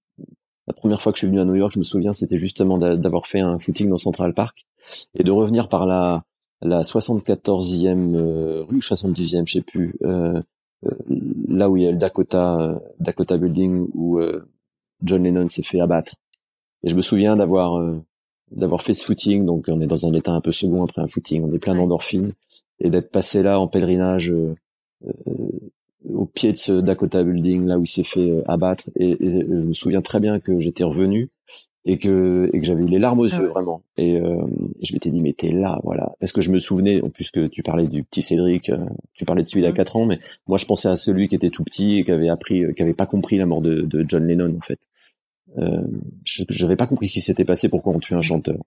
la 0.66 0.72
première 0.72 1.02
fois 1.02 1.12
que 1.12 1.18
je 1.18 1.20
suis 1.20 1.28
venu 1.28 1.40
à 1.40 1.44
New 1.44 1.54
York, 1.54 1.72
je 1.74 1.78
me 1.78 1.84
souviens, 1.84 2.12
c'était 2.12 2.38
justement 2.38 2.78
d'avoir 2.78 3.26
fait 3.26 3.40
un 3.40 3.58
footing 3.58 3.88
dans 3.88 3.96
Central 3.96 4.34
Park 4.34 4.66
et 5.18 5.22
de 5.22 5.30
revenir 5.30 5.68
par 5.68 5.86
la 5.86 6.24
la 6.62 6.80
74e 6.80 8.14
euh, 8.14 8.62
rue, 8.62 8.78
70e, 8.78 9.46
je 9.46 9.52
sais 9.52 9.60
plus, 9.60 9.94
euh, 10.02 10.40
euh, 10.86 10.90
là 11.48 11.68
où 11.68 11.76
il 11.76 11.82
y 11.82 11.86
a 11.86 11.90
le 11.90 11.98
Dakota 11.98 12.58
euh, 12.58 12.78
Dakota 13.00 13.36
Building 13.36 13.88
où 13.94 14.18
euh, 14.18 14.48
John 15.02 15.22
Lennon 15.24 15.46
s'est 15.48 15.62
fait 15.62 15.80
abattre. 15.80 16.14
Et 16.82 16.88
je 16.88 16.94
me 16.94 17.02
souviens 17.02 17.36
d'avoir 17.36 17.80
d'avoir 18.50 18.82
fait 18.82 18.94
ce 18.94 19.04
footing, 19.04 19.44
donc 19.44 19.66
on 19.68 19.80
est 19.80 19.86
dans 19.86 20.06
un 20.06 20.12
état 20.12 20.32
un 20.32 20.40
peu 20.40 20.52
second 20.52 20.84
après 20.84 21.02
un 21.02 21.06
footing, 21.06 21.42
on 21.44 21.52
est 21.52 21.58
plein 21.58 21.74
d'endorphines, 21.74 22.32
et 22.78 22.90
d'être 22.90 23.10
passé 23.10 23.42
là 23.42 23.58
en 23.58 23.68
pèlerinage 23.68 24.30
euh, 24.30 24.54
pied 26.34 26.52
de 26.52 26.58
ce 26.58 26.72
Dakota 26.72 27.22
Building, 27.22 27.66
là 27.66 27.78
où 27.78 27.84
il 27.84 27.88
s'est 27.88 28.04
fait 28.04 28.42
abattre, 28.46 28.90
et, 28.96 29.16
je 29.20 29.66
me 29.66 29.72
souviens 29.72 30.02
très 30.02 30.20
bien 30.20 30.40
que 30.40 30.58
j'étais 30.58 30.84
revenu 30.84 31.30
et 31.84 31.98
que 31.98 32.50
et 32.52 32.60
que 32.60 32.64
j'avais 32.64 32.82
eu 32.82 32.86
les 32.86 32.98
larmes 32.98 33.20
aux 33.20 33.34
ah 33.34 33.38
yeux 33.38 33.48
vraiment. 33.48 33.82
Et, 33.96 34.16
euh, 34.16 34.36
je 34.82 34.92
m'étais 34.94 35.10
dit 35.10 35.20
mais 35.20 35.32
t'es 35.32 35.52
là 35.52 35.80
voilà. 35.84 36.14
Parce 36.18 36.32
que 36.32 36.40
je 36.40 36.50
me 36.50 36.58
souvenais 36.58 37.02
en 37.02 37.10
plus 37.10 37.30
que 37.30 37.46
tu 37.46 37.62
parlais 37.62 37.86
du 37.86 38.04
petit 38.04 38.22
Cédric 38.22 38.70
euh, 38.70 38.78
tu 39.12 39.24
parlais 39.24 39.42
de 39.42 39.48
celui 39.48 39.62
d'à 39.62 39.72
4 39.72 39.96
ans 39.96 40.06
mais 40.06 40.18
moi 40.46 40.58
je 40.58 40.66
pensais 40.66 40.88
à 40.88 40.96
celui 40.96 41.28
qui 41.28 41.34
était 41.34 41.50
tout 41.50 41.64
petit 41.64 41.98
et 41.98 42.04
qui 42.04 42.10
avait 42.10 42.28
appris 42.28 42.64
euh, 42.64 42.72
qui 42.72 42.82
avait 42.82 42.94
pas 42.94 43.06
compris 43.06 43.36
la 43.36 43.46
mort 43.46 43.60
de, 43.60 43.82
de 43.82 44.04
John 44.08 44.26
Lennon 44.26 44.54
en 44.56 44.60
fait. 44.60 44.80
Euh, 45.58 45.82
j'avais 46.24 46.76
pas 46.76 46.86
compris 46.86 47.06
ce 47.06 47.12
qui 47.12 47.20
s'était 47.20 47.44
passé 47.44 47.68
pourquoi 47.68 47.92
on 47.94 48.00
tue 48.00 48.14
un 48.14 48.22
chanteur. 48.22 48.58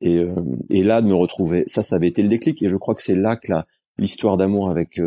Et 0.00 0.18
euh, 0.18 0.34
et 0.70 0.82
là 0.82 1.00
de 1.00 1.06
me 1.06 1.14
retrouver 1.14 1.64
ça 1.66 1.82
ça 1.82 1.96
avait 1.96 2.08
été 2.08 2.22
le 2.22 2.28
déclic. 2.28 2.62
Et 2.62 2.68
je 2.68 2.76
crois 2.76 2.94
que 2.94 3.02
c'est 3.02 3.16
là 3.16 3.36
que 3.36 3.52
la 3.52 3.66
l'histoire 3.96 4.36
d'amour 4.36 4.70
avec 4.70 5.00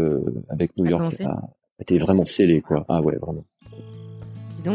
avec 0.48 0.78
New 0.78 0.86
York 0.86 1.20
a, 1.20 1.42
a 1.80 1.82
été 1.82 1.98
vraiment 2.00 2.26
scellée 2.26 2.62
quoi 2.62 2.86
ah 2.90 3.02
ouais 3.02 3.18
vraiment 3.22 3.46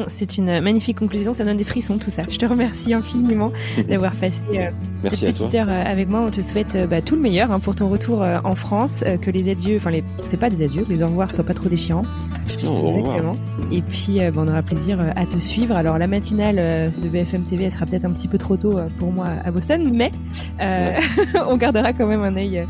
c'est 0.08 0.38
une 0.38 0.60
magnifique 0.60 0.98
conclusion, 0.98 1.34
ça 1.34 1.44
donne 1.44 1.56
des 1.56 1.64
frissons 1.64 1.98
tout 1.98 2.10
ça. 2.10 2.22
Je 2.28 2.38
te 2.38 2.46
remercie 2.46 2.94
infiniment 2.94 3.52
d'avoir 3.88 4.14
passé 4.16 4.34
euh, 4.54 4.70
Merci 5.02 5.26
cette 5.26 5.36
petite 5.36 5.54
heure 5.54 5.68
euh, 5.68 5.82
avec 5.84 6.08
moi. 6.08 6.20
On 6.20 6.30
te 6.30 6.40
souhaite 6.40 6.74
euh, 6.74 6.86
bah, 6.86 7.02
tout 7.02 7.14
le 7.14 7.20
meilleur 7.20 7.50
hein, 7.50 7.60
pour 7.60 7.74
ton 7.74 7.88
retour 7.88 8.22
euh, 8.22 8.38
en 8.44 8.54
France, 8.54 9.04
que 9.20 9.30
les 9.30 9.50
adieux, 9.50 9.76
enfin 9.76 9.90
les, 9.90 10.04
c'est 10.18 10.36
pas 10.36 10.50
des 10.50 10.62
adieux, 10.62 10.84
que 10.84 10.90
les 10.90 11.02
au 11.02 11.06
revoir 11.06 11.32
soient 11.32 11.44
pas 11.44 11.54
trop 11.54 11.68
déchirants. 11.68 12.04
Non, 12.64 12.70
au 12.70 12.90
revoir. 12.90 12.98
Exactement. 12.98 13.32
Et 13.70 13.82
puis 13.82 14.18
bah, 14.18 14.42
on 14.44 14.48
aura 14.48 14.62
plaisir 14.62 14.98
à 15.14 15.26
te 15.26 15.38
suivre. 15.38 15.74
Alors 15.74 15.98
la 15.98 16.06
matinale 16.06 16.56
de 16.56 17.08
BFM 17.08 17.44
TV, 17.44 17.64
elle 17.64 17.72
sera 17.72 17.86
peut-être 17.86 18.04
un 18.04 18.12
petit 18.12 18.28
peu 18.28 18.38
trop 18.38 18.56
tôt 18.56 18.78
pour 18.98 19.12
moi 19.12 19.28
à 19.44 19.50
Boston, 19.50 19.90
mais 19.92 20.10
on 21.46 21.56
gardera 21.56 21.92
quand 21.92 22.06
même 22.06 22.22
un 22.22 22.34
œil 22.36 22.66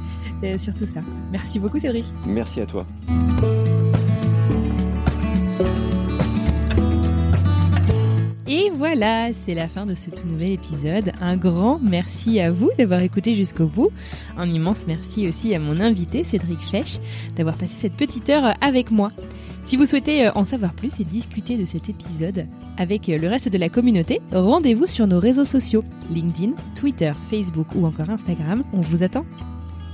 sur 0.59 0.74
tout 0.74 0.87
ça. 0.87 1.01
Merci 1.30 1.59
beaucoup 1.59 1.78
Cédric. 1.78 2.07
Merci 2.26 2.61
à 2.61 2.66
toi. 2.66 2.87
Et 8.55 8.68
voilà, 8.68 9.32
c'est 9.32 9.55
la 9.55 9.66
fin 9.66 9.86
de 9.86 9.94
ce 9.94 10.11
tout 10.11 10.28
nouvel 10.28 10.50
épisode. 10.50 11.12
Un 11.22 11.38
grand 11.38 11.78
merci 11.82 12.38
à 12.38 12.50
vous 12.50 12.70
d'avoir 12.76 13.00
écouté 13.00 13.32
jusqu'au 13.32 13.64
bout. 13.64 13.88
Un 14.36 14.46
immense 14.50 14.86
merci 14.86 15.26
aussi 15.26 15.55
à 15.55 15.59
mon 15.59 15.80
invité 15.80 16.22
Cédric 16.22 16.61
Fesch 16.61 16.98
d'avoir 17.34 17.57
passé 17.57 17.72
cette 17.80 17.94
petite 17.94 18.28
heure 18.28 18.55
avec 18.61 18.90
moi. 18.90 19.11
Si 19.64 19.78
vous 19.78 19.86
souhaitez 19.86 20.26
euh, 20.26 20.32
en 20.34 20.44
savoir 20.44 20.74
plus 20.74 21.00
et 21.00 21.05
discuter 21.05 21.57
de 21.57 21.64
cet 21.64 21.88
épisode 21.88 22.46
avec 22.76 23.09
euh, 23.09 23.16
le 23.16 23.26
reste 23.26 23.48
de 23.48 23.57
la 23.57 23.70
communauté, 23.70 24.20
rendez-vous 24.32 24.86
sur 24.86 25.07
nos 25.07 25.18
réseaux 25.18 25.46
sociaux 25.46 25.82
LinkedIn, 26.11 26.53
Twitter, 26.74 27.12
Facebook 27.30 27.68
ou 27.74 27.86
encore 27.86 28.11
Instagram. 28.11 28.64
On 28.74 28.82
vous 28.82 29.03
attend. 29.03 29.24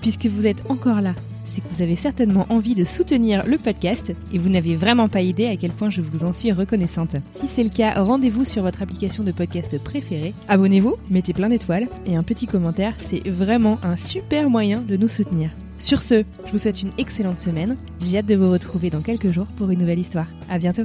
Puisque 0.01 0.27
vous 0.27 0.49
êtes 0.49 0.69
encore 0.69 1.01
là, 1.01 1.15
c'est 1.59 1.69
que 1.69 1.75
vous 1.75 1.83
avez 1.83 1.97
certainement 1.97 2.47
envie 2.51 2.75
de 2.75 2.85
soutenir 2.85 3.45
le 3.45 3.59
podcast 3.59 4.13
et 4.33 4.39
vous 4.39 4.49
n'avez 4.49 4.77
vraiment 4.77 5.09
pas 5.09 5.23
idée 5.23 5.47
à 5.47 5.57
quel 5.57 5.73
point 5.73 5.91
je 5.91 6.03
vous 6.03 6.25
en 6.25 6.33
suis 6.33 6.53
reconnaissante. 6.53 7.17
Si 7.35 7.49
c'est 7.49 7.65
le 7.65 7.71
cas, 7.71 8.01
rendez-vous 8.03 8.45
sur 8.45 8.63
votre 8.63 8.83
application 8.83 9.25
de 9.25 9.33
podcast 9.33 9.79
préférée, 9.83 10.35
abonnez-vous, 10.49 10.97
mettez 11.11 11.33
plein 11.33 11.49
d'étoiles 11.49 11.89
et 12.07 12.17
un 12.17 12.23
petit 12.23 12.47
commentaire, 12.47 12.95
c'est 13.09 13.29
vraiment 13.29 13.79
un 13.83 13.97
super 13.97 14.51
moyen 14.51 14.81
de 14.83 14.97
nous 14.97 15.09
soutenir. 15.09 15.51
Sur 15.79 16.03
ce, 16.03 16.25
je 16.47 16.53
vous 16.53 16.59
souhaite 16.59 16.83
une 16.83 16.93
excellente 16.99 17.39
semaine. 17.39 17.77
J'ai 18.01 18.19
hâte 18.19 18.27
de 18.27 18.37
vous 18.37 18.51
retrouver 18.51 18.91
dans 18.91 19.03
quelques 19.03 19.31
jours 19.31 19.47
pour 19.57 19.71
une 19.71 19.81
nouvelle 19.81 20.01
histoire. 20.01 20.27
À 20.49 20.59
bientôt. 20.59 20.85